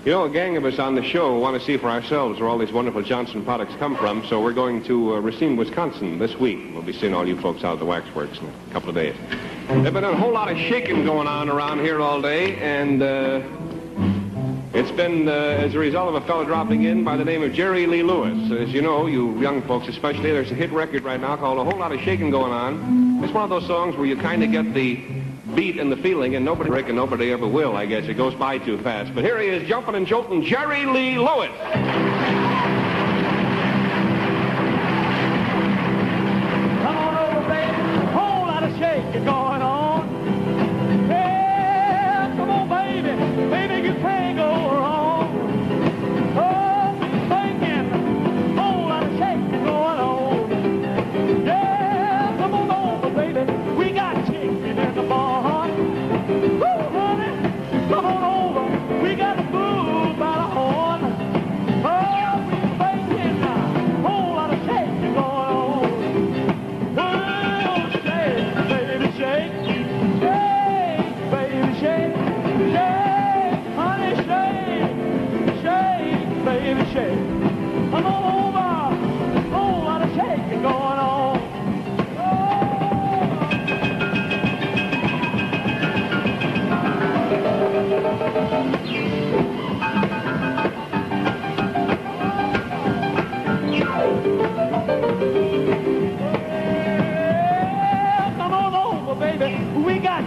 You 0.06 0.12
know, 0.12 0.26
a 0.26 0.30
gang 0.30 0.58
of 0.58 0.66
us 0.66 0.80
on 0.80 0.96
the 0.96 1.02
show 1.02 1.40
want 1.40 1.58
to 1.58 1.66
see 1.66 1.78
for 1.78 1.88
ourselves 1.88 2.38
where 2.38 2.50
all 2.50 2.58
these 2.58 2.74
wonderful 2.74 3.02
Johnson 3.02 3.42
products 3.46 3.74
come 3.76 3.96
from, 3.96 4.26
so 4.26 4.42
we're 4.42 4.52
going 4.52 4.84
to 4.84 5.16
uh, 5.16 5.20
Racine, 5.22 5.56
Wisconsin 5.56 6.20
this 6.20 6.36
week. 6.36 6.60
We'll 6.74 6.82
be 6.82 6.92
seeing 6.92 7.14
all 7.14 7.26
you 7.26 7.40
folks 7.40 7.64
out 7.64 7.76
at 7.76 7.80
the 7.80 7.86
waxworks 7.86 8.38
in 8.38 8.48
a 8.48 8.74
couple 8.74 8.90
of 8.90 8.96
days. 8.96 9.16
There's 9.70 9.94
been 9.94 10.04
a 10.04 10.14
whole 10.14 10.34
lot 10.34 10.52
of 10.52 10.58
shaking 10.58 11.06
going 11.06 11.28
on 11.28 11.48
around 11.48 11.80
here 11.80 12.02
all 12.02 12.22
day, 12.22 12.58
and 12.58 13.02
uh, 13.02 13.42
it's 14.74 14.92
been 14.92 15.30
uh, 15.30 15.32
as 15.32 15.74
a 15.74 15.80
result 15.80 16.14
of 16.14 16.22
a 16.22 16.28
fellow 16.28 16.44
dropping 16.44 16.84
in 16.84 17.06
by 17.06 17.16
the 17.16 17.24
name 17.24 17.42
of 17.42 17.54
Jerry 17.54 17.86
Lee 17.86 18.04
Lewis. 18.04 18.52
As 18.52 18.74
you 18.74 18.82
know, 18.82 19.06
you 19.08 19.40
young 19.40 19.62
folks 19.62 19.88
especially, 19.88 20.34
there's 20.34 20.52
a 20.52 20.56
hit 20.56 20.74
record 20.74 21.06
right 21.06 21.22
now 21.22 21.38
called 21.38 21.60
A 21.60 21.64
Whole 21.64 21.80
Lot 21.80 21.94
of 21.94 22.02
Shaking 22.02 22.30
Going 22.30 22.52
On. 22.52 23.24
It's 23.24 23.32
one 23.32 23.46
of 23.46 23.50
those 23.50 23.68
songs 23.68 23.96
where 23.96 24.06
you 24.06 24.18
kind 24.18 24.44
of 24.44 24.52
get 24.52 24.74
the 24.74 25.23
beat 25.56 25.78
in 25.78 25.90
the 25.90 25.98
feeling, 25.98 26.36
and 26.36 26.46
nobody 26.46 26.70
reckon 26.70 26.96
nobody 26.96 27.32
ever 27.32 27.48
will, 27.48 27.76
I 27.76 27.86
guess. 27.86 28.06
It 28.06 28.16
goes 28.16 28.34
by 28.36 28.58
too 28.58 28.78
fast. 28.80 29.14
But 29.14 29.24
here 29.24 29.40
he 29.40 29.48
is, 29.48 29.68
jumping 29.68 29.96
and 29.96 30.08
jolting, 30.08 30.44
Jerry 30.44 30.86
Lee 30.86 31.18
Lewis. 31.18 32.13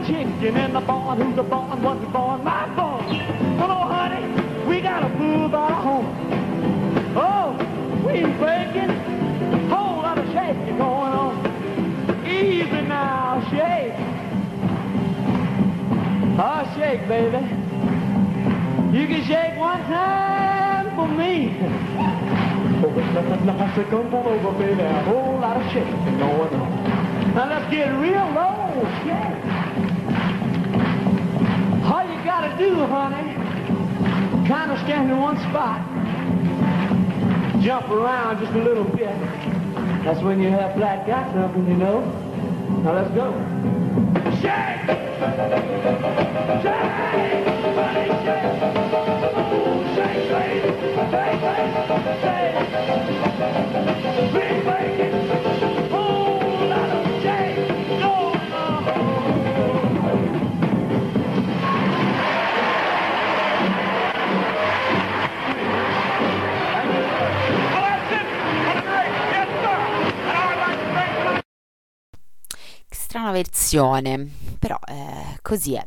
Chicken 0.04 0.56
in 0.56 0.72
the 0.72 0.80
barn. 0.80 1.20
Who's 1.20 1.36
the 1.36 1.42
barn? 1.42 1.82
What's 1.82 2.00
the 2.00 2.06
barn? 2.08 2.44
My 2.44 2.66
barn. 2.74 3.04
Come 3.58 3.70
on, 3.70 3.88
honey. 3.88 4.68
We 4.68 4.80
gotta 4.80 5.08
move 5.08 5.54
our 5.54 5.70
home. 5.70 6.06
Oh, 7.16 7.52
we 8.06 8.20
breaking. 8.36 8.90
A 8.90 9.68
whole 9.68 10.02
lot 10.02 10.18
of 10.18 10.26
shaking 10.32 10.76
going 10.76 11.12
on. 11.12 12.26
Easy 12.26 12.82
now, 12.82 13.40
shake. 13.50 13.94
Oh, 16.38 16.74
shake, 16.76 17.08
baby. 17.08 17.38
You 18.96 19.06
can 19.06 19.24
shake 19.24 19.58
one 19.58 19.80
time 19.84 20.94
for 20.96 21.08
me. 21.08 21.56
Oh, 22.78 22.90
now, 23.44 23.74
so 23.74 23.84
come 23.84 24.14
on 24.14 24.26
over, 24.26 24.58
baby. 24.58 24.82
A 24.82 25.02
whole 25.04 25.38
lot 25.38 25.56
of 25.56 25.72
shaking 25.72 26.18
going 26.18 26.54
on. 26.54 27.34
Now 27.34 27.48
let's 27.48 27.70
get 27.70 27.88
real 28.00 28.26
low, 28.32 28.84
shake. 29.04 29.55
Do, 32.56 32.74
honey, 32.86 33.34
kind 34.48 34.70
of 34.70 34.78
stand 34.78 35.10
in 35.10 35.18
one 35.20 35.36
spot. 35.50 35.80
Jump 37.62 37.88
around 37.90 38.40
just 38.40 38.52
a 38.52 38.58
little 38.62 38.84
bit. 38.84 39.18
That's 40.04 40.20
when 40.22 40.40
you 40.40 40.48
have 40.48 40.74
black 40.76 41.06
got 41.06 41.32
something, 41.34 41.66
you 41.68 41.76
know. 41.76 42.00
Now 42.82 42.94
let's 42.94 43.10
go. 43.10 43.32
Shake! 44.40 44.86
Shake! 46.62 46.86
Honey, 47.76 48.08
shake! 48.24 48.56
Shake, 49.96 50.20
shake! 50.28 50.64
Shake, 51.12 51.40
shake! 51.40 51.76
Shake! 52.22 52.56
Big 54.32 54.56
bacon! 54.64 55.75
Versione, 73.76 74.28
però 74.58 74.78
eh, 74.88 75.38
così 75.42 75.74
è. 75.74 75.86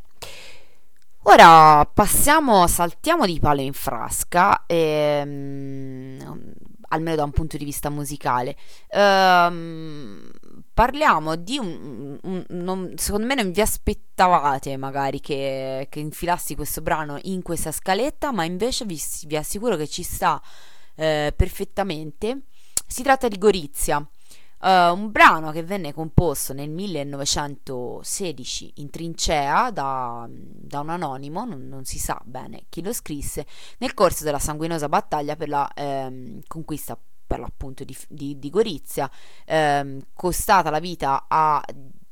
Ora 1.24 1.86
passiamo, 1.86 2.66
saltiamo 2.68 3.26
di 3.26 3.40
palo 3.40 3.62
in 3.62 3.74
frasca, 3.74 4.64
ehm, 4.66 6.54
almeno 6.90 7.16
da 7.16 7.24
un 7.24 7.32
punto 7.32 7.58
di 7.58 7.66
vista 7.66 7.90
musicale. 7.90 8.56
Ehm, 8.90 10.32
parliamo 10.74 11.36
di 11.36 11.58
un, 11.58 12.18
un- 12.24 12.46
non- 12.50 12.94
secondo 12.96 13.28
me 13.28 13.36
non 13.36 13.52
vi 13.52 13.62
aspettavate 13.62 14.76
magari 14.78 15.20
che, 15.20 15.88
che 15.90 16.00
infilassi 16.00 16.56
questo 16.56 16.82
brano 16.82 17.20
in 17.24 17.42
questa 17.44 17.72
scaletta, 17.72 18.32
ma 18.32 18.44
invece 18.46 18.86
vi, 18.86 19.00
vi 19.28 19.36
assicuro 19.36 19.76
che 19.76 19.88
ci 19.88 20.04
sta 20.04 20.42
eh, 20.96 21.34
perfettamente. 21.36 22.44
Si 22.88 23.04
tratta 23.04 23.28
di 23.28 23.38
Gorizia. 23.38 24.04
Uh, 24.62 24.92
un 24.94 25.10
brano 25.10 25.52
che 25.52 25.64
venne 25.64 25.94
composto 25.94 26.52
nel 26.52 26.70
1916 26.70 28.74
in 28.76 28.90
trincea 28.90 29.72
da, 29.72 30.28
da 30.30 30.82
un 30.82 30.90
anonimo, 30.90 31.46
non, 31.46 31.66
non 31.70 31.86
si 31.86 31.98
sa 31.98 32.20
bene 32.26 32.66
chi 32.68 32.84
lo 32.84 32.92
scrisse, 32.92 33.46
nel 33.78 33.94
corso 33.94 34.26
della 34.26 34.38
sanguinosa 34.40 34.90
battaglia 34.90 35.38
per 35.38 35.48
la 35.48 35.72
ehm, 35.74 36.42
conquista 36.46 36.98
per 37.26 37.40
l'appunto 37.40 37.86
di, 37.86 37.96
di- 38.10 38.38
di 38.38 38.50
Gorizia, 38.50 39.10
ehm, 39.46 40.02
costata 40.14 40.70
la 40.70 40.80
vita 40.80 41.28
a 41.30 41.64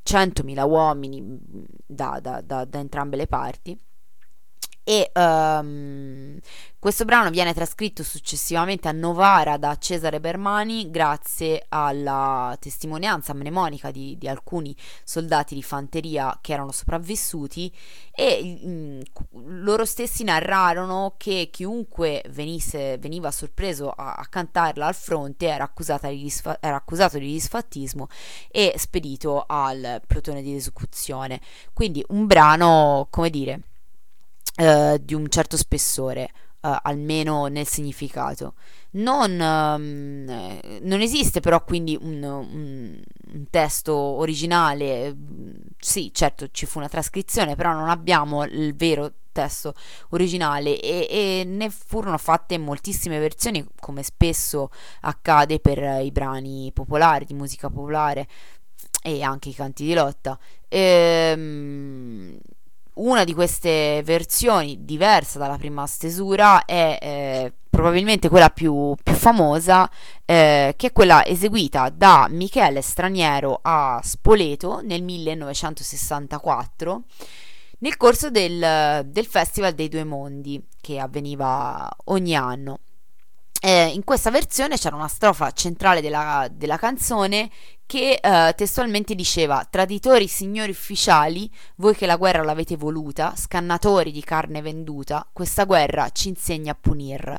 100.000 0.04 0.64
uomini 0.64 1.38
da, 1.86 2.20
da- 2.22 2.40
da- 2.42 2.64
da 2.64 2.80
entrambe 2.80 3.18
le 3.18 3.28
parti. 3.28 3.78
E 4.90 5.12
ehm, 5.12 6.40
questo 6.80 7.04
brano 7.04 7.30
viene 7.30 7.54
trascritto 7.54 8.04
successivamente 8.04 8.88
a 8.88 8.94
Novara 8.94 9.58
da 9.58 9.78
Cesare 9.78 10.22
Bermani 10.22 10.90
grazie 10.90 11.66
alla 11.68 12.56
testimonianza 12.58 13.34
mnemonica 13.34 13.92
di, 13.92 14.18
di 14.18 14.30
alcuni 14.30 14.74
soldati 15.04 15.56
di 15.56 15.62
fanteria 15.62 16.38
che 16.40 16.54
erano 16.54 16.72
sopravvissuti 16.72 17.70
e 18.16 18.62
mm, 18.66 19.02
loro 19.62 19.84
stessi 19.84 20.24
narrarono 20.24 21.16
che 21.18 21.50
chiunque 21.52 22.24
venisse, 22.30 22.98
veniva 22.98 23.30
sorpreso 23.32 23.90
a, 23.90 24.14
a 24.14 24.26
cantarla 24.30 24.86
al 24.86 24.96
fronte 24.96 25.48
era, 25.48 25.70
di 25.76 26.22
disfa- 26.22 26.60
era 26.62 26.78
accusato 26.78 27.18
di 27.18 27.30
disfattismo 27.30 28.08
e 28.50 28.74
spedito 28.78 29.44
al 29.46 30.02
plotone 30.08 30.42
di 30.42 30.56
esecuzione. 30.56 31.42
Quindi 31.74 32.06
un 32.08 32.26
brano, 32.26 33.08
come 33.10 33.30
dire, 33.30 33.62
eh, 34.58 35.00
di 35.04 35.14
un 35.14 35.30
certo 35.30 35.58
spessore, 35.58 36.24
eh, 36.62 36.78
almeno 36.84 37.48
nel 37.48 37.68
significato. 37.68 38.56
Non, 38.92 39.40
eh, 39.40 40.80
non 40.82 41.02
esiste 41.02 41.40
però 41.40 41.64
quindi 41.64 41.98
un, 42.00 42.24
un- 42.24 43.02
un 43.34 43.50
testo 43.50 43.94
originale, 43.96 45.14
mm, 45.14 45.52
sì, 45.78 46.12
certo 46.14 46.48
ci 46.52 46.66
fu 46.66 46.80
una 46.80 46.90
trascrizione, 46.90 47.56
però 47.56 47.74
non 47.74 47.90
abbiamo 47.90 48.44
il 48.46 48.76
vero 48.76 49.12
testo 49.32 49.76
originale 50.10 50.80
e, 50.80 51.08
e 51.10 51.44
ne 51.46 51.70
furono 51.70 52.18
fatte 52.18 52.58
moltissime 52.58 53.20
versioni, 53.20 53.64
come 53.80 54.02
spesso 54.04 54.70
accade 55.02 55.60
per 55.60 56.02
i 56.04 56.12
brani 56.12 56.72
popolari, 56.74 57.26
di 57.26 57.34
musica 57.36 57.70
popolare 57.70 58.28
e 59.04 59.22
anche 59.22 59.50
i 59.50 59.54
canti 59.54 59.86
di 59.86 59.94
lotta. 59.94 60.38
Ehm, 60.68 62.38
una 62.98 63.24
di 63.24 63.34
queste 63.34 64.04
versioni, 64.04 64.86
diversa 64.86 65.40
dalla 65.40 65.58
prima 65.58 65.88
stesura, 65.88 66.66
è 66.66 66.98
eh, 67.02 67.54
probabilmente 67.70 68.30
quella 68.30 68.50
più, 68.50 68.96
più 69.02 69.14
famosa, 69.14 69.90
eh, 70.26 70.74
che 70.76 70.88
è 70.88 70.92
quella 70.92 71.26
eseguita 71.26 71.90
da 71.90 72.28
Michele 72.30 72.82
Straniero 72.82 73.60
a 73.62 74.02
Spoleto 74.04 74.82
nel 74.84 75.04
1964 75.04 77.04
nel 77.80 77.98
corso 77.98 78.32
del, 78.32 79.06
del 79.06 79.26
Festival 79.26 79.74
dei 79.74 79.88
Due 79.88 80.04
Mondi 80.04 80.64
che 80.82 81.00
avveniva 81.00 81.88
ogni 82.06 82.36
anno. 82.36 82.80
Eh, 83.60 83.88
in 83.88 84.04
questa 84.04 84.30
versione 84.30 84.78
c'era 84.78 84.96
una 84.96 85.08
strofa 85.08 85.52
centrale 85.52 86.00
della, 86.00 86.48
della 86.52 86.78
canzone 86.78 87.50
che 87.88 88.20
eh, 88.22 88.54
testualmente 88.56 89.16
diceva 89.16 89.66
Traditori 89.68 90.28
signori 90.28 90.72
ufficiali, 90.72 91.50
voi 91.76 91.96
che 91.96 92.06
la 92.06 92.18
guerra 92.18 92.44
l'avete 92.44 92.76
voluta, 92.76 93.34
scannatori 93.36 94.12
di 94.12 94.22
carne 94.24 94.62
venduta, 94.62 95.28
questa 95.34 95.64
guerra 95.66 96.10
ci 96.10 96.28
insegna 96.28 96.74
a 96.74 96.78
punir. 96.80 97.36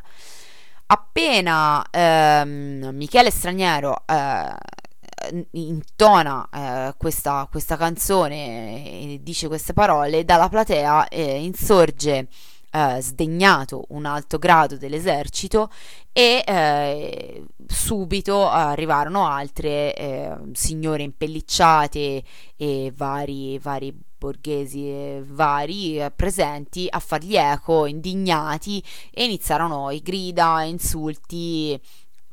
Appena 0.86 1.84
ehm, 1.90 2.90
Michele 2.94 3.30
Straniero 3.30 4.02
eh, 4.06 5.46
intona 5.52 6.48
eh, 6.52 6.94
questa, 6.96 7.46
questa 7.50 7.76
canzone 7.76 9.12
e 9.14 9.20
dice 9.22 9.48
queste 9.48 9.74
parole, 9.74 10.24
dalla 10.24 10.48
platea 10.48 11.08
eh, 11.08 11.42
insorge 11.44 12.28
eh, 12.70 13.00
sdegnato 13.00 13.84
un 13.88 14.04
alto 14.04 14.38
grado 14.38 14.76
dell'esercito 14.76 15.70
e 16.12 16.42
eh, 16.46 17.44
subito 17.66 18.48
arrivarono 18.48 19.26
altre 19.26 19.94
eh, 19.94 20.36
signore 20.52 21.02
impellicciate 21.02 22.22
e 22.56 22.92
vari, 22.94 23.58
vari 23.58 23.94
borghesi 24.18 25.20
vari 25.20 26.00
eh, 26.00 26.10
presenti 26.10 26.86
a 26.90 26.98
fargli 26.98 27.36
eco, 27.36 27.86
indignati, 27.86 28.82
e 29.12 29.24
iniziarono 29.24 29.90
i 29.90 30.02
grida, 30.02 30.62
insulti 30.64 31.80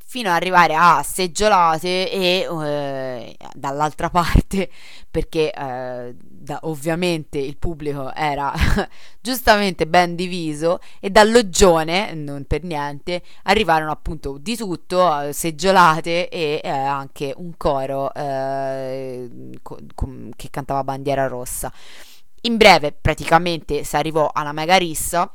fino 0.08 0.30
ad 0.30 0.36
arrivare 0.36 0.76
a 0.76 1.04
seggiolate 1.04 2.10
e 2.10 2.48
eh, 3.16 3.38
dall'altra 3.54 4.10
parte 4.10 4.70
perché 5.10 5.52
eh, 5.52 6.16
da- 6.18 6.60
ovviamente 6.64 7.38
il 7.38 7.58
pubblico 7.58 8.14
era 8.14 8.54
giustamente 9.22 9.88
ben 9.88 10.16
diviso 10.16 10.80
e 11.00 11.10
dal 11.10 11.32
loggione 11.32 12.14
non 12.14 12.46
per 12.46 12.64
niente 12.64 13.22
arrivarono 13.44 13.92
appunto 13.92 14.38
di 14.38 14.56
tutto 14.56 15.22
eh, 15.22 15.34
seggiolate 15.34 16.30
e 16.30 16.62
eh, 16.64 16.70
anche 16.70 17.34
un 17.38 17.56
coro 17.58 18.14
eh, 18.14 19.30
co- 19.62 19.80
com- 19.96 20.30
che 20.36 20.50
cantava 20.50 20.84
bandiera 20.84 21.28
rossa. 21.28 21.72
In 22.42 22.58
breve 22.58 22.92
praticamente 22.92 23.84
si 23.84 23.96
arrivò 23.96 24.30
alla 24.32 24.52
mega 24.52 24.78
rissa 24.78 25.32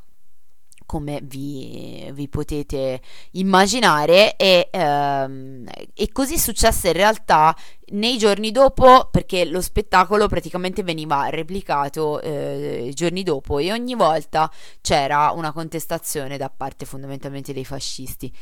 come 0.90 1.20
vi, 1.22 2.10
vi 2.12 2.28
potete 2.28 3.00
immaginare 3.34 4.34
e, 4.34 4.70
ehm, 4.72 5.64
e 5.94 6.10
così 6.10 6.36
successe 6.36 6.88
in 6.88 6.94
realtà 6.94 7.56
nei 7.90 8.18
giorni 8.18 8.50
dopo 8.50 9.06
perché 9.08 9.44
lo 9.44 9.60
spettacolo 9.60 10.26
praticamente 10.26 10.82
veniva 10.82 11.28
replicato 11.28 12.20
eh, 12.20 12.90
giorni 12.92 13.22
dopo 13.22 13.60
e 13.60 13.70
ogni 13.70 13.94
volta 13.94 14.50
c'era 14.80 15.30
una 15.30 15.52
contestazione 15.52 16.36
da 16.36 16.50
parte 16.50 16.86
fondamentalmente 16.86 17.52
dei 17.52 17.64
fascisti. 17.64 18.36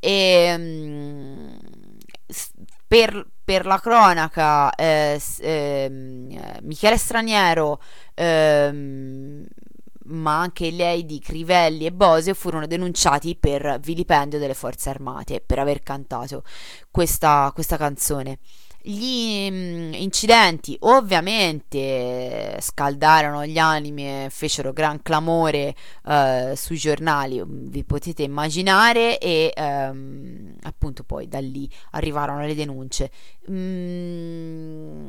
E 0.00 0.54
um, 0.58 1.56
per, 2.88 3.28
per, 3.44 3.64
la 3.64 3.78
cronaca 3.78 4.74
eh, 4.74 5.20
eh, 5.38 5.88
Michele 6.62 6.96
Straniero 6.96 7.80
ehm, 8.14 9.46
ma 10.10 10.40
anche 10.40 10.70
lei 10.70 11.04
di 11.04 11.18
Crivelli 11.18 11.86
e 11.86 11.92
Bosio 11.92 12.34
furono 12.34 12.66
denunciati 12.66 13.36
per 13.36 13.78
vilipendio 13.80 14.38
delle 14.38 14.54
forze 14.54 14.90
armate 14.90 15.42
per 15.44 15.58
aver 15.58 15.82
cantato 15.82 16.42
questa, 16.90 17.50
questa 17.54 17.76
canzone. 17.76 18.38
Gli 18.82 19.50
mm, 19.50 19.92
incidenti 19.92 20.74
ovviamente 20.80 22.56
scaldarono 22.60 23.44
gli 23.44 23.58
animi 23.58 24.26
fecero 24.30 24.72
gran 24.72 25.02
clamore 25.02 25.74
eh, 26.06 26.54
sui 26.56 26.78
giornali, 26.78 27.42
vi 27.44 27.84
potete 27.84 28.22
immaginare, 28.22 29.18
e 29.18 29.52
ehm, 29.54 30.54
appunto 30.62 31.04
poi 31.04 31.28
da 31.28 31.40
lì 31.40 31.68
arrivarono 31.90 32.46
le 32.46 32.54
denunce. 32.54 33.10
Mm, 33.50 35.08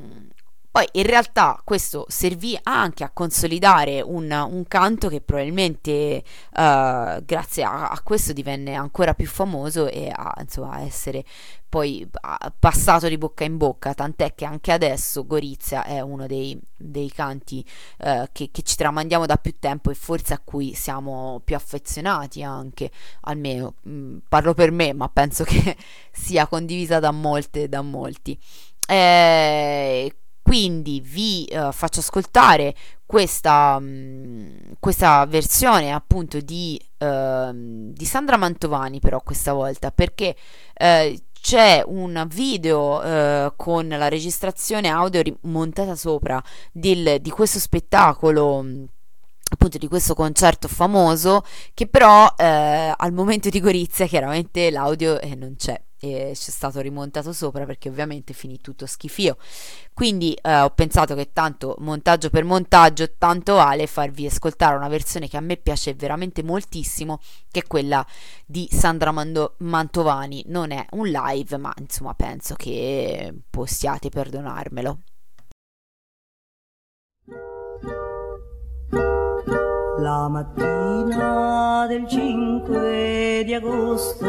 poi 0.72 0.88
in 0.94 1.04
realtà 1.04 1.60
questo 1.66 2.06
servì 2.08 2.58
anche 2.64 3.04
a 3.04 3.12
consolidare 3.12 4.00
un, 4.00 4.32
un 4.32 4.66
canto 4.70 5.10
che 5.10 5.20
probabilmente 5.20 6.24
uh, 6.52 7.24
grazie 7.26 7.64
a, 7.64 7.90
a, 7.90 8.02
questo 8.02 8.32
divenne 8.32 8.74
ancora 8.76 9.14
più 9.14 9.28
famoso 9.28 9.90
e 9.90 10.10
a 10.10 10.34
insomma, 10.40 10.80
essere 10.80 11.26
poi 11.68 12.10
passato 12.60 13.08
di 13.08 13.18
bocca 13.18 13.44
in 13.46 13.56
bocca, 13.58 13.94
tant'è 13.94 14.34
che 14.36 14.44
anche 14.44 14.72
adesso 14.74 15.26
Gorizia 15.26 15.84
è 15.86 16.02
uno 16.02 16.28
dei, 16.28 16.60
dei 16.76 17.10
canti 17.10 17.66
uh, 18.00 18.26
che, 18.32 18.50
che, 18.52 18.62
ci 18.62 18.76
tramandiamo 18.76 19.26
da 19.26 19.38
più 19.38 19.56
tempo 19.58 19.90
e 19.90 19.94
forse 19.94 20.34
a 20.34 20.42
cui 20.44 20.74
siamo 20.74 21.42
più 21.44 21.56
affezionati 21.56 22.44
anche, 22.44 22.92
almeno 23.22 23.76
mh, 23.84 23.92
mm, 23.92 24.18
parlo 24.28 24.54
per 24.54 24.72
me, 24.72 24.94
ma 24.94 25.08
penso 25.10 25.44
che 25.46 25.78
sia 26.12 26.48
condivisa 26.48 27.00
da 27.00 27.12
molte, 27.12 27.70
da 27.70 27.82
molti. 27.82 28.38
Eh, 28.86 30.14
quindi 30.52 31.00
vi 31.00 31.48
uh, 31.50 31.72
faccio 31.72 32.02
ascoltare 32.02 32.76
questa, 33.06 33.78
um, 33.80 34.52
questa, 34.82 35.26
versione 35.26 35.94
appunto 35.94 36.42
di, 36.42 36.78
uh, 36.98 37.54
di, 37.54 38.04
Sandra 38.04 38.36
Mantovani 38.36 39.00
però 39.00 39.22
questa 39.22 39.54
volta 39.54 39.92
perché 39.92 40.36
uh, 40.78 41.18
c'è 41.40 41.82
un 41.86 42.28
video 42.30 43.02
eh, 43.02 43.54
con 43.56 43.88
la 43.88 44.10
registrazione 44.10 44.90
audio 44.90 45.24
montata 45.44 45.96
sopra 45.96 46.44
del, 46.72 47.20
di 47.22 47.30
questo 47.30 47.58
spettacolo 47.58 48.58
appunto 49.50 49.78
di 49.80 49.88
questo 49.88 50.14
concerto 50.14 50.68
famoso 50.68 51.44
che 51.74 51.88
però 51.88 52.32
al 52.36 53.12
momento 53.14 53.50
di 53.50 53.60
Gorizia 53.60 54.06
chiaramente 54.06 54.70
l'audio 54.70 55.20
eh, 55.20 55.34
non 55.34 55.56
c'è 55.56 55.82
e 56.02 56.32
c'è 56.34 56.52
stato 56.52 56.82
rimontato 56.82 57.32
sopra 57.32 57.66
perché 57.66 57.88
ovviamente 57.88 58.34
finì 58.34 58.60
tutto 58.60 58.88
schifio. 58.88 59.38
Quindi 59.94 60.34
eh, 60.34 60.62
ho 60.62 60.72
pensato 60.72 61.14
che 61.14 61.32
tanto 61.32 61.76
montaggio 61.78 62.32
per 62.32 62.44
montaggio 62.44 63.12
tanto 63.18 63.54
vale 63.56 63.86
farvi 63.86 64.26
ascoltare 64.26 64.76
una 64.76 64.88
versione 64.88 65.28
che 65.28 65.38
a 65.38 65.42
me 65.42 65.58
piace 65.58 65.94
veramente 65.94 66.42
moltissimo, 66.42 67.20
che 67.52 67.60
è 67.60 67.68
quella 67.68 68.06
di 68.46 68.68
Sandra 68.72 69.12
Mando- 69.12 69.54
Mantovani. 69.58 70.44
Non 70.48 70.72
è 70.72 70.84
un 70.92 71.08
live, 71.08 71.58
ma 71.58 71.72
insomma 71.78 72.16
penso 72.16 72.56
che 72.56 73.32
possiate 73.50 74.10
perdonarmelo. 74.10 75.00
La 80.02 80.28
mattina 80.28 81.86
del 81.88 82.08
5 82.08 83.44
di 83.46 83.54
agosto. 83.54 84.26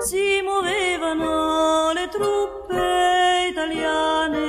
Si 0.00 0.42
muovevano 0.42 1.92
le 1.92 2.08
truppe 2.10 3.46
italiane 3.50 4.46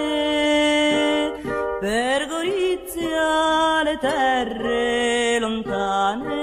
per 1.80 2.27
Gorizia, 2.27 3.84
le 3.84 3.99
terre 3.99 5.38
lontane 5.39 6.34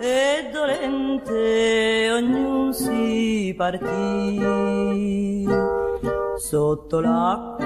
e 0.00 0.50
dolente 0.52 2.10
ognuno 2.12 2.70
si 2.72 3.54
partì. 3.56 5.46
Sotto 6.36 7.00
l'acqua 7.00 7.57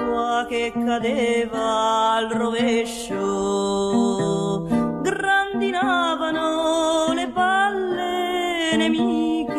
che 0.47 0.73
cadeva 0.73 2.15
al 2.15 2.29
rovescio, 2.29 3.15
grandinavano 5.01 6.41
le 7.13 7.27
palle 7.29 8.75
nemiche 8.77 9.51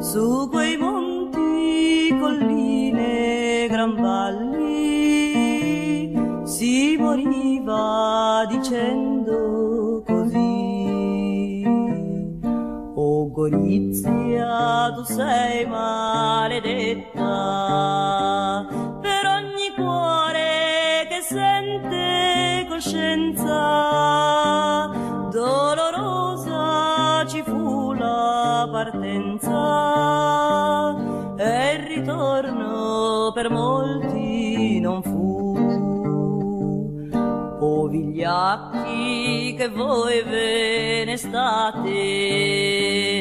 su 0.00 0.48
quei 0.50 0.76
monti, 0.76 2.16
colline, 2.20 3.66
gran 3.68 3.94
valli, 4.00 4.52
si 6.44 6.96
moriva 6.98 8.46
dicendo 8.48 9.54
Gorizia, 13.34 14.92
tu 14.94 15.02
sei 15.02 15.66
maledetta 15.66 17.24
coscienza. 22.84 23.62
Dolorosa 25.32 27.24
ci 27.26 27.42
fu 27.42 27.92
la 27.92 28.68
partenza 28.70 29.52
e 31.36 31.74
il 31.74 31.86
ritorno 31.86 33.32
per 33.32 33.50
molti 33.50 34.78
non 34.80 35.02
fu. 35.02 35.32
O 37.60 37.86
vigliacchi 37.88 39.54
che 39.56 39.68
voi 39.68 40.22
ve 40.22 41.04
ne 41.06 41.16
state 41.16 41.88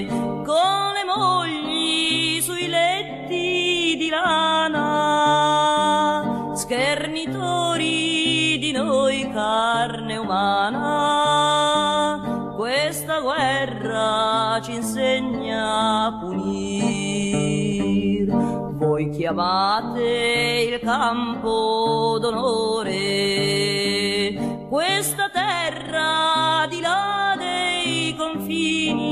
con 0.09 0.91
le 0.93 1.03
mogli 1.05 2.41
sui 2.41 2.67
letti 2.67 3.95
di 3.97 4.09
lana, 4.09 4.82
carne 9.33 10.17
umana, 10.17 10.81
questa 12.55 13.19
guerra 13.19 14.61
ci 14.61 14.75
insegna 14.75 16.05
a 16.05 16.19
punir. 16.19 17.41
Voi 18.77 19.09
chiamate 19.09 20.69
il 20.69 20.79
campo 20.79 22.19
d'onore, 22.21 22.93
questa 24.69 25.29
terra 25.29 26.67
di 26.69 26.79
là 26.79 27.35
dei 27.35 28.15
confini, 28.15 29.11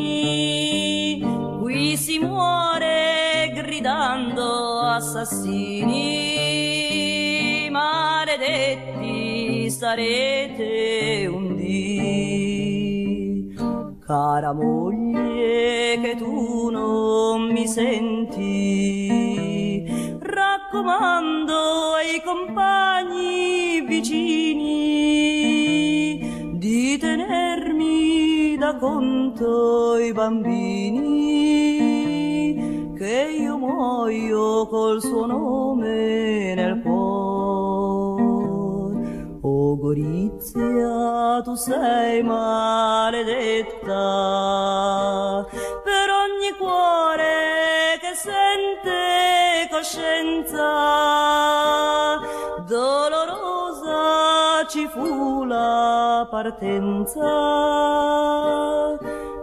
qui 1.60 1.98
si 1.98 2.20
muore 2.20 3.52
gridando 3.56 4.82
assassini, 4.82 6.20
maledetti 7.72 9.01
sarete 9.82 11.26
un 11.26 11.56
dì. 11.56 13.52
Cara 14.06 14.54
moglie 14.54 16.00
che 16.00 16.16
tu 16.18 16.70
non 16.70 17.52
mi 17.52 17.66
senti, 17.66 19.10
raccomando 20.20 21.96
ai 21.96 22.22
compagni 22.24 23.82
vicini 23.88 24.60
di 26.60 27.00
tenermi 27.00 28.58
da 28.60 28.76
conto 28.76 29.98
i 29.98 30.14
bambini 30.14 31.00
che 32.96 33.36
io 33.36 33.58
muoio 33.58 34.68
col 34.68 35.02
suo 35.02 35.26
nome 35.26 36.54
nel 36.54 36.80
cuore. 36.84 37.01
Gorizia, 40.54 41.42
tu 41.44 41.56
sei 41.56 42.22
maledetta 42.24 43.96
per 45.84 46.10
ogni 46.10 46.52
cuore 46.58 47.98
che 48.00 48.14
sente 48.16 49.70
coscienza. 49.72 50.68
Dolorosa 52.68 54.66
ci 54.68 54.88
fu 54.88 55.44
la 55.46 56.28
partenza 56.30 57.20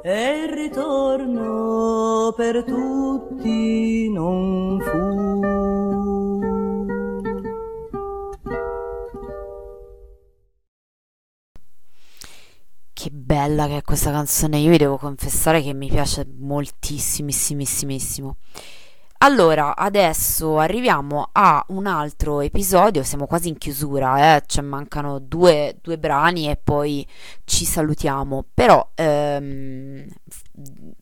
e 0.02 0.44
il 0.44 0.48
ritorno 0.50 2.32
per 2.36 2.64
tutti 2.64 4.10
non 4.12 4.78
fu. 4.80 5.07
Bella 13.28 13.66
che 13.66 13.76
è 13.76 13.82
questa 13.82 14.10
canzone, 14.10 14.56
io 14.56 14.70
vi 14.70 14.78
devo 14.78 14.96
confessare 14.96 15.60
che 15.60 15.74
mi 15.74 15.88
piace 15.88 16.26
moltissimissimissimo. 16.26 18.36
Allora, 19.18 19.76
adesso 19.76 20.58
arriviamo 20.58 21.28
a 21.32 21.62
un 21.68 21.86
altro 21.86 22.40
episodio, 22.40 23.02
siamo 23.02 23.26
quasi 23.26 23.48
in 23.48 23.58
chiusura, 23.58 24.36
eh? 24.36 24.44
cioè 24.46 24.64
mancano 24.64 25.18
due, 25.18 25.76
due 25.82 25.98
brani 25.98 26.48
e 26.48 26.56
poi 26.56 27.06
ci 27.44 27.66
salutiamo, 27.66 28.46
però 28.54 28.92
ehm, 28.94 30.06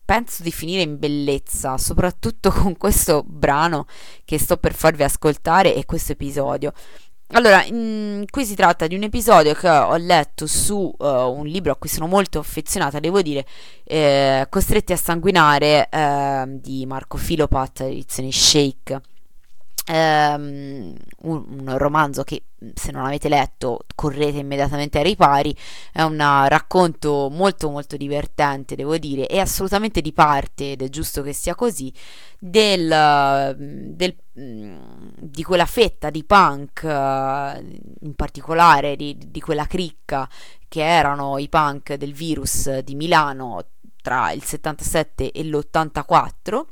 penso 0.04 0.42
di 0.42 0.50
finire 0.50 0.82
in 0.82 0.98
bellezza, 0.98 1.78
soprattutto 1.78 2.50
con 2.50 2.76
questo 2.76 3.22
brano 3.24 3.86
che 4.24 4.38
sto 4.38 4.56
per 4.56 4.74
farvi 4.74 5.04
ascoltare 5.04 5.76
e 5.76 5.84
questo 5.84 6.12
episodio. 6.12 6.72
Allora, 7.30 7.64
in, 7.64 8.24
qui 8.30 8.44
si 8.44 8.54
tratta 8.54 8.86
di 8.86 8.94
un 8.94 9.02
episodio 9.02 9.52
che 9.52 9.68
ho 9.68 9.96
letto 9.96 10.46
su 10.46 10.94
uh, 10.96 11.04
un 11.04 11.44
libro 11.44 11.72
a 11.72 11.76
cui 11.76 11.88
sono 11.88 12.06
molto 12.06 12.38
affezionata, 12.38 13.00
devo 13.00 13.20
dire, 13.20 13.44
eh, 13.84 14.46
Costretti 14.48 14.92
a 14.92 14.96
sanguinare 14.96 15.88
eh, 15.90 16.44
di 16.60 16.86
Marco 16.86 17.16
Filopat, 17.16 17.80
edizione 17.80 18.30
Shake. 18.30 19.00
Um, 19.88 20.96
un, 21.20 21.78
romanzo 21.78 22.24
che 22.24 22.42
se 22.74 22.90
non 22.90 23.04
avete 23.04 23.28
letto 23.28 23.82
correte 23.94 24.38
immediatamente 24.38 24.98
ai 24.98 25.04
ripari. 25.04 25.56
È 25.92 26.02
un 26.02 26.18
racconto 26.48 27.28
molto 27.30 27.70
molto 27.70 27.96
divertente 27.96 28.74
devo 28.74 28.98
dire 28.98 29.28
e 29.28 29.38
assolutamente 29.38 30.00
di 30.00 30.12
parte 30.12 30.72
ed 30.72 30.82
è 30.82 30.88
giusto 30.88 31.22
che 31.22 31.32
sia 31.32 31.54
così 31.54 31.92
del, 32.38 33.54
del, 33.94 34.16
di 34.32 35.42
quella 35.44 35.66
fetta 35.66 36.10
di 36.10 36.24
punk 36.24 36.82
in 36.82 38.14
particolare 38.16 38.96
di, 38.96 39.16
di 39.28 39.40
quella 39.40 39.66
cricca 39.66 40.28
che 40.68 40.82
erano 40.84 41.38
i 41.38 41.48
punk 41.48 41.94
del 41.94 42.12
virus 42.12 42.78
di 42.78 42.96
Milano 42.96 43.64
tra 44.02 44.32
il 44.32 44.42
77 44.42 45.32
e 45.32 45.44
l'84 45.44 46.64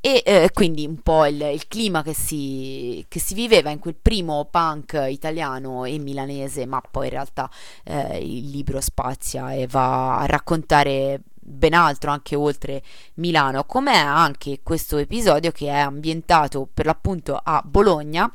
e 0.00 0.22
eh, 0.24 0.50
quindi 0.52 0.86
un 0.86 1.00
po' 1.02 1.26
il, 1.26 1.40
il 1.40 1.68
clima 1.68 2.02
che 2.02 2.14
si, 2.14 3.04
che 3.08 3.20
si, 3.20 3.34
viveva 3.34 3.70
in 3.70 3.78
quel 3.78 3.96
primo 4.00 4.46
punk 4.50 5.06
italiano 5.08 5.84
e 5.84 5.98
milanese, 5.98 6.64
ma 6.64 6.80
poi 6.80 7.06
in 7.06 7.12
realtà 7.12 7.50
eh, 7.84 8.18
il 8.18 8.48
libro 8.48 8.80
spazia 8.80 9.52
e 9.52 9.66
va 9.66 10.18
a 10.18 10.26
raccontare 10.26 11.20
ben 11.50 11.74
altro 11.74 12.10
anche 12.10 12.34
oltre 12.34 12.82
Milano, 13.14 13.64
com'è 13.64 13.96
anche 13.96 14.60
questo 14.62 14.96
episodio 14.96 15.50
che 15.50 15.66
è 15.66 15.78
ambientato 15.78 16.68
per 16.72 16.86
l'appunto 16.86 17.38
a 17.42 17.62
Bologna 17.64 18.32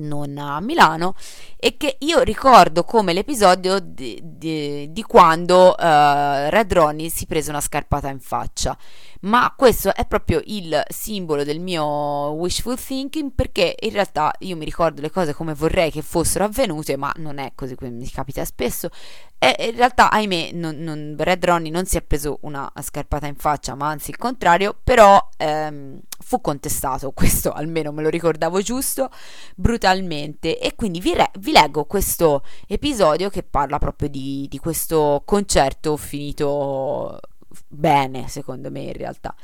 non 0.00 0.38
a 0.38 0.60
Milano 0.60 1.14
e 1.56 1.76
che 1.76 1.96
io 2.00 2.20
ricordo 2.22 2.84
come 2.84 3.12
l'episodio 3.12 3.78
di, 3.78 4.20
di, 4.22 4.92
di 4.92 5.02
quando 5.02 5.68
uh, 5.68 5.74
Red 5.78 6.72
Ronnie 6.72 7.10
si 7.10 7.26
prese 7.26 7.50
una 7.50 7.60
scarpata 7.60 8.08
in 8.08 8.20
faccia 8.20 8.76
ma 9.24 9.52
questo 9.56 9.94
è 9.94 10.06
proprio 10.06 10.40
il 10.44 10.82
simbolo 10.88 11.44
del 11.44 11.60
mio 11.60 11.84
wishful 11.84 12.78
thinking 12.78 13.32
perché 13.34 13.74
in 13.78 13.92
realtà 13.92 14.32
io 14.40 14.56
mi 14.56 14.64
ricordo 14.64 15.00
le 15.00 15.10
cose 15.10 15.32
come 15.32 15.54
vorrei 15.54 15.90
che 15.90 16.02
fossero 16.02 16.44
avvenute, 16.44 16.96
ma 16.96 17.12
non 17.16 17.38
è 17.38 17.52
così 17.54 17.74
come 17.74 17.90
mi 17.90 18.08
capita 18.10 18.44
spesso. 18.44 18.90
E 19.38 19.68
in 19.68 19.76
realtà, 19.76 20.10
ahimè, 20.10 20.52
non, 20.52 20.76
non, 20.76 21.16
Red 21.18 21.44
Ronnie 21.44 21.70
non 21.70 21.84
si 21.84 21.98
è 21.98 22.02
preso 22.02 22.38
una 22.42 22.70
scarpata 22.80 23.26
in 23.26 23.36
faccia, 23.36 23.74
ma 23.74 23.88
anzi 23.88 24.10
il 24.10 24.16
contrario, 24.16 24.74
però 24.82 25.28
ehm, 25.36 26.00
fu 26.18 26.40
contestato, 26.40 27.12
questo 27.16 27.52
almeno 27.52 27.92
me 27.92 28.02
lo 28.02 28.08
ricordavo 28.08 28.60
giusto, 28.62 29.10
brutalmente. 29.54 30.58
E 30.58 30.74
quindi 30.74 31.00
vi, 31.00 31.14
re- 31.14 31.30
vi 31.38 31.52
leggo 31.52 31.84
questo 31.84 32.42
episodio 32.66 33.28
che 33.28 33.42
parla 33.42 33.78
proprio 33.78 34.08
di, 34.08 34.46
di 34.48 34.58
questo 34.58 35.22
concerto 35.26 35.96
finito 35.98 37.20
bene, 37.68 38.28
secondo 38.28 38.70
me 38.70 38.80
in 38.80 38.92
realtà. 38.92 39.34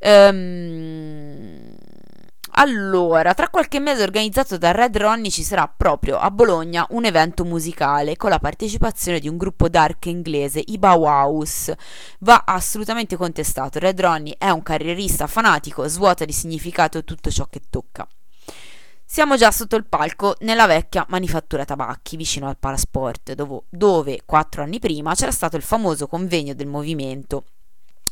Um, 0.00 1.76
allora, 2.54 3.32
tra 3.32 3.48
qualche 3.48 3.78
mese 3.78 4.02
organizzato 4.02 4.58
da 4.58 4.72
Red 4.72 4.96
Ronnie 4.96 5.30
ci 5.30 5.44
sarà 5.44 5.68
proprio 5.68 6.18
a 6.18 6.30
Bologna 6.30 6.84
un 6.90 7.04
evento 7.04 7.44
musicale 7.44 8.16
con 8.16 8.30
la 8.30 8.40
partecipazione 8.40 9.20
di 9.20 9.28
un 9.28 9.36
gruppo 9.36 9.68
dark 9.68 10.06
inglese, 10.06 10.62
i 10.66 10.78
Bauhaus. 10.78 11.72
Va 12.20 12.42
assolutamente 12.44 13.16
contestato. 13.16 13.78
Red 13.78 14.00
Ronnie 14.00 14.34
è 14.36 14.50
un 14.50 14.62
carrierista 14.62 15.26
fanatico, 15.28 15.86
svuota 15.86 16.24
di 16.24 16.32
significato 16.32 17.04
tutto 17.04 17.30
ciò 17.30 17.46
che 17.46 17.60
tocca. 17.70 18.06
Siamo 19.04 19.36
già 19.36 19.50
sotto 19.50 19.76
il 19.76 19.86
palco 19.86 20.36
nella 20.40 20.66
vecchia 20.66 21.06
manifattura 21.08 21.64
tabacchi 21.64 22.16
vicino 22.16 22.48
al 22.48 22.58
Palasport, 22.58 23.32
dove, 23.32 23.62
dove 23.68 24.22
quattro 24.24 24.62
anni 24.62 24.78
prima 24.78 25.14
c'era 25.14 25.32
stato 25.32 25.56
il 25.56 25.62
famoso 25.62 26.06
convegno 26.06 26.54
del 26.54 26.68
movimento 26.68 27.44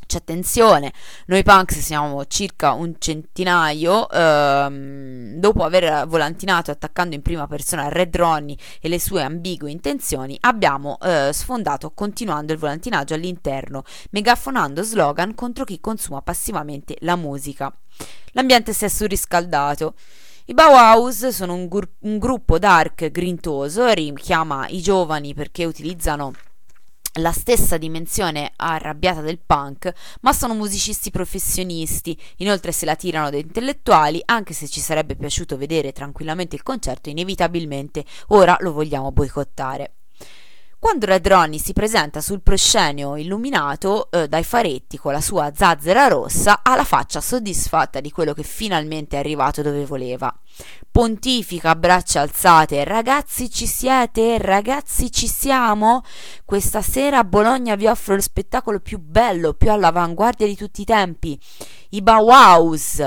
c'è 0.08 0.16
attenzione, 0.16 0.92
noi 1.26 1.42
punks 1.42 1.78
siamo 1.80 2.24
circa 2.24 2.72
un 2.72 2.94
centinaio, 2.98 4.08
ehm, 4.08 5.34
dopo 5.34 5.64
aver 5.64 6.06
volantinato 6.08 6.70
attaccando 6.70 7.14
in 7.14 7.20
prima 7.20 7.46
persona 7.46 7.88
Red 7.90 8.16
Ronnie 8.16 8.56
e 8.80 8.88
le 8.88 8.98
sue 8.98 9.22
ambigue 9.22 9.70
intenzioni, 9.70 10.36
abbiamo 10.40 10.98
eh, 11.02 11.30
sfondato 11.32 11.90
continuando 11.90 12.54
il 12.54 12.58
volantinaggio 12.58 13.12
all'interno, 13.12 13.84
megafonando 14.10 14.82
slogan 14.82 15.34
contro 15.34 15.64
chi 15.64 15.78
consuma 15.78 16.22
passivamente 16.22 16.96
la 17.00 17.14
musica. 17.14 17.70
L'ambiente 18.32 18.72
si 18.72 18.86
è 18.86 18.88
surriscaldato. 18.88 19.94
I 20.46 20.54
Bauhaus 20.54 21.28
sono 21.28 21.52
un, 21.52 21.68
gru- 21.68 21.96
un 22.00 22.16
gruppo 22.16 22.58
dark 22.58 23.10
grintoso, 23.10 23.86
richiama 23.88 24.66
i 24.68 24.80
giovani 24.80 25.34
perché 25.34 25.66
utilizzano 25.66 26.32
la 27.20 27.32
stessa 27.32 27.76
dimensione 27.76 28.52
arrabbiata 28.56 29.20
del 29.20 29.38
punk, 29.38 29.92
ma 30.22 30.32
sono 30.32 30.54
musicisti 30.54 31.10
professionisti, 31.10 32.18
inoltre 32.36 32.72
se 32.72 32.84
la 32.86 32.96
tirano 32.96 33.30
da 33.30 33.36
intellettuali, 33.36 34.22
anche 34.24 34.54
se 34.54 34.68
ci 34.68 34.80
sarebbe 34.80 35.16
piaciuto 35.16 35.56
vedere 35.56 35.92
tranquillamente 35.92 36.56
il 36.56 36.62
concerto, 36.62 37.08
inevitabilmente 37.08 38.04
ora 38.28 38.56
lo 38.60 38.72
vogliamo 38.72 39.12
boicottare. 39.12 39.97
Quando 40.80 41.06
Red 41.06 41.26
Ronnie 41.26 41.58
si 41.58 41.72
presenta 41.72 42.20
sul 42.20 42.40
proscenio 42.40 43.16
illuminato 43.16 44.08
eh, 44.12 44.28
dai 44.28 44.44
faretti 44.44 44.96
con 44.96 45.12
la 45.12 45.20
sua 45.20 45.50
zazzera 45.52 46.06
rossa, 46.06 46.60
ha 46.62 46.76
la 46.76 46.84
faccia 46.84 47.20
soddisfatta 47.20 47.98
di 47.98 48.12
quello 48.12 48.32
che 48.32 48.44
finalmente 48.44 49.16
è 49.16 49.18
arrivato 49.18 49.60
dove 49.60 49.84
voleva. 49.84 50.32
Pontifica 50.88 51.70
a 51.70 51.74
braccia 51.74 52.20
alzate: 52.20 52.84
Ragazzi, 52.84 53.50
ci 53.50 53.66
siete? 53.66 54.38
Ragazzi, 54.38 55.10
ci 55.10 55.26
siamo? 55.26 56.02
Questa 56.44 56.80
sera 56.80 57.18
a 57.18 57.24
Bologna 57.24 57.74
vi 57.74 57.88
offro 57.88 58.14
lo 58.14 58.20
spettacolo 58.20 58.78
più 58.78 59.00
bello, 59.00 59.54
più 59.54 59.72
all'avanguardia 59.72 60.46
di 60.46 60.56
tutti 60.56 60.82
i 60.82 60.84
tempi. 60.84 61.36
I 61.90 62.02
Bauhaus. 62.02 63.02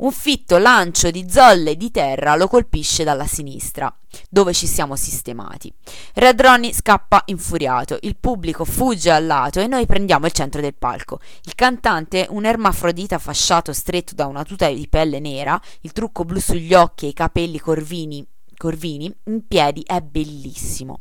Un 0.00 0.12
fitto 0.12 0.56
lancio 0.56 1.10
di 1.10 1.26
zolle 1.28 1.76
di 1.76 1.90
terra 1.90 2.34
lo 2.34 2.48
colpisce 2.48 3.04
dalla 3.04 3.26
sinistra, 3.26 3.94
dove 4.30 4.54
ci 4.54 4.66
siamo 4.66 4.96
sistemati. 4.96 5.70
Red 6.14 6.40
Ronnie 6.40 6.72
scappa 6.72 7.22
infuriato, 7.26 7.98
il 8.00 8.16
pubblico 8.16 8.64
fugge 8.64 9.10
al 9.10 9.26
lato 9.26 9.60
e 9.60 9.66
noi 9.66 9.84
prendiamo 9.84 10.24
il 10.24 10.32
centro 10.32 10.62
del 10.62 10.72
palco. 10.72 11.20
Il 11.42 11.54
cantante, 11.54 12.26
un 12.30 12.46
ermafrodita 12.46 13.18
fasciato 13.18 13.74
stretto 13.74 14.14
da 14.14 14.24
una 14.24 14.42
tuta 14.42 14.70
di 14.70 14.88
pelle 14.88 15.20
nera, 15.20 15.60
il 15.82 15.92
trucco 15.92 16.24
blu 16.24 16.40
sugli 16.40 16.72
occhi 16.72 17.04
e 17.04 17.08
i 17.08 17.12
capelli 17.12 17.58
corvini, 17.58 18.26
corvini 18.56 19.14
in 19.24 19.46
piedi, 19.46 19.82
è 19.84 20.00
bellissimo. 20.00 21.00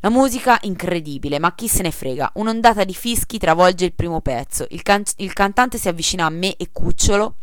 La 0.00 0.10
musica 0.10 0.58
incredibile, 0.62 1.38
ma 1.38 1.54
chi 1.54 1.68
se 1.68 1.82
ne 1.82 1.92
frega. 1.92 2.32
Un'ondata 2.34 2.82
di 2.82 2.94
fischi 2.94 3.38
travolge 3.38 3.84
il 3.84 3.94
primo 3.94 4.20
pezzo. 4.20 4.66
Il, 4.70 4.82
can- 4.82 5.04
il 5.18 5.32
cantante 5.32 5.78
si 5.78 5.86
avvicina 5.88 6.24
a 6.24 6.30
me 6.30 6.56
e 6.56 6.70
Cucciolo 6.72 7.36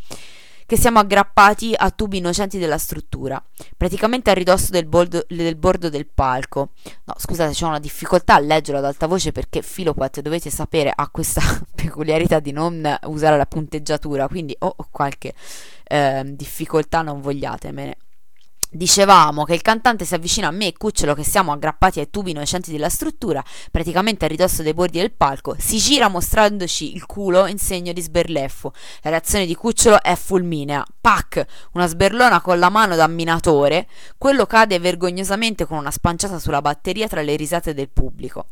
che 0.65 0.77
siamo 0.77 0.99
aggrappati 0.99 1.73
a 1.75 1.91
tubi 1.91 2.17
innocenti 2.17 2.57
della 2.57 2.77
struttura, 2.77 3.43
praticamente 3.77 4.31
a 4.31 4.33
ridosso 4.33 4.71
del, 4.71 4.85
boldo, 4.85 5.25
del 5.27 5.55
bordo 5.55 5.89
del 5.89 6.07
palco. 6.07 6.69
No, 7.03 7.13
scusate, 7.17 7.53
c'è 7.53 7.65
una 7.65 7.79
difficoltà 7.79 8.35
a 8.35 8.39
leggerlo 8.39 8.79
ad 8.79 8.85
alta 8.85 9.07
voce 9.07 9.31
perché 9.31 9.61
Filopat, 9.61 10.21
dovete 10.21 10.49
sapere, 10.49 10.91
ha 10.95 11.07
questa 11.09 11.41
peculiarità 11.73 12.39
di 12.39 12.51
non 12.51 12.97
usare 13.03 13.37
la 13.37 13.45
punteggiatura, 13.45 14.27
quindi 14.27 14.55
ho 14.59 14.75
qualche 14.89 15.33
eh, 15.83 16.23
difficoltà, 16.25 17.01
non 17.01 17.21
vogliatemene. 17.21 17.97
Dicevamo 18.75 19.45
che 19.45 19.53
il 19.53 19.61
cantante 19.61 20.03
si 20.03 20.15
avvicina 20.15 20.49
a 20.49 20.51
me 20.51 20.67
e 20.67 20.73
Cucciolo 20.73 21.13
che 21.13 21.23
siamo 21.23 21.53
aggrappati 21.53 22.01
ai 22.01 22.09
tubi 22.09 22.31
innocenti 22.31 22.73
della 22.73 22.89
struttura, 22.89 23.41
praticamente 23.71 24.25
a 24.25 24.27
ridosso 24.27 24.63
dei 24.63 24.73
bordi 24.73 24.99
del 24.99 25.13
palco, 25.13 25.55
si 25.57 25.77
gira 25.77 26.09
mostrandoci 26.09 26.93
il 26.93 27.05
culo 27.05 27.45
in 27.47 27.57
segno 27.57 27.93
di 27.93 28.01
sberleffo. 28.01 28.73
La 29.03 29.11
reazione 29.11 29.45
di 29.45 29.55
Cucciolo 29.55 30.01
è 30.01 30.13
fulminea. 30.15 30.85
Pac! 30.99 31.45
Una 31.71 31.87
sberlona 31.87 32.41
con 32.41 32.59
la 32.59 32.67
mano 32.67 32.97
da 32.97 33.07
minatore. 33.07 33.87
Quello 34.17 34.45
cade 34.45 34.77
vergognosamente 34.77 35.65
con 35.65 35.77
una 35.77 35.91
spanciata 35.91 36.37
sulla 36.37 36.61
batteria 36.61 37.07
tra 37.07 37.21
le 37.21 37.37
risate 37.37 37.73
del 37.73 37.87
pubblico. 37.87 38.47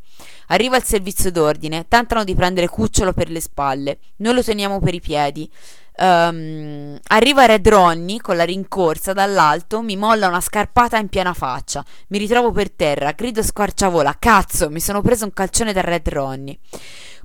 Arriva 0.47 0.77
il 0.77 0.83
servizio 0.83 1.33
d'ordine, 1.33 1.85
tentano 1.89 2.23
di 2.23 2.33
prendere 2.33 2.69
Cucciolo 2.69 3.11
per 3.11 3.29
le 3.29 3.41
spalle. 3.41 3.99
Noi 4.17 4.35
lo 4.35 4.41
teniamo 4.41 4.79
per 4.79 4.93
i 4.93 5.01
piedi. 5.01 5.51
Um, 5.95 6.97
arriva 7.09 7.45
Red 7.45 7.67
Ronnie 7.67 8.19
con 8.19 8.35
la 8.35 8.45
rincorsa 8.45 9.13
dall'alto, 9.13 9.81
mi 9.81 9.95
molla 9.95 10.27
una 10.27 10.41
scarpata 10.41 10.97
in 10.97 11.07
piena 11.07 11.33
faccia. 11.33 11.83
Mi 12.07 12.17
ritrovo 12.17 12.51
per 12.51 12.71
terra, 12.71 13.11
grido 13.11 13.43
squarciavola. 13.43 14.15
Cazzo, 14.17 14.69
mi 14.69 14.79
sono 14.79 15.01
preso 15.01 15.25
un 15.25 15.33
calcione 15.33 15.71
da 15.71 15.81
Red 15.81 16.09
Ronnie. 16.09 16.57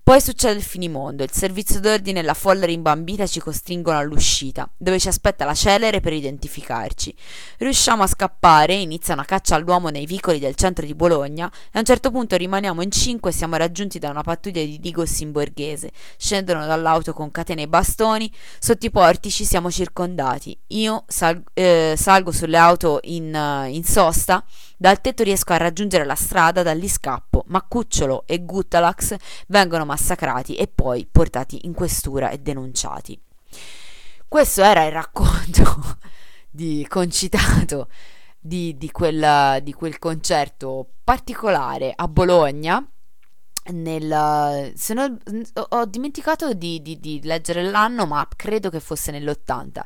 Poi 0.08 0.22
succede 0.22 0.56
il 0.56 0.62
finimondo, 0.62 1.22
il 1.22 1.30
servizio 1.30 1.80
d'ordine 1.80 2.20
e 2.20 2.22
la 2.22 2.32
folla 2.32 2.64
rimbambita 2.64 3.26
ci 3.26 3.40
costringono 3.40 3.98
all'uscita, 3.98 4.66
dove 4.74 4.98
ci 4.98 5.08
aspetta 5.08 5.44
la 5.44 5.52
celere 5.52 6.00
per 6.00 6.14
identificarci. 6.14 7.14
Riusciamo 7.58 8.04
a 8.04 8.06
scappare, 8.06 8.72
inizia 8.72 9.12
una 9.12 9.26
caccia 9.26 9.54
all'uomo 9.54 9.90
nei 9.90 10.06
vicoli 10.06 10.38
del 10.38 10.54
centro 10.54 10.86
di 10.86 10.94
Bologna 10.94 11.46
e 11.46 11.70
a 11.72 11.80
un 11.80 11.84
certo 11.84 12.10
punto 12.10 12.36
rimaniamo 12.36 12.80
in 12.80 12.90
cinque 12.90 13.28
e 13.28 13.32
siamo 13.34 13.56
raggiunti 13.56 13.98
da 13.98 14.08
una 14.08 14.22
pattuglia 14.22 14.64
di 14.64 14.80
digos 14.80 15.20
in 15.20 15.30
borghese. 15.30 15.90
Scendono 16.16 16.64
dall'auto 16.64 17.12
con 17.12 17.30
catene 17.30 17.64
e 17.64 17.68
bastoni, 17.68 18.32
sotto 18.58 18.86
i 18.86 18.90
portici 18.90 19.44
siamo 19.44 19.70
circondati. 19.70 20.56
Io 20.68 21.04
sal- 21.06 21.42
eh, 21.52 21.96
salgo 21.98 22.32
sulle 22.32 22.56
auto 22.56 23.00
in, 23.02 23.34
uh, 23.34 23.68
in 23.68 23.84
sosta 23.84 24.42
dal 24.78 25.00
tetto 25.00 25.24
riesco 25.24 25.52
a 25.52 25.56
raggiungere 25.56 26.04
la 26.04 26.14
strada, 26.14 26.62
da 26.62 26.74
scappo, 26.86 27.42
ma 27.48 27.62
Cucciolo 27.62 28.22
e 28.26 28.44
Guttalax 28.44 29.16
vengono 29.48 29.84
massacrati 29.84 30.54
e 30.54 30.68
poi 30.68 31.06
portati 31.10 31.66
in 31.66 31.74
questura 31.74 32.30
e 32.30 32.38
denunciati. 32.38 33.20
Questo 34.28 34.62
era 34.62 34.84
il 34.84 34.92
racconto 34.92 35.98
di 36.48 36.86
concitato 36.88 37.88
di, 38.38 38.76
di, 38.78 38.90
quel, 38.92 39.60
di 39.62 39.72
quel 39.72 39.98
concerto 39.98 40.92
particolare 41.02 41.92
a 41.94 42.06
Bologna 42.06 42.86
nel, 43.72 44.72
se 44.74 44.94
no, 44.94 45.16
ho 45.70 45.84
dimenticato 45.86 46.52
di, 46.52 46.80
di, 46.82 46.98
di, 46.98 47.20
leggere 47.22 47.62
l'anno, 47.62 48.06
ma 48.06 48.26
credo 48.34 48.70
che 48.70 48.80
fosse 48.80 49.10
nell'80. 49.10 49.80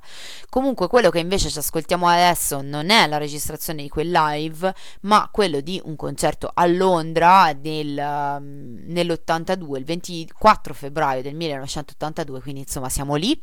Comunque, 0.48 0.88
quello 0.88 1.10
che 1.10 1.18
invece 1.18 1.50
ci 1.50 1.58
ascoltiamo 1.58 2.06
adesso 2.06 2.60
non 2.62 2.90
è 2.90 3.06
la 3.06 3.18
registrazione 3.18 3.82
di 3.82 3.88
quel 3.88 4.10
live, 4.10 4.74
ma 5.02 5.28
quello 5.32 5.60
di 5.60 5.80
un 5.84 5.96
concerto 5.96 6.50
a 6.52 6.66
Londra 6.66 7.52
nel, 7.52 7.94
nell'82, 7.94 9.76
il 9.76 9.84
24 9.84 10.74
febbraio 10.74 11.22
del 11.22 11.34
1982, 11.34 12.40
quindi 12.40 12.60
insomma 12.60 12.88
siamo 12.88 13.14
lì. 13.14 13.40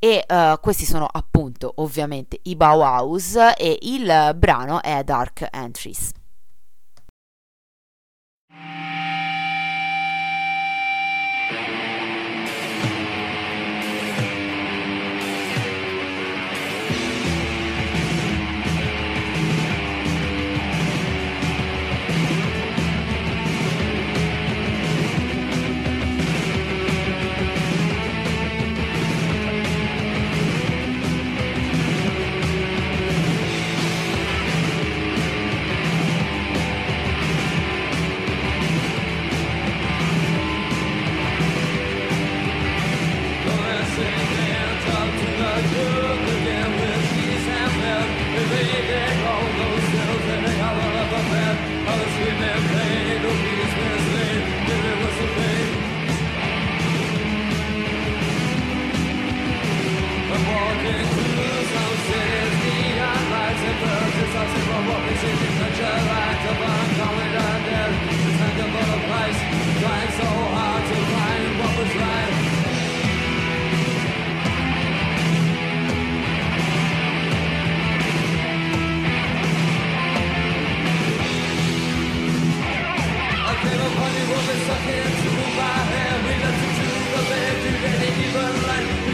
E 0.00 0.24
uh, 0.28 0.60
questi 0.60 0.84
sono 0.84 1.08
appunto 1.10 1.72
ovviamente 1.76 2.38
i 2.44 2.54
Bauhaus 2.54 3.34
e 3.56 3.78
il 3.82 4.32
brano 4.36 4.80
è 4.80 5.02
Dark 5.02 5.48
Entries. 5.50 6.12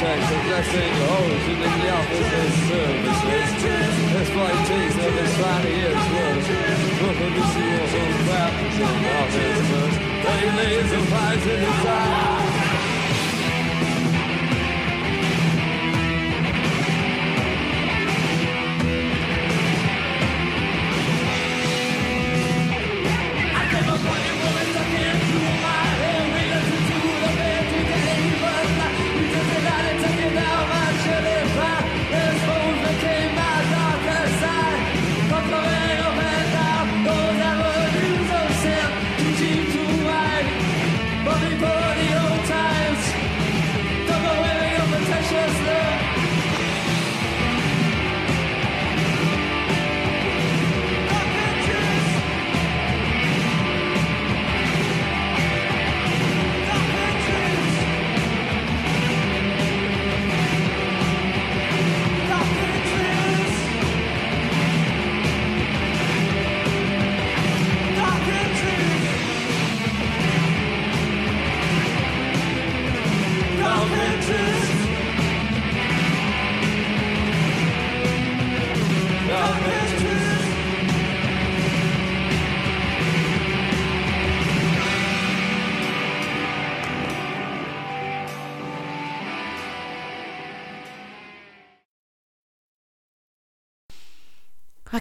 checks 0.00 0.30
and 0.32 0.42
blessing 0.48 0.94
holes 1.06 1.44
in 1.46 1.58
the 1.60 1.90
officer's 1.94 2.54
services. 2.66 3.94
His 4.14 4.28
flight 4.30 4.66
takes 4.66 4.96
of 4.96 5.12
his 5.14 5.32
fatty 5.38 5.70
years 5.70 6.04
worth. 6.14 6.48
Look 7.02 7.18
at 7.26 7.32
the 7.38 7.44
seals 7.54 7.92
on 8.00 8.08
the 8.10 8.24
battles 8.30 8.76
of 8.82 8.96
officers. 9.22 9.94
They 10.24 10.42
lays 10.56 10.90
the 10.90 11.00
flies 11.06 11.46
in 11.46 11.60
his 11.60 11.86
eyes. 11.86 12.43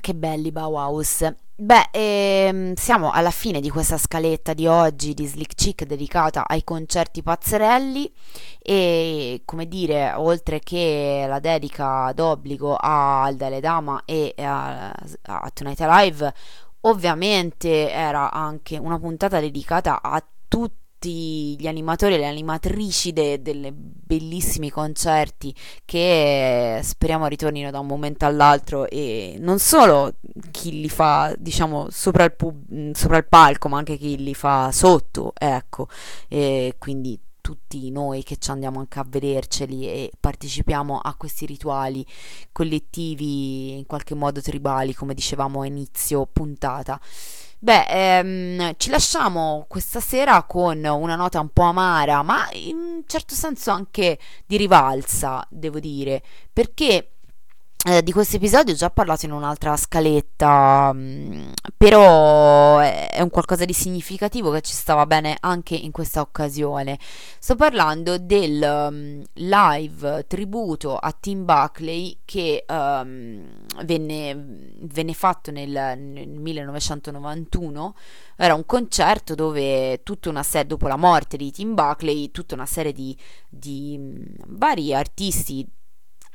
Che 0.03 0.13
belli 0.13 0.51
Bauhaus. 0.51 1.25
Beh, 1.55 1.87
ehm, 1.91 2.73
siamo 2.73 3.11
alla 3.11 3.31
fine 3.31 3.61
di 3.61 3.69
questa 3.69 3.97
scaletta 3.97 4.53
di 4.53 4.67
oggi 4.67 5.13
di 5.13 5.25
Slick 5.25 5.55
Chick 5.55 5.85
dedicata 5.85 6.45
ai 6.45 6.65
concerti 6.65 7.23
pazzerelli 7.23 8.11
e, 8.59 9.43
come 9.45 9.67
dire, 9.69 10.11
oltre 10.13 10.59
che 10.59 11.23
la 11.25 11.39
dedica 11.39 12.11
d'obbligo 12.13 12.75
a 12.75 13.23
Alda 13.23 13.59
Dama 13.61 14.01
e 14.03 14.33
a, 14.39 14.89
a 14.91 15.51
Tonight 15.53 15.79
Alive, 15.79 16.33
ovviamente 16.81 17.89
era 17.89 18.29
anche 18.29 18.77
una 18.77 18.99
puntata 18.99 19.39
dedicata 19.39 20.01
a 20.01 20.21
tutti 20.49 20.82
tutti 21.03 21.57
gli 21.59 21.67
animatori 21.67 22.13
e 22.13 22.17
le 22.17 22.27
animatrici 22.27 23.11
dei 23.11 23.37
bellissimi 23.75 24.69
concerti 24.69 25.53
che 25.83 26.79
speriamo 26.81 27.27
ritornino 27.27 27.71
da 27.71 27.79
un 27.79 27.87
momento 27.87 28.25
all'altro 28.25 28.87
e 28.87 29.35
non 29.37 29.59
solo 29.59 30.13
chi 30.51 30.79
li 30.79 30.87
fa 30.87 31.35
diciamo 31.37 31.89
sopra 31.89 32.23
il, 32.23 32.33
pub- 32.33 32.93
sopra 32.93 33.17
il 33.17 33.27
palco 33.27 33.67
ma 33.67 33.79
anche 33.79 33.97
chi 33.97 34.15
li 34.15 34.33
fa 34.33 34.71
sotto 34.71 35.33
ecco. 35.37 35.89
E 36.29 36.75
quindi 36.77 37.19
tutti 37.41 37.91
noi 37.91 38.23
che 38.23 38.37
ci 38.37 38.51
andiamo 38.51 38.79
anche 38.79 38.99
a 38.99 39.05
vederceli 39.05 39.85
e 39.85 40.11
partecipiamo 40.17 40.99
a 40.99 41.15
questi 41.15 41.45
rituali 41.45 42.05
collettivi 42.53 43.77
in 43.77 43.85
qualche 43.85 44.15
modo 44.15 44.39
tribali 44.39 44.93
come 44.93 45.13
dicevamo 45.13 45.59
a 45.59 45.65
inizio 45.65 46.25
puntata 46.31 46.97
Beh, 47.63 47.85
ehm, 47.87 48.73
ci 48.75 48.89
lasciamo 48.89 49.65
questa 49.69 50.01
sera 50.01 50.43
con 50.43 50.83
una 50.83 51.15
nota 51.15 51.39
un 51.39 51.47
po' 51.47 51.61
amara, 51.61 52.21
ma 52.21 52.49
in 52.51 52.75
un 52.75 53.03
certo 53.07 53.35
senso 53.35 53.71
anche 53.71 54.19
di 54.45 54.57
rivalsa, 54.57 55.47
devo 55.49 55.79
dire, 55.79 56.21
perché 56.51 57.12
eh, 57.85 58.01
di 58.01 58.13
questo 58.13 58.37
episodio 58.37 58.73
ho 58.73 58.77
già 58.77 58.89
parlato 58.89 59.25
in 59.25 59.33
un'altra 59.33 59.75
scaletta, 59.75 60.91
mm, 60.93 61.51
però 61.75 62.77
è, 62.79 63.09
è, 63.09 63.21
un 63.21 63.29
qualcosa 63.29 63.65
di 63.65 63.73
significativo 63.73 64.51
che 64.51 64.61
ci 64.61 64.71
stava 64.73 65.05
bene 65.05 65.35
anche 65.41 65.75
in 65.75 65.91
questa 65.91 66.21
occasione. 66.21 66.97
Sto 67.39 67.55
parlando 67.55 68.17
del 68.17 68.61
um, 68.61 69.21
live 69.33 70.25
tributo 70.27 70.95
a 70.95 71.11
Tim 71.11 71.43
Buckley 71.43 72.19
che 72.23 72.63
um, 72.69 73.65
venne, 73.83 74.45
venne, 74.79 75.13
fatto 75.13 75.51
nel, 75.51 75.97
nel, 75.97 76.29
1991. 76.29 77.95
Era 78.37 78.53
un 78.53 78.65
concerto 78.65 79.35
dove 79.35 80.03
tutta 80.03 80.29
una 80.29 80.43
serie, 80.43 80.67
dopo 80.67 80.87
la 80.87 80.95
morte 80.95 81.35
di 81.35 81.51
Tim 81.51 81.73
Buckley, 81.73 82.31
tutta 82.31 82.55
una 82.55 82.65
serie 82.65 82.93
di, 82.93 83.13
di 83.49 83.97
um, 83.99 84.23
vari 84.47 84.93
artisti 84.93 85.69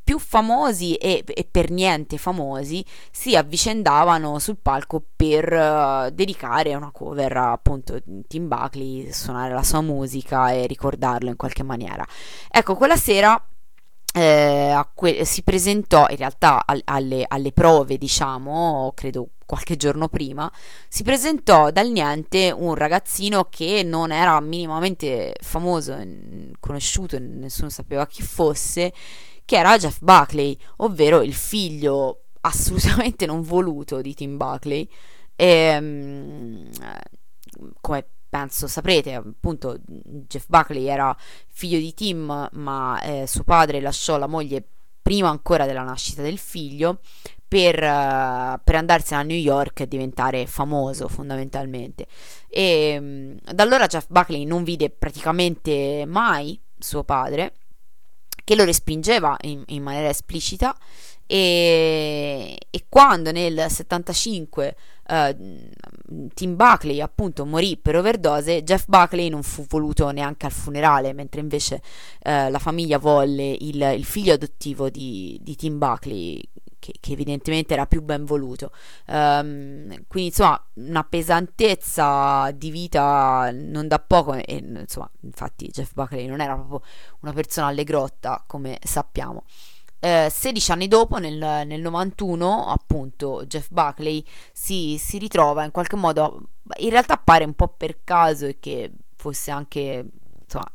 più 0.09 0.19
famosi 0.19 0.95
e, 0.95 1.23
e, 1.27 1.47
per 1.51 1.71
niente 1.71 2.17
famosi 2.17 2.83
si 3.11 3.37
avvicendavano 3.37 4.39
sul 4.39 4.57
palco 4.57 5.03
per 5.15 5.53
uh, 5.53 6.09
dedicare 6.11 6.75
una 6.75 6.91
cover 6.91 7.37
a 7.37 7.53
appunto 7.53 8.01
Tim 8.27 8.49
Buckley, 8.49 9.13
suonare 9.13 9.53
la 9.53 9.63
sua 9.63 9.83
musica 9.83 10.51
e 10.51 10.67
ricordarlo 10.67 11.29
in 11.29 11.37
qualche 11.37 11.63
maniera. 11.63 12.07
Ecco, 12.51 12.75
quella 12.75 12.97
sera 12.97 13.39
eh, 14.15 14.83
que- 14.95 15.27
si 15.27 15.43
presentò 15.43 16.07
in 16.09 16.17
realtà 16.17 16.63
al- 16.65 16.81
alle-, 16.87 17.27
alle 17.29 17.53
prove, 17.53 17.99
diciamo, 17.99 18.91
credo 18.95 19.29
qualche 19.45 19.77
giorno 19.77 20.09
prima, 20.09 20.51
si 20.89 21.03
presentò 21.03 21.71
dal 21.71 21.91
niente 21.91 22.51
un 22.51 22.75
ragazzino 22.75 23.45
che 23.51 23.83
non 23.85 24.11
era 24.11 24.41
minimamente 24.41 25.35
famoso, 25.39 26.03
conosciuto, 26.61 27.19
nessuno 27.21 27.69
sapeva 27.69 28.07
chi 28.07 28.23
fosse, 28.23 28.91
che 29.49 29.57
era 29.57 29.79
Jeff 29.79 30.01
Buckley, 30.01 30.55
ovvero 30.77 31.23
il 31.23 31.33
figlio 31.33 32.25
assolutamente 32.43 33.25
non 33.25 33.41
voluto 33.41 34.03
di 34.03 34.13
Tim 34.13 34.37
Buckley. 34.37 34.87
E, 35.35 35.47
ehm, 35.47 36.69
come 37.81 38.07
penso 38.29 38.67
saprete, 38.67 39.15
appunto, 39.15 39.79
Jeff 39.87 40.45
Buckley 40.49 40.85
era 40.85 41.17
figlio 41.47 41.79
di 41.79 41.95
Tim, 41.95 42.51
ma 42.53 43.01
eh, 43.01 43.27
suo 43.27 43.43
padre 43.43 43.81
lasciò 43.81 44.19
la 44.19 44.27
moglie 44.27 44.63
prima 45.01 45.31
ancora 45.31 45.65
della 45.65 45.83
nascita 45.83 46.21
del 46.21 46.37
figlio 46.37 47.01
per, 47.49 47.77
uh, 47.77 48.61
per, 48.63 48.75
andarsene 48.75 49.21
a 49.23 49.25
New 49.25 49.39
York 49.39 49.81
e 49.81 49.89
diventare 49.89 50.47
famoso 50.47 51.09
fondamentalmente. 51.09 52.07
E 52.51 52.99
um, 52.99 53.39
da 53.51 53.63
allora 53.63 53.87
Jeff 53.87 54.09
Buckley 54.09 54.45
non 54.45 54.63
vide 54.63 54.91
praticamente 54.91 56.05
mai 56.07 56.61
suo 56.79 57.03
padre 57.03 57.55
che 58.49 58.55
lo 58.55 58.65
respingeva 58.65 59.37
in, 59.43 59.63
in 59.67 59.83
maniera 59.83 60.09
esplicita. 60.09 60.75
E, 61.27 62.57
e, 62.71 62.85
quando 62.89 63.31
nel 63.31 63.67
75 63.69 64.77
uh, 65.07 65.13
eh, 65.13 65.37
Tim 66.33 66.57
Buckley 66.57 67.03
appunto 67.03 67.45
morì 67.45 67.77
per 67.77 67.97
overdose, 67.97 68.63
Jeff 68.63 68.87
Buckley 68.87 69.29
non 69.29 69.43
fu 69.43 69.67
voluto 69.69 70.11
neanche 70.13 70.47
al 70.47 70.53
funerale, 70.53 71.13
mentre 71.13 71.43
invece 71.43 71.83
uh, 72.25 72.49
la 72.49 72.59
famiglia 72.59 72.97
volle 72.97 73.55
il, 73.61 73.83
il 73.83 74.05
figlio 74.07 74.33
adottivo 74.33 74.89
di, 74.89 75.39
di 75.43 75.55
Tim 75.55 75.77
Buckley, 75.77 76.43
che, 76.79 76.95
che, 77.01 77.13
evidentemente 77.13 77.75
era 77.75 77.87
più 77.87 78.03
ben 78.03 78.25
voluto. 78.25 78.71
Um, 79.07 80.05
quindi 80.07 80.29
insomma 80.29 80.63
una 80.75 81.05
pesantezza 81.05 82.51
di 82.53 82.71
vita 82.71 83.51
non 83.53 83.89
da 83.89 83.99
poco 83.99 84.35
e 84.35 84.57
insomma 84.57 85.11
infatti 85.21 85.69
Jeff 85.69 85.93
Buckley 85.93 86.27
non 86.27 86.41
era 86.41 86.55
proprio 86.55 86.83
una 87.21 87.33
persona 87.33 87.69
allegrotta 87.69 88.43
come 88.47 88.79
sappiamo. 88.83 89.45
Eh, 90.01 90.29
16 90.31 90.73
anni 90.73 90.87
dopo, 90.87 91.19
nel, 91.19 91.67
nel 91.67 91.81
91, 91.81 92.67
appunto, 92.69 93.45
Jeff 93.47 93.69
Buckley 93.71 94.25
si, 94.53 94.97
si, 94.97 95.19
ritrova 95.19 95.65
in 95.65 95.73
qualche 95.73 95.97
modo, 95.97 96.51
in 96.77 96.91
realtà 96.91 97.17
pare 97.17 97.45
un 97.45 97.55
po' 97.55 97.67
per 97.69 98.05
caso 98.05 98.47
e 98.47 98.59
che 98.61 98.93
fosse 99.17 99.51
anche, 99.51 100.07
insomma, 100.41 100.71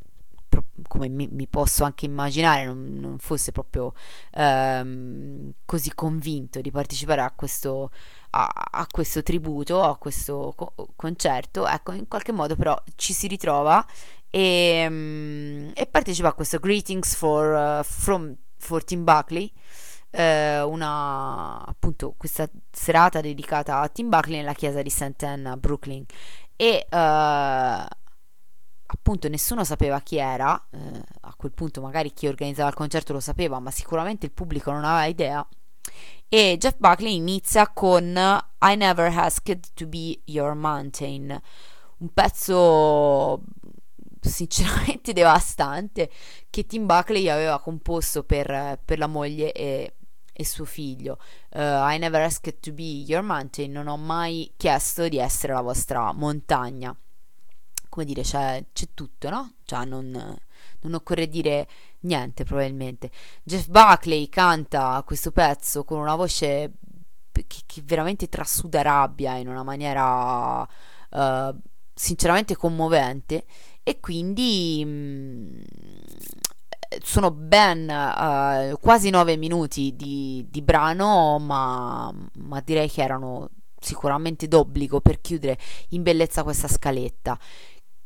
come 0.88 1.08
mi, 1.10 1.28
mi, 1.32 1.48
posso 1.48 1.84
anche 1.84 2.06
immaginare, 2.06 2.66
non, 2.66 2.98
non 3.00 3.18
fosse 3.20 3.52
proprio 3.52 3.94
ehm, 4.32 5.52
così 5.66 5.94
convinto 5.94 6.62
di 6.62 6.72
partecipare 6.72 7.22
a 7.22 7.32
questo, 7.32 7.92
a, 8.32 8.52
a 8.72 8.88
questo 8.90 9.24
tributo, 9.24 9.82
a 9.82 9.98
questo 9.98 10.54
co- 10.56 10.74
concerto, 10.96 11.68
ecco, 11.68 11.94
in 11.94 12.08
qualche 12.08 12.32
modo 12.32 12.56
però 12.56 12.82
ci 12.96 13.14
si 13.14 13.28
ritrova 13.28 13.86
e, 14.30 14.86
um, 14.88 15.72
e 15.76 15.86
partecipa 15.86 16.30
a 16.30 16.34
questo 16.34 16.60
Greetings 16.60 17.16
for, 17.16 17.80
uh, 17.80 17.84
from, 17.84 18.36
for 18.58 18.84
Tim 18.84 19.04
Buckley. 19.04 19.52
Eh, 20.16 20.62
una 20.62 21.66
appunto 21.66 22.14
questa 22.16 22.48
serata 22.72 23.20
dedicata 23.20 23.80
a 23.80 23.90
Tim 23.90 24.10
Buckley 24.10 24.38
nella 24.38 24.54
chiesa 24.54 24.84
di 24.84 24.92
St. 24.92 25.24
Anne 25.24 25.50
a 25.50 25.58
Brooklyn 25.58 26.06
e 26.56 26.86
uh, 26.88 27.86
appunto 28.94 29.28
nessuno 29.28 29.64
sapeva 29.64 30.00
chi 30.02 30.18
era, 30.18 30.62
eh, 30.72 31.02
a 31.22 31.34
quel 31.36 31.52
punto 31.52 31.82
magari 31.82 32.14
chi 32.14 32.28
organizzava 32.28 32.70
il 32.70 32.76
concerto 32.76 33.14
lo 33.14 33.20
sapeva, 33.20 33.60
ma 33.60 33.72
sicuramente 33.72 34.26
il 34.26 34.32
pubblico 34.32 34.72
non 34.72 34.86
aveva 34.86 35.06
idea. 35.06 35.48
E 36.30 36.58
Jeff 36.58 36.78
Buckley 36.78 37.16
inizia 37.16 37.68
con 37.70 38.06
I 38.06 38.76
Never 38.76 39.12
Asked 39.18 39.74
to 39.74 39.88
Be 39.88 40.22
Your 40.26 40.54
Mountain, 40.54 41.40
un 41.98 42.10
pezzo 42.14 43.42
sinceramente 44.20 45.14
devastante 45.14 46.10
che 46.50 46.66
Tim 46.66 46.86
Buckley 46.86 47.30
aveva 47.30 47.60
composto 47.60 48.24
per, 48.24 48.80
per 48.84 48.98
la 48.98 49.08
moglie 49.08 49.52
e, 49.52 49.96
e 50.32 50.46
suo 50.46 50.66
figlio. 50.66 51.18
Uh, 51.50 51.60
I 51.90 51.98
never 52.00 52.22
asked 52.22 52.60
to 52.60 52.72
be 52.72 53.04
your 53.06 53.24
mountain, 53.24 53.72
non 53.72 53.88
ho 53.88 53.98
mai 53.98 54.54
chiesto 54.56 55.08
di 55.08 55.18
essere 55.18 55.54
la 55.54 55.62
vostra 55.62 56.12
montagna 56.14 56.96
come 57.94 58.06
dire, 58.08 58.24
c'è, 58.24 58.66
c'è 58.74 58.88
tutto, 58.96 59.30
no? 59.30 59.54
Cioè, 59.66 59.86
non, 59.86 60.10
non, 60.82 60.94
occorre 60.96 61.28
dire 61.28 61.68
niente, 62.02 62.44
probabilmente. 62.44 63.12
Jeff 63.44 63.68
Buckley 63.68 64.30
canta 64.30 65.04
questo 65.06 65.32
pezzo 65.32 65.84
con 65.84 66.00
una 66.00 66.16
voce 66.16 66.72
che, 67.32 67.46
che 67.46 67.82
veramente 67.86 68.30
trasuda 68.30 68.82
rabbia 68.82 69.36
in 69.36 69.48
una 69.48 69.62
maniera 69.62 70.62
uh, 70.62 71.56
sinceramente 71.94 72.56
commovente 72.56 73.46
e 73.84 74.00
quindi 74.00 74.84
mh, 74.84 74.90
mm, 74.90 75.62
sono 77.04 77.30
ben 77.30 77.84
uh, 77.84 78.80
quasi 78.80 79.12
nove 79.12 79.38
minuti 79.38 79.96
di, 79.96 80.48
di 80.50 80.62
brano, 80.64 81.38
ma, 81.38 82.12
ma 82.38 82.60
direi 82.62 82.90
che 82.90 83.04
erano 83.04 83.50
sicuramente 83.80 84.48
d'obbligo 84.48 85.02
per 85.02 85.22
chiudere 85.22 85.60
in 85.90 86.02
bellezza 86.02 86.44
questa 86.44 86.68
scaletta 86.68 87.38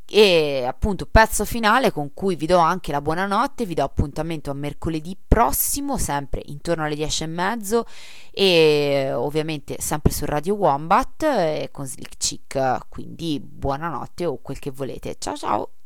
e 0.09 0.63
appunto 0.65 1.05
pezzo 1.05 1.43
finale 1.43 1.91
con 1.91 2.13
cui 2.13 2.35
vi 2.35 2.45
do 2.45 2.57
anche 2.57 2.91
la 2.91 3.01
buonanotte, 3.01 3.65
vi 3.65 3.73
do 3.73 3.83
appuntamento 3.83 4.49
a 4.49 4.53
mercoledì 4.53 5.17
prossimo, 5.27 5.97
sempre 5.97 6.41
intorno 6.45 6.83
alle 6.83 6.95
10 6.95 7.23
e 7.23 7.27
mezzo 7.27 7.85
e 8.31 9.11
ovviamente 9.13 9.77
sempre 9.79 10.11
su 10.11 10.25
Radio 10.25 10.55
Wombat 10.55 11.23
e 11.23 11.69
con 11.71 11.85
Slick 11.85 12.17
Chick, 12.17 12.87
quindi 12.89 13.39
buonanotte 13.39 14.25
o 14.25 14.39
quel 14.41 14.59
che 14.59 14.71
volete. 14.71 15.15
Ciao 15.19 15.35
ciao! 15.35 15.76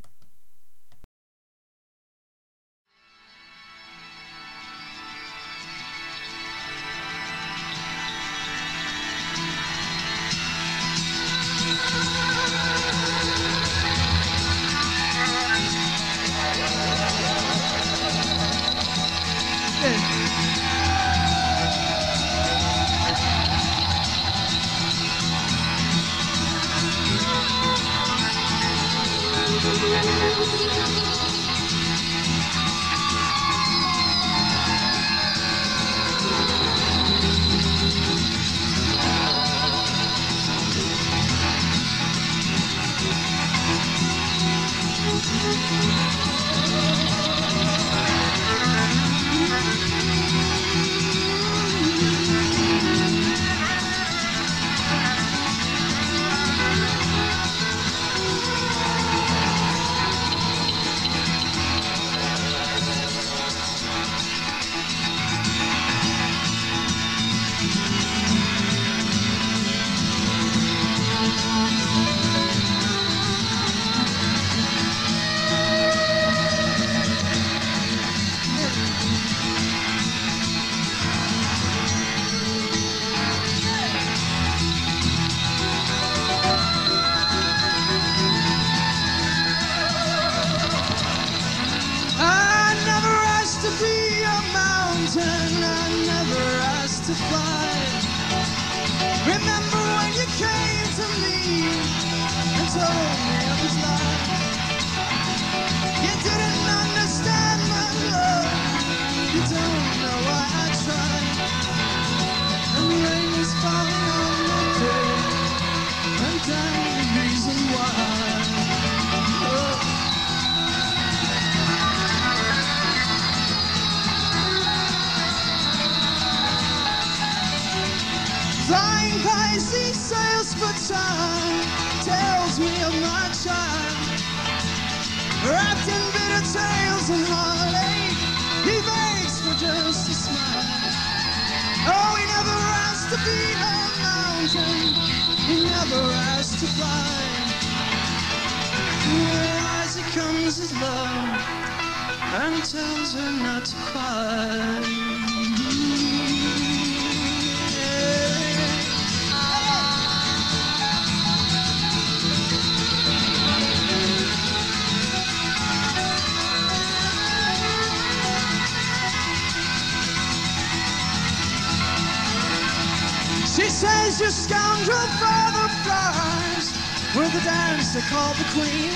The 178.41 178.49
Queen. 178.53 178.93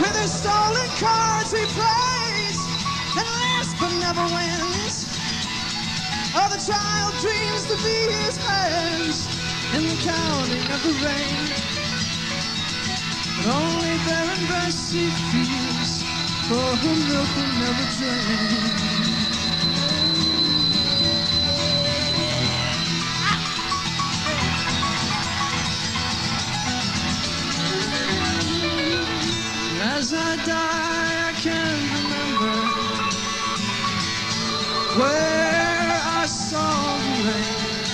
With 0.00 0.16
his 0.16 0.32
stolen 0.32 0.88
cards 0.98 1.52
he 1.52 1.64
plays 1.78 2.58
and 3.18 3.28
laughs 3.40 3.74
but 3.80 3.92
never 4.00 4.24
wins. 4.34 5.06
The 6.50 6.72
child 6.72 7.14
dreams 7.20 7.64
to 7.66 7.76
be 7.84 8.12
his 8.12 8.36
hands 8.36 9.26
in 9.76 9.84
the 9.88 9.96
counting 10.04 10.70
of 10.70 10.82
the 10.82 10.94
rain. 11.04 11.48
But 13.36 13.46
only 13.46 13.96
barren 14.04 14.46
breasts 14.46 14.92
he 14.92 15.10
feels, 15.32 16.02
for 16.48 16.76
her 16.82 16.96
milk 17.08 17.36
will 17.36 17.54
never 17.60 17.86
drain. 17.98 18.89
As 30.00 30.14
I 30.14 30.36
die, 30.46 31.28
I 31.28 31.32
can't 31.44 31.84
remember 31.98 32.56
where 34.98 35.90
I 36.20 36.24
saw 36.24 36.96
the 37.04 37.14
rain. 37.28 37.84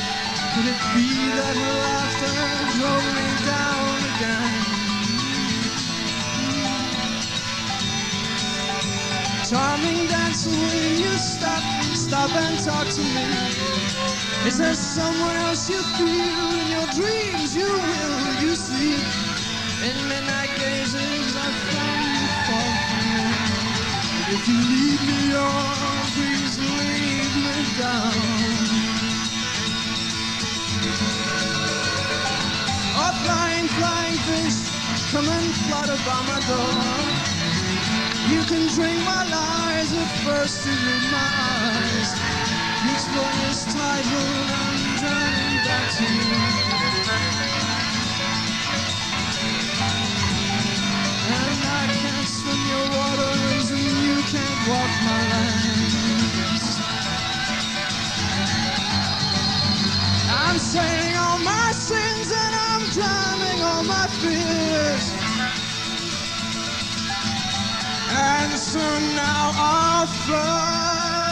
Could 0.54 0.66
it 0.70 0.80
be 0.94 1.08
that 1.34 1.56
her 1.62 1.74
laughter 1.86 2.38
drove 2.78 3.08
me 3.18 3.28
down 3.50 3.96
again? 4.12 4.52
Charming 9.50 10.06
dancer, 10.06 10.50
will 10.50 11.00
you 11.02 11.18
stop, 11.18 11.64
stop 11.96 12.30
and 12.30 12.58
talk 12.64 12.86
to 12.88 13.02
me? 13.02 13.26
Is 14.46 14.58
there 14.58 14.74
someone 14.74 15.36
else 15.36 15.68
you 15.68 15.82
feel 15.98 16.48
in 16.60 16.68
your 16.70 16.86
dreams? 16.94 17.56
You 17.56 17.66
will, 17.66 18.42
you 18.44 18.54
see. 18.54 19.35
In 19.82 19.96
midnight 20.08 20.50
gazes, 20.58 21.36
I 21.36 21.48
found 21.70 22.00
you 22.04 22.26
me. 22.48 23.56
If 24.34 24.48
you 24.48 24.58
lead 24.72 25.00
me 25.08 25.36
on, 25.36 26.06
please 26.16 26.58
lead 26.58 27.32
me 27.46 27.56
down. 27.78 28.92
Oh, 32.84 33.12
flying, 33.24 33.68
flying 33.78 34.18
fish, 34.28 34.58
come 35.12 35.28
and 35.28 35.54
flutter 35.66 35.98
by 36.06 36.20
my 36.30 36.40
door. 36.48 37.32
You 38.32 38.42
can 38.44 38.68
drink 38.74 39.04
my 39.04 39.24
lies, 39.30 39.92
but 39.92 40.10
first 40.26 40.66
you 40.66 40.72
read 40.72 41.04
my 41.12 41.28
eyes. 41.52 42.10
Each 42.92 43.06
one 43.16 43.38
is 43.50 43.64
titled, 43.74 44.50
I'm 44.62 44.80
turning 45.00 45.64
back 45.66 45.86
to 45.98 46.04
you. 46.04 46.55
Waters 52.96 53.70
and 53.72 53.86
you 54.06 54.22
can't 54.34 54.60
walk 54.68 54.92
my 55.08 55.20
lands. 55.32 56.64
I'm 60.28 60.58
saying 60.58 61.16
all 61.16 61.38
my 61.38 61.72
sins 61.72 62.28
and 62.44 62.54
I'm 62.68 62.82
drowning 62.90 63.62
all 63.62 63.84
my 63.84 64.06
fears. 64.20 65.06
And 68.10 68.52
soon 68.58 69.16
now 69.16 69.52
I'll 69.54 70.06
My 70.06 71.25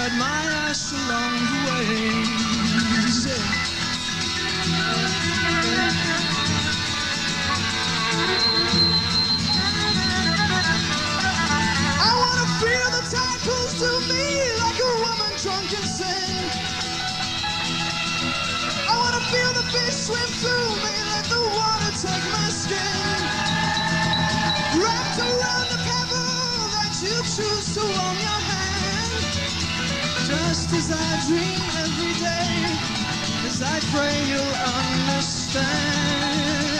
spread 0.00 0.18
my 0.18 0.42
ash 0.66 0.92
along 0.92 1.34
the 1.50 1.58
ways. 1.68 3.26
I 11.86 12.12
wanna 12.20 12.48
feel 12.60 12.88
the 12.96 13.02
tide 13.12 13.42
to 13.80 13.90
me 14.08 14.24
like 14.62 14.78
a 14.80 14.92
woman 15.04 15.32
drunk. 15.42 15.70
I 18.88 18.96
wanna 19.02 19.22
feel 19.32 19.52
the 19.52 19.64
fish 19.72 19.96
swim 20.06 20.30
through 20.40 20.69
Just 30.70 30.90
as 30.90 30.96
I 30.96 31.28
dream 31.28 31.62
every 31.82 32.14
day, 32.20 32.78
as 33.46 33.60
I 33.62 33.80
pray 33.92 34.16
you'll 34.28 34.56
understand. 35.10 36.79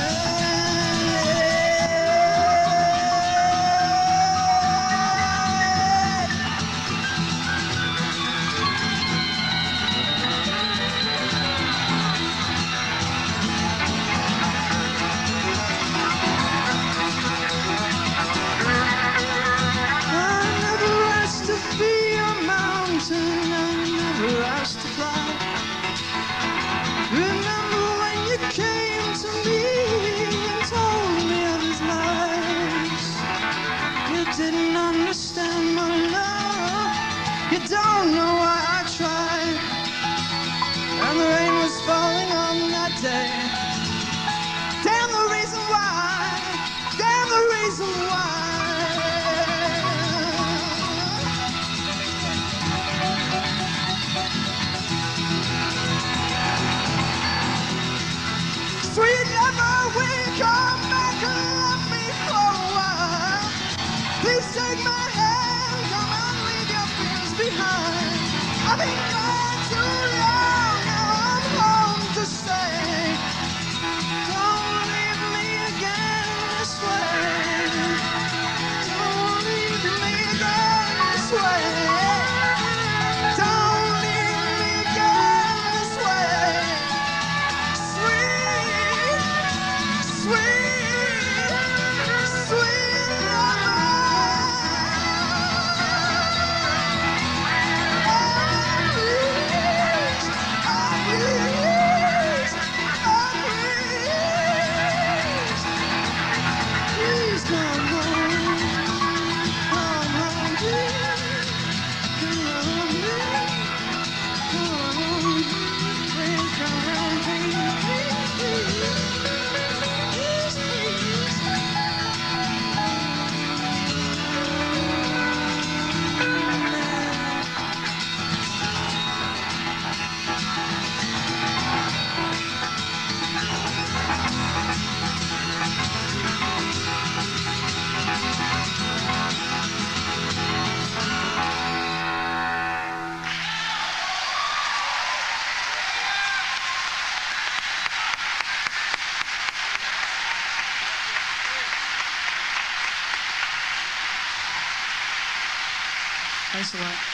Lot. 156.79 157.10